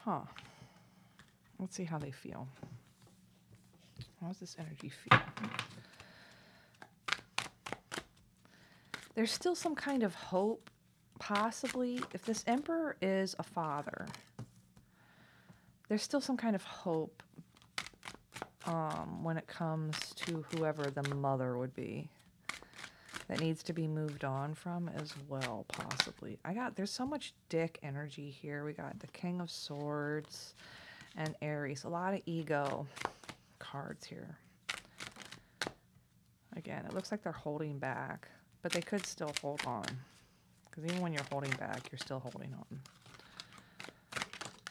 Huh. 0.05 0.21
Let's 1.59 1.75
see 1.75 1.85
how 1.85 1.99
they 1.99 2.11
feel. 2.11 2.47
How 4.21 4.29
does 4.29 4.39
this 4.39 4.57
energy 4.59 4.91
feel? 4.91 5.19
There's 9.15 9.31
still 9.31 9.55
some 9.55 9.75
kind 9.75 10.03
of 10.03 10.15
hope, 10.15 10.71
possibly, 11.19 12.01
if 12.13 12.25
this 12.25 12.45
emperor 12.47 12.97
is 13.01 13.37
a 13.39 13.43
father. 13.43 14.07
There's 15.89 16.03
still 16.03 16.21
some 16.21 16.37
kind 16.37 16.57
of 16.57 16.65
hope 16.65 17.23
um, 18.67 19.23
when 19.23 19.37
it 19.37 19.47
comes 19.47 19.97
to 20.17 20.45
whoever 20.51 20.91
the 20.91 21.15
mother 21.15 21.57
would 21.57 21.75
be 21.75 22.09
that 23.29 23.41
needs 23.41 23.63
to 23.63 23.73
be 23.73 23.87
moved 23.87 24.25
on 24.25 24.55
from 24.55 24.91
as 25.01 25.15
well, 25.29 25.65
possibly. 25.69 26.39
I 26.45 26.53
got, 26.53 26.77
there's 26.77 26.91
so 26.91 27.07
much 27.07 27.35
dick 27.49 27.79
energy 27.83 28.31
here. 28.31 28.65
We 28.65 28.73
got 28.73 28.99
the 28.99 29.07
King 29.09 29.41
of 29.41 29.51
Swords 29.51 30.55
and 31.17 31.35
Aries. 31.41 31.85
A 31.85 31.89
lot 31.89 32.15
of 32.15 32.21
ego 32.27 32.87
cards 33.59 34.05
here. 34.05 34.37
Again, 36.57 36.85
it 36.87 36.95
looks 36.95 37.11
like 37.11 37.23
they're 37.23 37.33
holding 37.33 37.79
back, 37.79 38.29
but 38.65 38.73
they 38.73 38.81
could 38.81 39.05
still 39.05 39.31
hold 39.43 39.61
on. 39.67 39.85
Because 40.65 40.87
even 40.87 41.03
when 41.03 41.13
you're 41.13 41.23
holding 41.31 41.51
back, 41.51 41.83
you're 41.93 41.99
still 41.99 42.19
holding 42.19 42.55
on. 42.55 42.81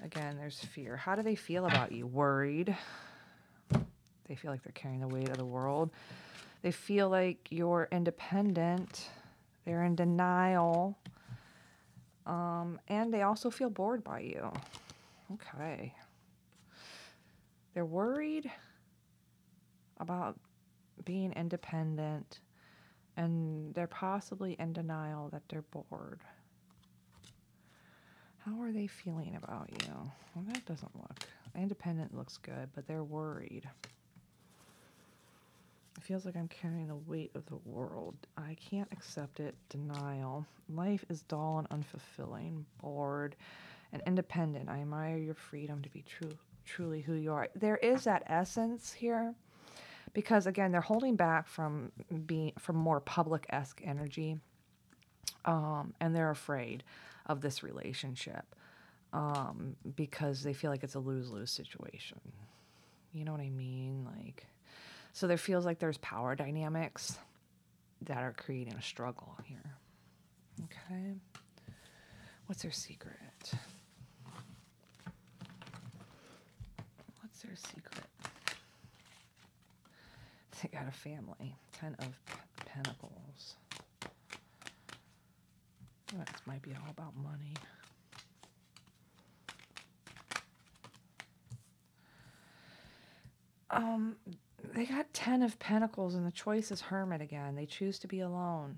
Again, 0.03 0.35
there's 0.35 0.59
fear. 0.59 0.97
How 0.97 1.15
do 1.15 1.21
they 1.21 1.35
feel 1.35 1.67
about 1.67 1.91
you? 1.91 2.07
Worried. 2.07 2.75
They 4.27 4.35
feel 4.35 4.49
like 4.49 4.63
they're 4.63 4.73
carrying 4.73 4.99
the 4.99 5.07
weight 5.07 5.29
of 5.29 5.37
the 5.37 5.45
world. 5.45 5.91
They 6.63 6.71
feel 6.71 7.07
like 7.07 7.37
you're 7.51 7.87
independent. 7.91 9.11
They're 9.63 9.83
in 9.83 9.95
denial. 9.95 10.97
Um, 12.25 12.79
and 12.87 13.13
they 13.13 13.21
also 13.21 13.51
feel 13.51 13.69
bored 13.69 14.03
by 14.03 14.21
you. 14.21 14.51
Okay. 15.33 15.93
They're 17.75 17.85
worried 17.85 18.49
about 19.99 20.39
being 21.05 21.31
independent 21.33 22.39
and 23.18 23.74
they're 23.74 23.88
possibly 23.88 24.55
in 24.59 24.74
denial 24.74 25.30
that 25.30 25.43
they're 25.49 25.64
bored. 25.64 26.20
How 28.45 28.61
are 28.61 28.72
they 28.72 28.88
feeling 28.88 29.38
about 29.41 29.70
you? 29.72 29.93
Well, 30.36 30.45
that 30.47 30.66
doesn't 30.66 30.95
look. 30.95 31.20
Independent 31.55 32.16
looks 32.16 32.38
good, 32.38 32.70
but 32.76 32.88
they're 32.88 33.03
worried. 33.03 33.70
It 35.97 36.03
feels 36.03 36.26
like 36.26 36.36
I'm 36.36 36.47
carrying 36.49 36.88
the 36.88 36.95
weight 36.95 37.32
of 37.36 37.45
the 37.45 37.59
world. 37.66 38.16
I 38.36 38.57
can't 38.70 38.91
accept 38.91 39.39
it. 39.39 39.55
Denial. 39.70 40.45
Life 40.68 41.05
is 41.09 41.22
dull 41.22 41.59
and 41.59 41.70
unfulfilling, 41.70 42.64
bored, 42.82 43.36
and 43.93 44.01
independent. 44.07 44.68
I 44.70 44.82
admire 44.82 45.18
your 45.18 45.36
freedom 45.36 45.82
to 45.82 45.89
be 45.89 46.01
true, 46.01 46.32
truly 46.66 47.01
who 47.01 47.14
you 47.14 47.32
are. 47.32 47.47
There 47.55 47.78
is 47.78 48.03
that 48.05 48.24
essence 48.26 48.91
here, 48.91 49.36
because 50.14 50.47
again, 50.47 50.72
they're 50.72 50.82
holding 50.82 51.16
back 51.16 51.47
from 51.47 51.91
being 52.26 52.53
from 52.59 52.76
more 52.76 52.99
public 52.99 53.45
esque 53.49 53.82
energy, 53.84 54.38
um, 55.45 55.93
and 55.99 56.16
they're 56.16 56.32
afraid 56.32 56.84
of 57.26 57.41
this 57.41 57.64
relationship 57.64 58.55
um, 59.14 59.76
because 59.95 60.43
they 60.43 60.53
feel 60.53 60.72
like 60.72 60.84
it's 60.84 60.95
a 60.95 60.99
lose 60.99 61.30
lose 61.30 61.51
situation. 61.51 62.20
You 63.11 63.26
know 63.26 63.32
what 63.32 63.41
I 63.41 63.49
mean? 63.49 64.05
Like 64.05 64.47
so 65.14 65.28
there 65.28 65.38
feels 65.38 65.64
like 65.64 65.78
there's 65.78 65.99
power 65.99 66.36
dynamics 66.36 67.20
that 68.01 68.18
are 68.18 68.34
creating 68.34 68.74
a 68.74 68.82
struggle 68.82 69.38
here. 69.43 69.76
Okay. 70.64 71.14
What's 72.47 72.64
their 72.64 72.72
secret? 72.72 73.14
What's 77.22 77.41
their 77.43 77.55
secret? 77.55 78.12
They 80.64 80.70
got 80.70 80.88
a 80.88 80.91
family. 80.91 81.57
Ten 81.74 81.95
of 81.99 82.20
Pentacles. 82.66 83.55
This 86.07 86.41
might 86.45 86.61
be 86.61 86.72
all 86.72 86.89
about 86.89 87.14
money. 87.18 87.53
Um, 93.70 94.16
they 94.74 94.86
got 94.86 95.11
10 95.14 95.41
of 95.41 95.57
pentacles 95.59 96.16
and 96.16 96.26
the 96.26 96.32
choice 96.32 96.72
is 96.72 96.80
hermit 96.82 97.22
again 97.22 97.55
they 97.55 97.66
choose 97.66 97.97
to 97.99 98.07
be 98.07 98.20
alone 98.20 98.78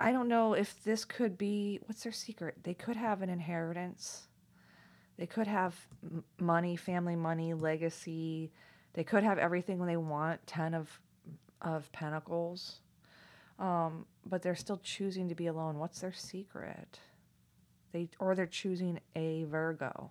i 0.00 0.10
don't 0.10 0.28
know 0.28 0.54
if 0.54 0.82
this 0.82 1.04
could 1.04 1.36
be 1.38 1.78
what's 1.86 2.02
their 2.02 2.12
secret 2.12 2.56
they 2.62 2.74
could 2.74 2.96
have 2.96 3.22
an 3.22 3.28
inheritance 3.28 4.28
they 5.18 5.26
could 5.26 5.46
have 5.46 5.74
money 6.40 6.74
family 6.74 7.16
money 7.16 7.54
legacy 7.54 8.50
they 8.96 9.04
could 9.04 9.22
have 9.22 9.38
everything 9.38 9.84
they 9.86 9.96
want 9.96 10.44
10 10.48 10.74
of 10.74 11.00
of 11.62 11.90
pentacles 11.92 12.80
um, 13.58 14.04
but 14.26 14.42
they're 14.42 14.56
still 14.56 14.80
choosing 14.82 15.28
to 15.28 15.34
be 15.34 15.46
alone 15.46 15.78
what's 15.78 16.00
their 16.00 16.12
secret 16.12 16.98
they 17.92 18.08
or 18.18 18.34
they're 18.34 18.46
choosing 18.46 18.98
a 19.14 19.44
virgo 19.44 20.10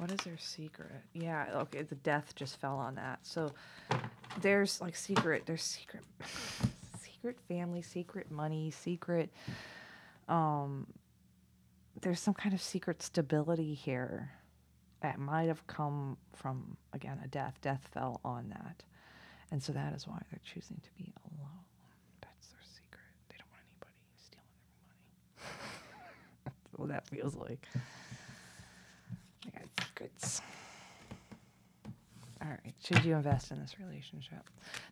What 0.00 0.10
is 0.10 0.20
their 0.20 0.38
secret? 0.38 1.02
Yeah, 1.12 1.44
okay, 1.56 1.82
the 1.82 1.94
death 1.96 2.34
just 2.34 2.58
fell 2.58 2.78
on 2.78 2.94
that. 2.94 3.18
So 3.22 3.52
there's 4.40 4.80
like 4.80 4.96
secret, 4.96 5.42
there's 5.44 5.62
secret 5.62 6.02
secret 6.98 7.36
family, 7.48 7.82
secret 7.82 8.30
money, 8.30 8.70
secret 8.70 9.28
um 10.26 10.86
there's 12.02 12.20
some 12.20 12.34
kind 12.34 12.54
of 12.54 12.62
secret 12.62 13.02
stability 13.02 13.74
here. 13.74 14.32
that 15.02 15.18
might 15.18 15.48
have 15.48 15.66
come 15.66 16.16
from, 16.34 16.76
again, 16.92 17.18
a 17.24 17.28
death. 17.28 17.54
Death 17.62 17.88
fell 17.92 18.20
on 18.24 18.50
that. 18.50 18.82
And 19.50 19.62
so 19.62 19.72
that 19.72 19.94
is 19.94 20.06
why 20.06 20.20
they're 20.30 20.40
choosing 20.44 20.76
to 20.82 20.90
be 20.96 21.12
alone. 21.24 21.64
That's 22.20 22.48
their 22.48 22.60
secret. 22.62 23.00
They 23.30 23.36
don't 23.38 23.48
want 23.50 23.62
anybody 23.70 23.96
stealing 24.22 24.44
their 24.60 25.96
money. 25.96 26.14
That's 26.44 26.78
what 26.78 26.88
that 26.90 27.06
feels 27.08 27.34
like. 27.34 27.66
I 29.46 29.58
got 29.58 29.68
secrets. 29.88 30.42
All 32.42 32.48
right. 32.50 32.74
Should 32.84 33.04
you 33.04 33.14
invest 33.14 33.50
in 33.50 33.60
this 33.60 33.76
relationship? 33.80 34.48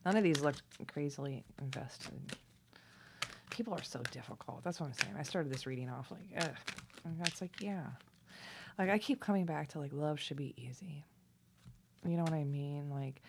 None 0.07 0.17
of 0.17 0.23
these 0.25 0.41
look 0.41 0.57
crazily 0.87 1.45
invested. 1.61 2.19
People 3.51 3.75
are 3.75 3.83
so 3.83 4.01
difficult. 4.11 4.63
That's 4.65 4.81
what 4.81 4.87
I'm 4.87 4.93
saying. 4.95 5.15
I 5.19 5.23
started 5.23 5.53
this 5.53 5.67
reading 5.67 5.89
off 5.91 6.11
like, 6.11 6.45
ugh. 6.49 6.57
And 7.09 7.21
that's 7.21 7.41
like, 7.41 7.61
yeah. 7.61 7.87
Like 8.79 8.91
I 8.91 8.99
keep 8.99 9.21
coming 9.21 9.45
back 9.45 9.69
to 9.71 9.81
like 9.81 9.93
love 9.93 10.21
should 10.21 10.37
be 10.37 10.55
easy. 10.57 11.05
You 12.07 12.17
know 12.17 12.23
what 12.23 12.33
I 12.33 12.45
mean? 12.45 12.91
Like 12.91 13.21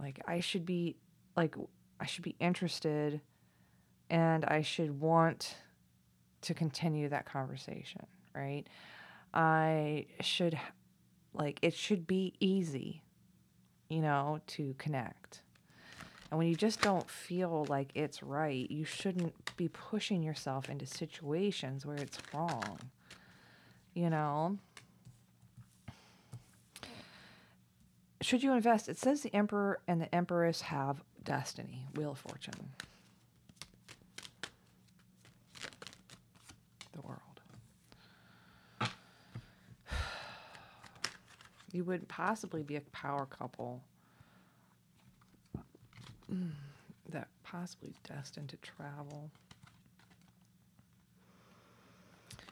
like 0.00 0.20
I 0.26 0.40
should 0.40 0.64
be 0.64 0.96
like 1.36 1.54
I 2.00 2.06
should 2.06 2.24
be 2.24 2.34
interested 2.40 3.20
and 4.08 4.44
I 4.44 4.62
should 4.62 4.98
want 5.00 5.56
to 6.42 6.54
continue 6.54 7.08
that 7.10 7.26
conversation, 7.26 8.06
right? 8.34 8.64
I 9.34 10.06
should 10.20 10.58
like 11.34 11.58
it 11.62 11.74
should 11.74 12.06
be 12.06 12.34
easy, 12.40 13.02
you 13.88 14.00
know, 14.00 14.40
to 14.48 14.74
connect. 14.78 15.42
And 16.32 16.38
when 16.38 16.48
you 16.48 16.56
just 16.56 16.80
don't 16.80 17.10
feel 17.10 17.66
like 17.68 17.90
it's 17.94 18.22
right, 18.22 18.68
you 18.70 18.86
shouldn't 18.86 19.34
be 19.58 19.68
pushing 19.68 20.22
yourself 20.22 20.70
into 20.70 20.86
situations 20.86 21.84
where 21.84 21.98
it's 21.98 22.16
wrong. 22.32 22.78
You 23.92 24.08
know? 24.08 24.56
Should 28.22 28.42
you 28.42 28.54
invest? 28.54 28.88
It 28.88 28.96
says 28.96 29.20
the 29.20 29.34
emperor 29.36 29.80
and 29.86 30.00
the 30.00 30.14
empress 30.14 30.62
have 30.62 31.02
destiny, 31.22 31.86
wheel 31.96 32.12
of 32.12 32.18
fortune. 32.18 32.70
The 36.94 37.02
world. 37.02 37.42
You 41.72 41.84
would 41.84 42.08
possibly 42.08 42.62
be 42.62 42.76
a 42.76 42.80
power 42.92 43.26
couple 43.26 43.82
Mm, 46.32 46.50
that 47.10 47.28
possibly 47.42 47.92
destined 48.08 48.48
to 48.50 48.56
travel. 48.58 49.30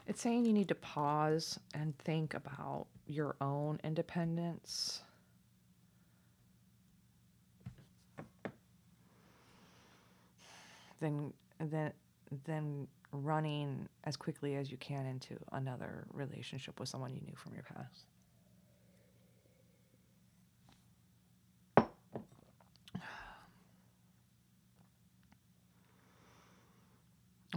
It's 0.07 0.21
saying 0.21 0.45
you 0.45 0.53
need 0.53 0.67
to 0.67 0.75
pause 0.75 1.59
and 1.73 1.97
think 1.99 2.33
about 2.33 2.87
your 3.07 3.35
own 3.39 3.79
independence. 3.83 5.01
Then, 10.99 11.33
then, 11.59 11.93
then 12.45 12.87
running 13.11 13.87
as 14.03 14.15
quickly 14.15 14.55
as 14.55 14.69
you 14.69 14.77
can 14.77 15.05
into 15.05 15.37
another 15.51 16.05
relationship 16.13 16.79
with 16.79 16.89
someone 16.89 17.13
you 17.13 17.21
knew 17.21 17.35
from 17.35 17.53
your 17.53 17.63
past. 17.63 18.05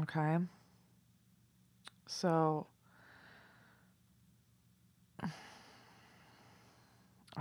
Okay. 0.04 0.36
So 2.06 2.66
I 5.22 5.30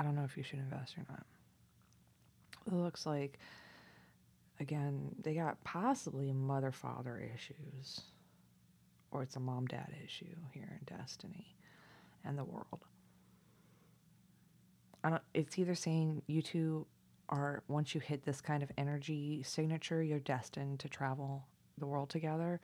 don't 0.01 0.15
know 0.15 0.23
if 0.23 0.37
you 0.37 0.43
should 0.43 0.59
invest 0.59 0.97
or 0.97 1.03
not. 1.09 1.25
It 2.67 2.73
looks 2.73 3.05
like 3.05 3.37
again, 4.61 5.13
they 5.21 5.33
got 5.33 5.61
possibly 5.65 6.31
mother 6.31 6.71
father 6.71 7.21
issues. 7.35 7.99
Or 9.11 9.23
it's 9.23 9.35
a 9.35 9.41
mom 9.41 9.67
dad 9.67 9.93
issue 10.03 10.35
here 10.51 10.79
in 10.79 10.97
Destiny 10.97 11.57
and 12.23 12.37
the 12.37 12.45
world. 12.45 12.85
I 15.03 15.09
don't 15.09 15.21
it's 15.33 15.59
either 15.59 15.75
saying 15.75 16.21
you 16.27 16.41
two 16.41 16.87
are 17.27 17.61
once 17.67 17.93
you 17.93 17.99
hit 17.99 18.23
this 18.23 18.39
kind 18.39 18.63
of 18.63 18.71
energy 18.77 19.43
signature, 19.43 20.01
you're 20.01 20.19
destined 20.19 20.79
to 20.79 20.87
travel 20.87 21.45
the 21.77 21.85
world 21.85 22.09
together. 22.09 22.59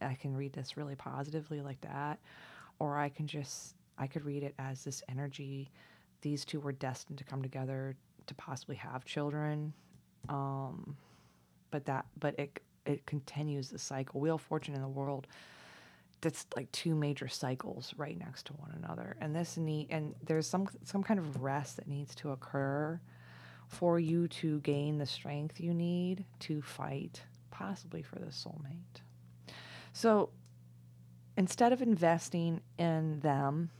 I 0.00 0.14
can 0.14 0.34
read 0.34 0.52
this 0.52 0.76
really 0.76 0.94
positively 0.94 1.60
like 1.60 1.80
that. 1.82 2.18
Or 2.78 2.98
I 2.98 3.08
can 3.08 3.26
just, 3.26 3.74
I 3.98 4.06
could 4.06 4.24
read 4.24 4.42
it 4.42 4.54
as 4.58 4.84
this 4.84 5.02
energy. 5.08 5.70
These 6.22 6.44
two 6.44 6.60
were 6.60 6.72
destined 6.72 7.18
to 7.18 7.24
come 7.24 7.42
together 7.42 7.96
to 8.26 8.34
possibly 8.34 8.76
have 8.76 9.04
children. 9.04 9.72
Um, 10.28 10.96
but 11.70 11.84
that, 11.86 12.06
but 12.18 12.38
it, 12.38 12.60
it 12.86 13.06
continues 13.06 13.70
the 13.70 13.78
cycle. 13.78 14.20
Wheel 14.20 14.36
of 14.36 14.40
Fortune 14.40 14.74
in 14.74 14.82
the 14.82 14.88
world, 14.88 15.26
that's 16.20 16.46
like 16.56 16.70
two 16.72 16.94
major 16.94 17.28
cycles 17.28 17.94
right 17.96 18.18
next 18.18 18.46
to 18.46 18.52
one 18.54 18.72
another. 18.76 19.16
And 19.20 19.34
this 19.34 19.56
need, 19.56 19.88
and 19.90 20.14
there's 20.24 20.46
some, 20.46 20.68
some 20.84 21.02
kind 21.02 21.18
of 21.18 21.42
rest 21.42 21.76
that 21.76 21.88
needs 21.88 22.14
to 22.16 22.30
occur 22.30 23.00
for 23.68 23.98
you 23.98 24.28
to 24.28 24.60
gain 24.60 24.98
the 24.98 25.06
strength 25.06 25.60
you 25.60 25.72
need 25.72 26.24
to 26.40 26.60
fight 26.62 27.22
possibly 27.52 28.02
for 28.02 28.18
the 28.18 28.26
soulmate. 28.26 29.02
So 29.92 30.30
instead 31.36 31.72
of 31.72 31.80
investing 31.80 32.60
in 32.78 33.20
them, 33.20 33.70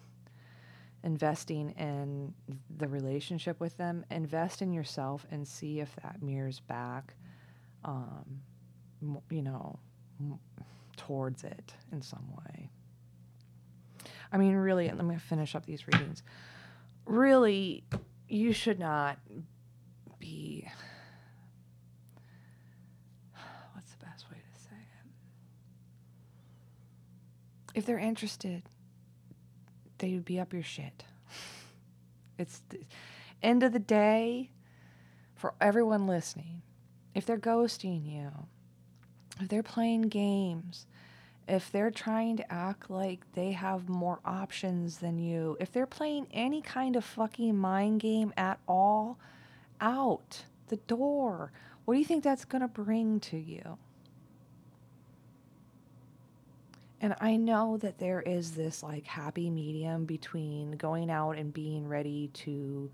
investing 1.02 1.70
in 1.70 2.32
the 2.78 2.86
relationship 2.86 3.58
with 3.58 3.76
them, 3.76 4.04
invest 4.10 4.62
in 4.62 4.72
yourself 4.72 5.26
and 5.32 5.48
see 5.48 5.80
if 5.80 5.96
that 6.02 6.22
mirrors 6.22 6.60
back, 6.60 7.14
um, 7.84 8.40
you 9.30 9.42
know, 9.42 9.80
towards 10.96 11.42
it 11.42 11.74
in 11.90 12.00
some 12.00 12.30
way. 12.36 12.70
I 14.30 14.36
mean, 14.38 14.54
really, 14.54 14.86
let 14.88 15.04
me 15.04 15.16
finish 15.16 15.54
up 15.54 15.66
these 15.66 15.86
readings. 15.88 16.22
Really, 17.04 17.84
you 18.28 18.52
should 18.52 18.78
not 18.78 19.18
be 20.20 20.68
if 27.74 27.86
they're 27.86 27.98
interested, 27.98 28.62
they 29.98 30.12
would 30.14 30.24
be 30.24 30.40
up 30.40 30.52
your 30.52 30.62
shit. 30.62 31.04
It's 32.38 32.62
the 32.70 32.80
end 33.42 33.62
of 33.62 33.72
the 33.72 33.78
day 33.78 34.50
for 35.34 35.54
everyone 35.60 36.06
listening. 36.06 36.62
If 37.14 37.26
they're 37.26 37.36
ghosting 37.36 38.10
you, 38.10 38.32
if 39.38 39.48
they're 39.48 39.62
playing 39.62 40.02
games, 40.02 40.86
if 41.46 41.70
they're 41.70 41.90
trying 41.90 42.38
to 42.38 42.52
act 42.52 42.90
like 42.90 43.30
they 43.34 43.52
have 43.52 43.88
more 43.88 44.18
options 44.24 44.98
than 44.98 45.18
you, 45.18 45.56
if 45.60 45.70
they're 45.70 45.86
playing 45.86 46.26
any 46.32 46.62
kind 46.62 46.96
of 46.96 47.04
fucking 47.04 47.56
mind 47.56 48.00
game 48.00 48.32
at 48.36 48.58
all, 48.66 49.18
out 49.80 50.44
the 50.68 50.76
door. 50.76 51.52
What 51.84 51.94
do 51.94 52.00
you 52.00 52.06
think 52.06 52.24
that's 52.24 52.44
going 52.44 52.62
to 52.62 52.68
bring 52.68 53.20
to 53.20 53.36
you? 53.36 53.78
And 57.02 57.16
I 57.20 57.36
know 57.36 57.78
that 57.78 57.98
there 57.98 58.22
is 58.22 58.52
this 58.52 58.80
like 58.80 59.04
happy 59.04 59.50
medium 59.50 60.04
between 60.04 60.72
going 60.72 61.10
out 61.10 61.36
and 61.36 61.52
being 61.52 61.88
ready 61.88 62.28
to 62.28 62.92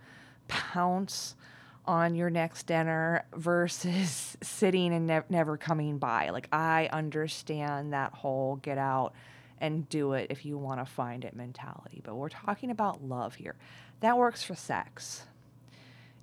pounce 0.48 1.36
on 1.84 2.14
your 2.14 2.30
next 2.30 2.66
dinner 2.66 3.26
versus 3.34 4.36
sitting 4.42 4.94
and 4.94 5.06
ne- 5.06 5.20
never 5.28 5.58
coming 5.58 5.98
by. 5.98 6.30
Like, 6.30 6.48
I 6.50 6.88
understand 6.90 7.92
that 7.92 8.14
whole 8.14 8.56
get 8.56 8.78
out 8.78 9.12
and 9.58 9.86
do 9.90 10.14
it 10.14 10.28
if 10.30 10.46
you 10.46 10.56
want 10.56 10.80
to 10.80 10.86
find 10.86 11.22
it 11.24 11.36
mentality. 11.36 12.00
But 12.02 12.14
we're 12.14 12.30
talking 12.30 12.70
about 12.70 13.04
love 13.04 13.34
here. 13.34 13.56
That 14.00 14.16
works 14.16 14.42
for 14.42 14.54
sex. 14.54 15.24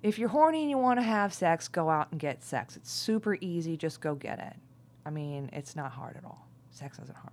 If 0.02 0.18
you're 0.18 0.28
horny 0.28 0.62
and 0.62 0.70
you 0.70 0.78
want 0.78 0.98
to 0.98 1.04
have 1.04 1.32
sex, 1.32 1.68
go 1.68 1.88
out 1.88 2.08
and 2.10 2.18
get 2.18 2.42
sex. 2.42 2.76
It's 2.76 2.90
super 2.90 3.36
easy. 3.40 3.76
Just 3.76 4.00
go 4.00 4.16
get 4.16 4.40
it. 4.40 4.54
I 5.04 5.10
mean, 5.10 5.50
it's 5.52 5.76
not 5.76 5.92
hard 5.92 6.16
at 6.16 6.24
all. 6.24 6.48
Sex 6.70 6.98
isn't 6.98 7.16
hard. 7.16 7.32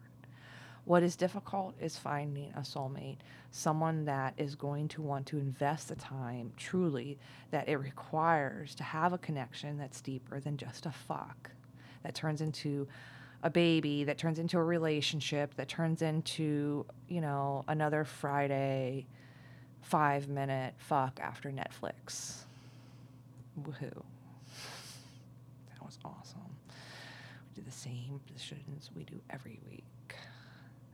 What 0.85 1.01
is 1.01 1.15
difficult 1.15 1.75
is 1.79 1.97
finding 1.97 2.51
a 2.55 2.59
soulmate, 2.59 3.19
someone 3.51 4.03
that 4.05 4.33
is 4.37 4.55
going 4.55 4.89
to 4.89 5.01
want 5.01 5.25
to 5.27 5.37
invest 5.37 5.87
the 5.87 5.95
time 5.95 6.51
truly 6.57 7.17
that 7.51 7.69
it 7.69 7.77
requires 7.77 8.75
to 8.75 8.83
have 8.83 9.13
a 9.13 9.17
connection 9.17 9.77
that's 9.77 10.01
deeper 10.01 10.41
than 10.41 10.57
just 10.57 10.85
a 10.85 10.91
fuck, 10.91 11.51
that 12.03 12.15
turns 12.15 12.41
into 12.41 12.85
a 13.43 13.49
baby, 13.49 14.03
that 14.03 14.17
turns 14.17 14.39
into 14.39 14.57
a 14.57 14.63
relationship, 14.63 15.55
that 15.55 15.69
turns 15.69 16.01
into, 16.01 16.85
you 17.07 17.21
know, 17.21 17.63
another 17.69 18.03
Friday 18.03 19.07
five 19.81 20.27
minute 20.27 20.73
fuck 20.77 21.17
after 21.21 21.49
Netflix. 21.49 22.43
Woohoo. 23.61 24.03
That 25.69 25.85
was 25.85 25.97
awesome. 26.03 26.41
We 26.67 27.61
do 27.61 27.61
the 27.61 27.71
same 27.71 28.19
positions 28.25 28.89
we 28.93 29.03
do 29.03 29.21
every 29.29 29.59
week 29.69 29.83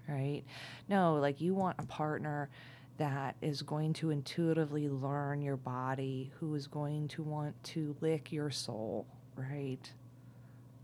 right? 0.09 0.43
No, 0.87 1.15
like 1.15 1.41
you 1.41 1.53
want 1.53 1.77
a 1.79 1.85
partner 1.85 2.49
that 2.97 3.35
is 3.41 3.61
going 3.61 3.93
to 3.93 4.09
intuitively 4.09 4.89
learn 4.89 5.41
your 5.41 5.55
body, 5.55 6.31
who 6.39 6.53
is 6.55 6.67
going 6.67 7.07
to 7.09 7.23
want 7.23 7.61
to 7.63 7.95
lick 8.01 8.31
your 8.31 8.51
soul, 8.51 9.07
right? 9.35 9.91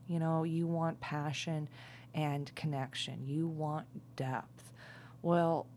You 0.07 0.19
know, 0.19 0.43
you 0.43 0.65
want 0.65 0.99
passion 1.01 1.67
and 2.13 2.53
connection, 2.55 3.25
you 3.25 3.47
want 3.47 3.85
depth. 4.15 4.71
Well, 5.21 5.67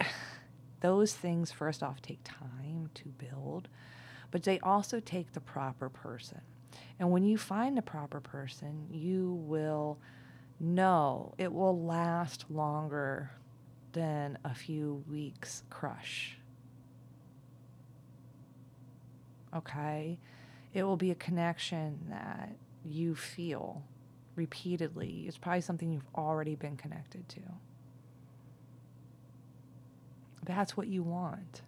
those 0.80 1.14
things, 1.14 1.50
first 1.50 1.82
off, 1.82 2.00
take 2.00 2.20
time 2.22 2.90
to 2.94 3.08
build, 3.08 3.68
but 4.30 4.44
they 4.44 4.60
also 4.60 5.00
take 5.00 5.32
the 5.32 5.40
proper 5.40 5.88
person. 5.88 6.40
And 7.00 7.10
when 7.10 7.24
you 7.24 7.38
find 7.38 7.76
the 7.76 7.82
proper 7.82 8.20
person, 8.20 8.86
you 8.90 9.32
will 9.46 9.98
know 10.60 11.34
it 11.38 11.52
will 11.52 11.80
last 11.84 12.44
longer 12.50 13.30
than 13.92 14.38
a 14.44 14.54
few 14.54 15.04
weeks 15.10 15.62
crush. 15.70 16.36
Okay? 19.54 20.18
It 20.74 20.82
will 20.82 20.96
be 20.96 21.10
a 21.10 21.14
connection 21.14 21.98
that 22.10 22.52
you 22.84 23.14
feel 23.14 23.82
repeatedly. 24.36 25.24
It's 25.26 25.38
probably 25.38 25.62
something 25.62 25.90
you've 25.90 26.08
already 26.14 26.54
been 26.54 26.76
connected 26.76 27.28
to. 27.30 27.40
That's 30.44 30.76
what 30.76 30.88
you 30.88 31.02
want. 31.02 31.62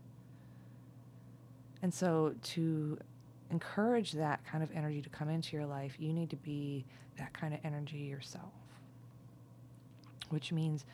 And 1.82 1.92
so, 1.92 2.34
to 2.42 2.98
encourage 3.50 4.12
that 4.12 4.44
kind 4.44 4.62
of 4.62 4.70
energy 4.74 5.02
to 5.02 5.08
come 5.08 5.28
into 5.28 5.56
your 5.56 5.66
life, 5.66 5.96
you 5.98 6.12
need 6.12 6.30
to 6.30 6.36
be 6.36 6.84
that 7.18 7.32
kind 7.32 7.52
of 7.52 7.60
energy 7.64 7.98
yourself, 7.98 8.52
which 10.30 10.52
means 10.52 10.84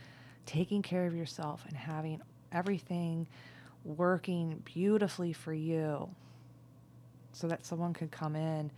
taking 0.44 0.82
care 0.82 1.06
of 1.06 1.14
yourself 1.14 1.64
and 1.68 1.76
having 1.76 2.20
everything 2.52 3.26
working 3.84 4.60
beautifully 4.64 5.32
for 5.32 5.52
you 5.52 6.08
so 7.32 7.46
that 7.46 7.64
someone 7.64 7.92
could 7.92 8.10
come 8.10 8.34
in 8.34 8.70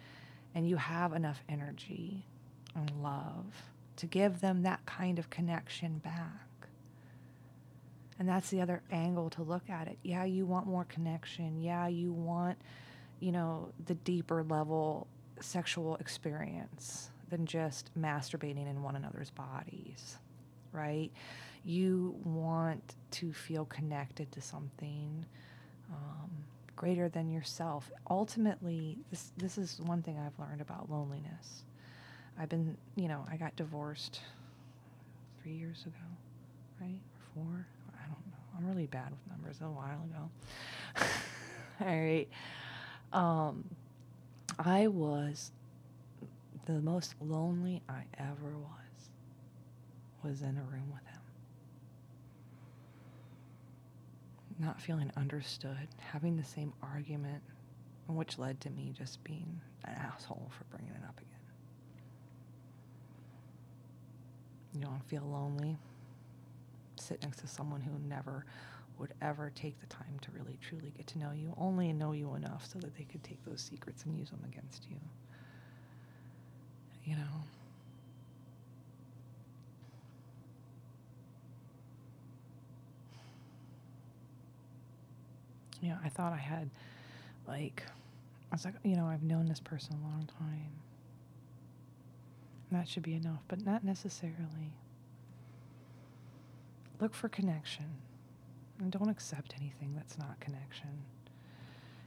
and 0.55 0.69
you 0.69 0.77
have 0.77 1.13
enough 1.13 1.43
energy 1.49 2.27
and 2.75 2.91
love 3.03 3.55
to 3.97 4.07
give 4.07 4.41
them 4.41 4.63
that 4.63 4.85
kind 4.87 5.19
of 5.19 5.31
connection 5.31 5.99
back. 5.99 6.69
And 8.19 8.29
that's 8.29 8.51
the 8.51 8.61
other 8.61 8.83
angle 8.91 9.31
to 9.31 9.43
look 9.43 9.71
at 9.71 9.87
it. 9.87 9.99
Yeah, 10.03 10.25
you 10.25 10.45
want 10.45 10.67
more 10.67 10.85
connection. 10.85 11.61
Yeah, 11.61 11.87
you 11.87 12.13
want, 12.13 12.59
you 13.21 13.31
know, 13.31 13.71
the 13.87 13.95
deeper 13.95 14.43
level 14.43 15.07
sexual 15.41 15.97
experience 15.97 17.11
than 17.31 17.47
just 17.47 17.91
masturbating 17.99 18.69
in 18.69 18.83
one 18.83 18.97
another's 18.97 19.31
bodies, 19.31 20.17
right? 20.73 21.11
You 21.65 22.15
want 22.25 22.95
to 23.13 23.33
feel 23.33 23.65
connected 23.65 24.31
to 24.33 24.41
something 24.41 25.25
um, 25.91 26.31
greater 26.77 27.09
than 27.09 27.31
yourself. 27.31 27.91
Ultimately, 28.11 28.99
this 29.11 29.33
this 29.37 29.59
is 29.59 29.81
one 29.85 30.03
thing 30.03 30.19
I've 30.19 30.39
learned 30.39 30.61
about 30.61 30.91
loneliness. 30.91 31.65
I've 32.39 32.49
been, 32.49 32.77
you 32.95 33.09
know, 33.09 33.25
I 33.31 33.37
got 33.37 33.57
divorced 33.57 34.21
three 35.43 35.53
years 35.53 35.83
ago, 35.83 36.07
right? 36.81 37.01
Or 37.17 37.21
four? 37.35 37.67
I 37.95 38.07
don't 38.07 38.27
know. 38.27 38.39
I'm 38.57 38.67
really 38.67 38.87
bad 38.87 39.11
with 39.11 39.21
numbers. 39.29 39.57
A 39.61 39.65
while 39.65 40.05
ago. 40.05 40.31
All 41.81 41.87
right. 41.87 42.29
Um, 43.13 43.65
I 44.59 44.87
was 44.89 45.53
the 46.67 46.81
most 46.81 47.15
lonely 47.21 47.83
I 47.89 48.03
ever 48.19 48.57
was. 48.57 48.88
Was 50.25 50.43
in 50.43 50.59
a 50.59 50.63
room 50.63 50.91
with 50.93 51.07
him. 51.07 51.21
Not 54.59 54.81
feeling 54.81 55.13
understood, 55.17 55.89
having 55.99 56.37
the 56.37 56.45
same 56.45 56.73
argument, 56.83 57.43
which 58.09 58.39
led 58.39 58.61
to 58.63 58.71
me 58.71 58.93
just 58.97 59.23
being 59.23 59.61
an 59.85 59.95
asshole 59.95 60.51
for 60.59 60.65
bringing 60.77 60.93
it 60.93 61.05
up 61.07 61.17
again. 61.19 61.29
You 64.75 64.81
don't 64.81 65.05
feel 65.09 65.23
lonely? 65.23 65.79
sit 67.01 67.23
next 67.23 67.39
to 67.39 67.47
someone 67.47 67.81
who 67.81 67.93
never 68.09 68.45
would 68.99 69.15
ever 69.23 69.53
take 69.55 69.79
the 69.81 69.87
time 69.87 70.19
to 70.21 70.31
really 70.33 70.59
truly 70.61 70.93
get 70.97 71.07
to 71.07 71.19
know 71.19 71.31
you, 71.33 71.55
only 71.57 71.93
know 71.93 72.13
you 72.13 72.35
enough 72.35 72.67
so 72.71 72.79
that 72.81 72.97
they 72.97 73.05
could 73.05 73.23
take 73.23 73.43
those 73.45 73.61
secrets 73.61 74.05
and 74.05 74.19
use 74.19 74.31
them 74.31 74.43
against 74.45 74.87
you. 74.91 74.97
You 77.05 77.17
know? 77.17 77.45
You 85.81 85.91
know, 85.91 85.99
I 86.05 86.09
thought 86.09 86.33
I 86.33 86.37
had, 86.37 86.71
like, 87.47 87.85
I 88.51 88.55
was 88.55 88.65
like, 88.65 88.75
you 88.83 88.97
know, 88.97 89.07
I've 89.07 89.23
known 89.23 89.47
this 89.47 89.61
person 89.61 89.95
a 89.95 90.09
long 90.09 90.29
time. 90.39 90.73
That 92.73 92.89
should 92.89 93.03
be 93.03 93.15
enough, 93.15 93.43
but 93.49 93.65
not 93.65 93.85
necessarily. 93.85 94.73
Look 97.01 97.15
for 97.15 97.29
connection. 97.29 97.87
And 98.81 98.91
don't 98.93 99.09
accept 99.09 99.55
anything 99.59 99.95
that's 99.97 100.19
not 100.19 100.39
connection. 100.41 100.91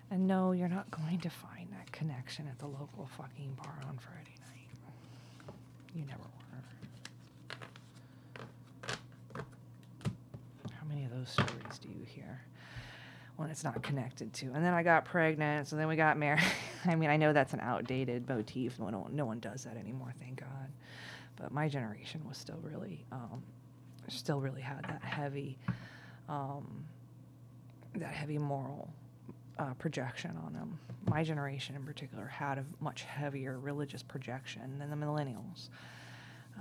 And 0.09 0.27
no, 0.27 0.51
you're 0.51 0.67
not 0.67 0.91
going 0.91 1.19
to 1.19 1.29
find 1.29 1.69
that 1.71 1.91
connection 1.91 2.47
at 2.47 2.59
the 2.59 2.67
local 2.67 3.09
fucking 3.17 3.57
bar 3.61 3.79
on 3.87 3.97
Friday 3.97 4.35
night. 4.47 4.67
You 5.95 6.05
never 6.05 6.19
were. 6.19 6.27
How 10.71 10.85
many 10.87 11.05
of 11.05 11.11
those 11.11 11.29
stories 11.29 11.79
do 11.79 11.87
you 11.89 12.05
hear 12.05 12.41
when 13.41 13.49
it's 13.49 13.63
not 13.63 13.81
connected 13.83 14.31
to? 14.33 14.45
And 14.47 14.63
then 14.63 14.73
I 14.73 14.83
got 14.83 15.05
pregnant, 15.05 15.67
so 15.67 15.75
then 15.75 15.87
we 15.87 15.95
got 15.95 16.17
married. 16.17 16.43
I 16.85 16.95
mean, 16.95 17.09
I 17.09 17.17
know 17.17 17.33
that's 17.33 17.53
an 17.53 17.59
outdated 17.59 18.29
motif. 18.29 18.79
No 18.79 18.85
one, 18.85 19.15
no 19.15 19.25
one 19.25 19.39
does 19.39 19.63
that 19.63 19.77
anymore, 19.77 20.13
thank 20.19 20.39
God. 20.39 20.69
But 21.35 21.51
my 21.51 21.67
generation 21.67 22.21
was 22.27 22.37
still 22.37 22.59
really 22.61 23.05
um, 23.11 23.43
still 24.07 24.39
really 24.39 24.61
had 24.61 24.83
that 24.85 25.01
heavy, 25.03 25.57
um, 26.29 26.85
that 27.95 28.13
heavy 28.13 28.37
moral 28.37 28.93
uh, 29.57 29.73
projection 29.75 30.37
on 30.45 30.53
them. 30.53 30.77
My 31.09 31.23
generation 31.23 31.75
in 31.75 31.83
particular 31.83 32.25
had 32.25 32.57
a 32.57 32.65
much 32.79 33.03
heavier 33.03 33.59
religious 33.59 34.03
projection 34.03 34.79
than 34.79 34.89
the 34.89 34.95
millennials. 34.95 35.69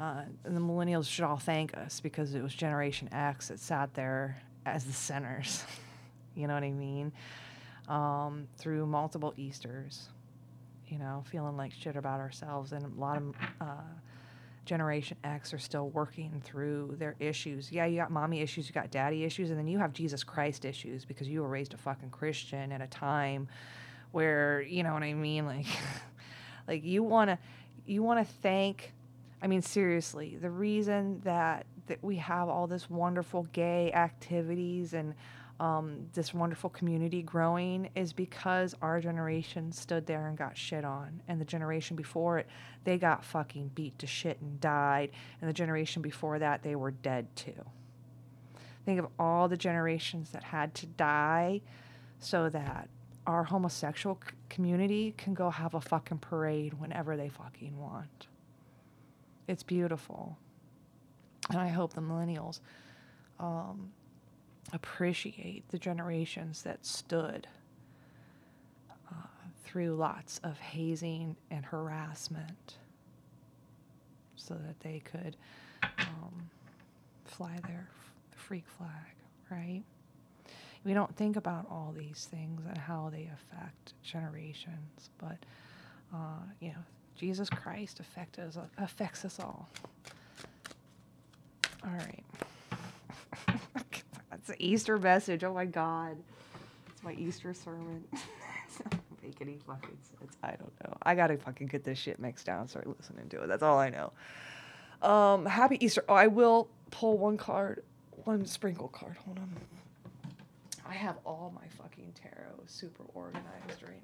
Uh, 0.01 0.23
and 0.45 0.57
the 0.57 0.61
millennials 0.61 1.07
should 1.07 1.25
all 1.25 1.37
thank 1.37 1.77
us 1.77 2.01
because 2.01 2.35
it 2.35 2.43
was 2.43 2.55
Generation 2.55 3.09
X 3.13 3.49
that 3.49 3.59
sat 3.59 3.93
there 3.95 4.41
as 4.65 4.85
the 4.85 4.93
sinners. 4.93 5.65
you 6.35 6.47
know 6.47 6.55
what 6.55 6.65
I 6.65 6.71
mean? 6.71 7.13
Um, 7.89 8.47
through 8.57 8.87
multiple 8.87 9.35
Easters, 9.37 10.09
you 10.89 10.99
know, 10.99 11.25
feeling 11.31 11.57
like 11.57 11.73
shit 11.73 11.97
about 11.97 12.21
ourselves 12.21 12.73
and 12.73 12.85
a 12.85 13.01
lot 13.01 13.17
of 13.17 13.35
uh, 13.61 13.67
Generation 14.65 15.17
X 15.25 15.53
are 15.53 15.59
still 15.59 15.89
working 15.89 16.41
through 16.45 16.95
their 16.99 17.17
issues. 17.19 17.73
Yeah, 17.73 17.87
you 17.87 17.97
got 17.97 18.11
mommy 18.11 18.41
issues, 18.41 18.69
you 18.69 18.73
got 18.73 18.91
daddy 18.91 19.25
issues, 19.25 19.51
and 19.51 19.59
then 19.59 19.67
you 19.67 19.79
have 19.79 19.93
Jesus 19.93 20.23
Christ 20.23 20.65
issues 20.65 21.05
because 21.05 21.29
you 21.29 21.43
were 21.43 21.49
raised 21.49 21.75
a 21.75 21.77
fucking 21.77 22.11
Christian 22.11 22.71
at 22.71 22.81
a 22.81 22.87
time 22.87 23.49
where, 24.13 24.61
you 24.63 24.83
know 24.83 24.93
what 24.93 25.03
I 25.03 25.15
mean? 25.15 25.47
Like, 25.47 25.67
like 26.69 26.85
you 26.85 27.03
want 27.03 27.31
to, 27.31 27.39
you 27.87 28.03
want 28.03 28.25
to 28.25 28.35
thank, 28.43 28.93
I 29.43 29.47
mean, 29.47 29.63
seriously, 29.63 30.37
the 30.41 30.51
reason 30.51 31.21
that, 31.25 31.67
that 31.87 32.03
we 32.03 32.17
have 32.17 32.49
all 32.49 32.67
this 32.67 32.89
wonderful 32.89 33.49
gay 33.53 33.93
activities 33.93 34.95
and 34.95 35.15
um, 35.61 36.07
this 36.15 36.33
wonderful 36.33 36.71
community 36.71 37.23
growing 37.23 37.91
is 37.95 38.15
because 38.15 38.75
our 38.81 38.99
generation 38.99 39.71
stood 39.73 40.07
there 40.07 40.27
and 40.27 40.37
got 40.37 40.57
shit 40.57 40.87
on. 40.87 41.23
And 41.29 41.39
the 41.39 41.45
generation 41.45 41.97
before 41.97 42.39
it, 42.39 42.49
they 42.85 42.97
got 42.97 43.23
fucking 43.23 43.73
beat 43.75 43.99
to 43.99 44.07
shit 44.07 44.41
and 44.41 44.59
died. 44.59 45.11
And 45.41 45.51
the 45.51 45.55
generation 45.55 46.01
before 46.01 46.39
that, 46.39 46.63
they 46.63 46.77
were 46.77 46.91
dead 46.91 47.27
too. 47.37 47.63
Think 48.87 49.01
of 49.01 49.09
all 49.19 49.49
the 49.49 49.59
generations 49.59 50.31
that 50.31 50.45
had 50.45 50.75
to 50.77 50.87
die 50.87 51.61
so 52.19 52.49
that 52.49 52.89
our 53.27 53.45
homosexual 53.45 54.19
c- 54.27 54.35
community 54.49 55.15
can 55.19 55.35
go 55.35 55.51
have 55.51 55.75
a 55.75 55.81
fucking 55.83 56.19
parade 56.19 56.73
whenever 56.81 57.19
they 57.19 57.29
fucking 57.29 57.79
want. 57.79 58.29
It's 59.47 59.63
beautiful. 59.63 60.39
And 61.51 61.59
I 61.59 61.69
hope 61.69 61.93
the 61.93 62.01
millennials 62.01 62.61
um, 63.39 63.91
appreciate 64.73 65.69
the 65.71 65.79
generations 65.79 66.63
that 66.63 66.85
stood 66.87 67.47
uh, 69.11 69.15
through 69.65 69.95
lots 69.95 70.41
of 70.45 70.59
hazing 70.59 71.37
and 71.51 71.65
harassment 71.65 72.77
so 74.37 74.55
that 74.55 74.81
they 74.81 75.01
could 75.01 75.37
um, 76.07 76.51
fly 77.25 77.59
their 77.67 77.89
freak 78.35 78.65
flag, 78.79 79.15
right? 79.51 79.83
We 80.85 80.95
don't 80.95 81.15
think 81.17 81.37
about 81.37 81.67
all 81.71 81.95
these 81.97 82.27
things 82.31 82.63
and 82.67 82.79
how 82.79 83.11
they 83.13 83.29
affect 83.33 83.95
generations, 84.03 85.11
but 85.19 85.37
uh, 86.15 86.41
you 86.61 86.69
know, 86.71 86.83
Jesus 87.17 87.51
Christ 87.51 88.01
affect 88.01 88.39
us, 88.39 88.57
affects 88.79 89.25
us 89.25 89.39
all. 89.39 89.69
All 91.85 91.93
right. 91.93 92.25
it's 94.41 94.49
an 94.49 94.57
Easter 94.59 94.99
message. 94.99 95.45
Oh 95.45 95.53
my 95.53 95.67
God. 95.67 96.17
It's 96.89 97.03
my 97.03 97.13
Easter 97.13 97.53
sermon. 97.53 98.05
make 99.23 99.41
any 99.41 99.59
fucking 99.67 99.99
sense. 100.19 100.37
I 100.43 100.53
don't 100.53 100.73
know. 100.83 100.97
I 101.03 101.15
gotta 101.15 101.37
fucking 101.37 101.67
get 101.67 101.85
this 101.85 101.99
shit 101.99 102.19
mixed 102.19 102.47
down 102.47 102.61
and 102.61 102.71
start 102.71 102.87
listening 102.87 103.29
to 103.29 103.43
it. 103.43 103.49
That's 103.49 103.63
all 103.63 103.79
I 103.79 103.91
know. 103.91 104.13
Um, 105.03 105.45
happy 105.45 105.85
Easter. 105.85 106.05
Oh, 106.09 106.15
I 106.15 106.27
will 106.27 106.69
pull 106.91 107.19
one 107.19 107.37
card, 107.37 107.85
one 108.25 108.47
sprinkle 108.47 108.89
card. 108.89 109.17
Hold 109.25 109.39
on. 109.39 109.55
I 110.89 110.95
have 110.95 111.17
all 111.27 111.53
my 111.55 111.67
fucking 111.83 112.13
tarot 112.15 112.65
super 112.67 113.05
organized 113.15 113.83
right 113.83 114.03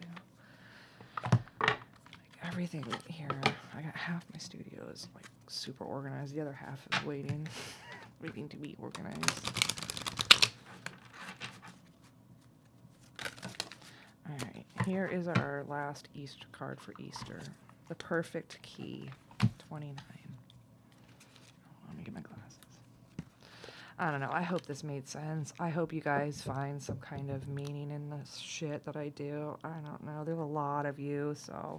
now. 1.33 1.39
Like 1.63 1.77
everything 2.45 2.85
here. 3.09 3.29
I 3.75 3.81
got 3.81 3.97
half 3.97 4.25
my 4.33 4.39
studio 4.39 4.87
is 4.93 5.09
like 5.15 5.25
super 5.49 5.85
organized. 5.85 6.35
The 6.35 6.43
other 6.43 6.53
half 6.53 6.87
is 6.93 7.07
waiting, 7.07 7.49
waiting 8.23 8.49
to 8.51 8.57
be 8.57 8.77
organized. 8.79 9.51
All 14.29 14.35
right, 14.39 14.67
here 14.87 15.11
is 15.13 15.27
our 15.27 15.65
last 15.69 16.09
Easter 16.15 16.47
card 16.53 16.81
for 16.81 16.95
Easter. 17.01 17.41
The 17.89 17.97
perfect 17.97 18.63
key, 18.63 19.11
29. 19.69 19.97
Let 21.89 21.97
me 21.97 22.05
get 22.05 22.15
my 22.15 22.21
glasses. 22.21 22.59
I 23.99 24.13
don't 24.13 24.21
know. 24.21 24.31
I 24.31 24.43
hope 24.43 24.65
this 24.65 24.85
made 24.85 25.09
sense. 25.09 25.53
I 25.59 25.71
hope 25.71 25.93
you 25.93 26.01
guys 26.01 26.41
find 26.41 26.81
some 26.81 26.99
kind 26.99 27.31
of 27.31 27.49
meaning 27.49 27.91
in 27.91 28.11
this 28.11 28.37
shit 28.37 28.85
that 28.85 28.97
I 28.97 29.09
do. 29.09 29.57
I 29.65 29.75
don't 29.85 30.05
know. 30.05 30.23
There's 30.25 30.39
a 30.39 30.43
lot 30.43 30.87
of 30.87 31.01
you, 31.01 31.35
so 31.35 31.79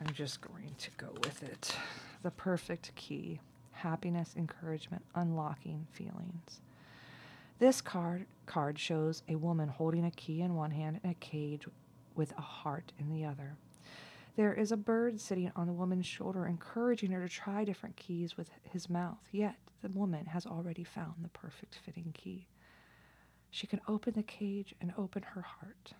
I'm 0.00 0.12
just 0.12 0.42
going 0.42 0.74
to 0.76 0.90
go 0.98 1.08
with 1.24 1.42
it. 1.42 1.74
The 2.22 2.30
perfect 2.30 2.94
key 2.94 3.40
happiness, 3.72 4.34
encouragement, 4.36 5.02
unlocking 5.14 5.86
feelings. 5.92 6.60
This 7.60 7.82
card 7.82 8.24
card 8.46 8.78
shows 8.78 9.22
a 9.28 9.36
woman 9.36 9.68
holding 9.68 10.06
a 10.06 10.10
key 10.10 10.40
in 10.40 10.54
one 10.54 10.70
hand 10.70 10.98
and 11.04 11.12
a 11.12 11.14
cage 11.16 11.68
with 12.14 12.32
a 12.38 12.40
heart 12.40 12.90
in 12.98 13.10
the 13.10 13.26
other. 13.26 13.58
There 14.34 14.54
is 14.54 14.72
a 14.72 14.78
bird 14.78 15.20
sitting 15.20 15.52
on 15.54 15.66
the 15.66 15.74
woman's 15.74 16.06
shoulder, 16.06 16.46
encouraging 16.46 17.10
her 17.10 17.20
to 17.20 17.28
try 17.28 17.64
different 17.66 17.96
keys 17.96 18.34
with 18.34 18.48
his 18.62 18.88
mouth. 18.88 19.28
Yet 19.30 19.56
the 19.82 19.90
woman 19.90 20.24
has 20.24 20.46
already 20.46 20.84
found 20.84 21.16
the 21.20 21.28
perfect 21.28 21.78
fitting 21.84 22.14
key. 22.14 22.48
She 23.50 23.66
can 23.66 23.82
open 23.86 24.14
the 24.14 24.22
cage 24.22 24.74
and 24.80 24.94
open 24.96 25.22
her 25.22 25.42
heart. 25.42 25.92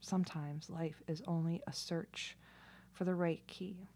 Sometimes 0.00 0.70
life 0.70 1.02
is 1.06 1.22
only 1.26 1.60
a 1.66 1.72
search 1.74 2.34
for 2.94 3.04
the 3.04 3.14
right 3.14 3.46
key. 3.46 3.88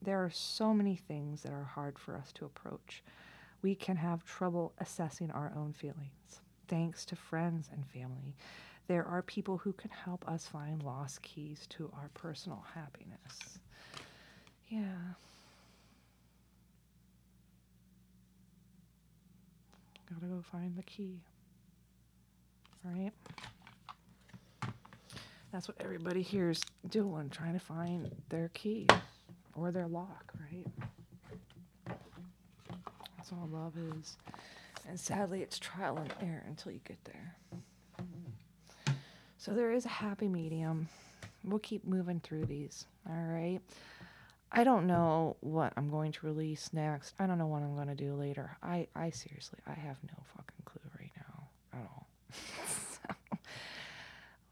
There 0.00 0.24
are 0.24 0.30
so 0.30 0.72
many 0.72 0.96
things 0.96 1.42
that 1.42 1.52
are 1.52 1.64
hard 1.74 1.98
for 1.98 2.16
us 2.16 2.32
to 2.32 2.46
approach 2.46 3.04
we 3.62 3.74
can 3.74 3.96
have 3.96 4.24
trouble 4.24 4.72
assessing 4.78 5.30
our 5.30 5.52
own 5.56 5.72
feelings. 5.72 6.40
Thanks 6.68 7.04
to 7.06 7.16
friends 7.16 7.68
and 7.72 7.86
family, 7.86 8.34
there 8.88 9.04
are 9.04 9.22
people 9.22 9.58
who 9.58 9.72
can 9.72 9.90
help 9.90 10.26
us 10.28 10.46
find 10.46 10.82
lost 10.82 11.22
keys 11.22 11.66
to 11.70 11.90
our 11.94 12.10
personal 12.14 12.64
happiness. 12.74 13.58
Yeah. 14.68 15.14
Gotta 20.12 20.26
go 20.26 20.42
find 20.42 20.76
the 20.76 20.82
key. 20.82 21.20
Right? 22.84 23.12
That's 25.52 25.68
what 25.68 25.76
everybody 25.80 26.22
here 26.22 26.50
is 26.50 26.60
doing, 26.88 27.28
trying 27.28 27.52
to 27.52 27.60
find 27.60 28.10
their 28.30 28.50
key 28.54 28.86
or 29.54 29.70
their 29.70 29.86
lock, 29.86 30.32
right? 30.40 30.66
That's 33.22 33.32
all 33.34 33.48
love 33.52 33.74
is. 33.76 34.16
And 34.88 34.98
sadly, 34.98 35.42
it's 35.42 35.56
trial 35.56 35.96
and 35.96 36.12
error 36.20 36.42
until 36.48 36.72
you 36.72 36.80
get 36.84 36.98
there. 37.04 37.36
So 39.38 39.52
there 39.52 39.70
is 39.70 39.86
a 39.86 39.90
happy 39.90 40.26
medium. 40.26 40.88
We'll 41.44 41.60
keep 41.60 41.86
moving 41.86 42.18
through 42.18 42.46
these. 42.46 42.84
All 43.08 43.14
right. 43.14 43.60
I 44.50 44.64
don't 44.64 44.88
know 44.88 45.36
what 45.38 45.72
I'm 45.76 45.88
going 45.88 46.10
to 46.10 46.26
release 46.26 46.70
next. 46.72 47.14
I 47.20 47.26
don't 47.26 47.38
know 47.38 47.46
what 47.46 47.62
I'm 47.62 47.76
going 47.76 47.86
to 47.86 47.94
do 47.94 48.14
later. 48.14 48.56
I, 48.60 48.88
I 48.96 49.10
seriously, 49.10 49.60
I 49.68 49.74
have 49.74 49.98
no 50.02 50.20
fucking 50.36 50.64
clue 50.64 50.90
right 50.98 51.12
now 51.16 51.78
at 51.78 51.88
all. 51.88 52.08
so, 52.66 53.38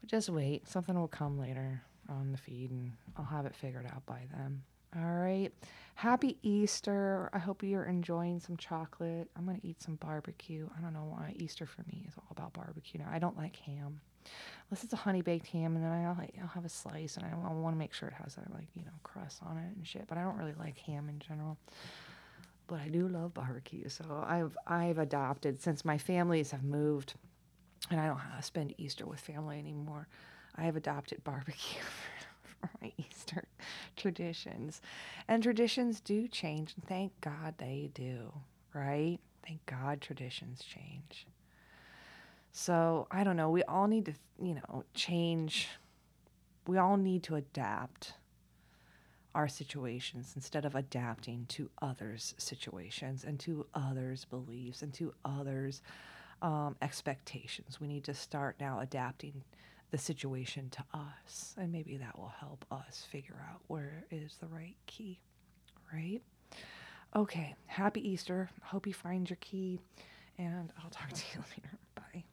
just 0.05 0.29
wait. 0.29 0.65
Something 0.69 0.97
will 0.97 1.09
come 1.09 1.37
later 1.37 1.81
on 2.07 2.31
the 2.31 2.37
feed 2.37 2.71
and 2.71 2.93
I'll 3.17 3.25
have 3.25 3.45
it 3.45 3.53
figured 3.53 3.85
out 3.85 4.05
by 4.05 4.21
then. 4.33 4.61
All 4.95 5.13
right. 5.13 5.51
Happy 5.95 6.37
Easter. 6.41 7.29
I 7.31 7.37
hope 7.39 7.63
you're 7.63 7.85
enjoying 7.85 8.39
some 8.39 8.57
chocolate. 8.57 9.29
I'm 9.37 9.45
going 9.45 9.59
to 9.59 9.67
eat 9.67 9.81
some 9.81 9.95
barbecue. 9.95 10.67
I 10.77 10.81
don't 10.81 10.93
know 10.93 11.07
why 11.15 11.33
Easter 11.37 11.65
for 11.65 11.83
me 11.83 12.05
is 12.07 12.13
all 12.17 12.27
about 12.31 12.53
barbecue 12.53 12.99
now. 12.99 13.07
I 13.09 13.19
don't 13.19 13.37
like 13.37 13.55
ham. 13.55 14.01
Unless 14.69 14.83
it's 14.83 14.93
a 14.93 14.97
honey 14.97 15.21
baked 15.21 15.47
ham, 15.47 15.75
and 15.75 15.83
then 15.83 15.91
I'll, 15.91 16.17
I'll 16.41 16.47
have 16.49 16.65
a 16.65 16.69
slice, 16.69 17.17
and 17.17 17.25
I, 17.25 17.29
I 17.29 17.53
want 17.53 17.75
to 17.75 17.79
make 17.79 17.93
sure 17.93 18.09
it 18.09 18.15
has 18.21 18.35
that, 18.35 18.53
like, 18.53 18.67
you 18.75 18.83
know, 18.83 18.91
crust 19.03 19.39
on 19.45 19.57
it 19.57 19.75
and 19.75 19.85
shit. 19.87 20.07
But 20.07 20.17
I 20.17 20.23
don't 20.23 20.37
really 20.37 20.55
like 20.59 20.77
ham 20.79 21.07
in 21.07 21.19
general. 21.19 21.57
But 22.67 22.79
I 22.79 22.87
do 22.89 23.07
love 23.07 23.33
barbecue. 23.33 23.87
So 23.89 24.25
I've, 24.27 24.57
I've 24.67 24.97
adopted, 24.97 25.61
since 25.61 25.85
my 25.85 25.97
families 25.97 26.51
have 26.51 26.63
moved, 26.63 27.13
and 27.89 27.99
I 27.99 28.07
don't 28.07 28.17
have 28.17 28.37
to 28.37 28.43
spend 28.43 28.73
Easter 28.77 29.05
with 29.05 29.19
family 29.19 29.57
anymore, 29.57 30.07
I 30.55 30.63
have 30.63 30.75
adopted 30.75 31.23
barbecue 31.23 31.81
my 32.81 32.91
Easter 32.97 33.45
traditions. 33.95 34.81
And 35.27 35.43
traditions 35.43 35.99
do 35.99 36.27
change, 36.27 36.73
and 36.75 36.85
thank 36.85 37.19
God 37.21 37.55
they 37.57 37.89
do, 37.93 38.31
right? 38.73 39.19
Thank 39.45 39.65
God 39.65 40.01
traditions 40.01 40.63
change. 40.63 41.27
So 42.51 43.07
I 43.11 43.23
don't 43.23 43.37
know. 43.37 43.49
We 43.49 43.63
all 43.63 43.87
need 43.87 44.05
to, 44.05 44.13
you 44.41 44.55
know, 44.55 44.83
change. 44.93 45.69
We 46.67 46.77
all 46.77 46.97
need 46.97 47.23
to 47.23 47.35
adapt 47.35 48.13
our 49.33 49.47
situations 49.47 50.33
instead 50.35 50.65
of 50.65 50.75
adapting 50.75 51.45
to 51.47 51.69
others' 51.81 52.35
situations 52.37 53.23
and 53.23 53.39
to 53.39 53.65
others' 53.73 54.25
beliefs 54.25 54.81
and 54.81 54.93
to 54.93 55.13
others' 55.23 55.81
um, 56.41 56.75
expectations. 56.81 57.79
We 57.79 57.87
need 57.87 58.03
to 58.05 58.13
start 58.13 58.57
now 58.59 58.79
adapting 58.79 59.43
the 59.91 59.97
situation 59.97 60.69
to 60.71 60.83
us. 60.93 61.53
And 61.57 61.71
maybe 61.71 61.97
that 61.97 62.17
will 62.17 62.33
help 62.39 62.65
us 62.71 63.05
figure 63.11 63.35
out 63.51 63.61
where 63.67 64.05
is 64.09 64.37
the 64.41 64.47
right 64.47 64.75
key, 64.87 65.19
right? 65.93 66.21
Okay, 67.15 67.55
happy 67.67 68.07
Easter. 68.09 68.49
Hope 68.63 68.87
you 68.87 68.93
find 68.93 69.29
your 69.29 69.37
key, 69.41 69.79
and 70.37 70.71
I'll 70.81 70.89
talk 70.89 71.11
to 71.11 71.23
you 71.33 71.43
later. 71.57 71.77
Bye. 71.95 72.23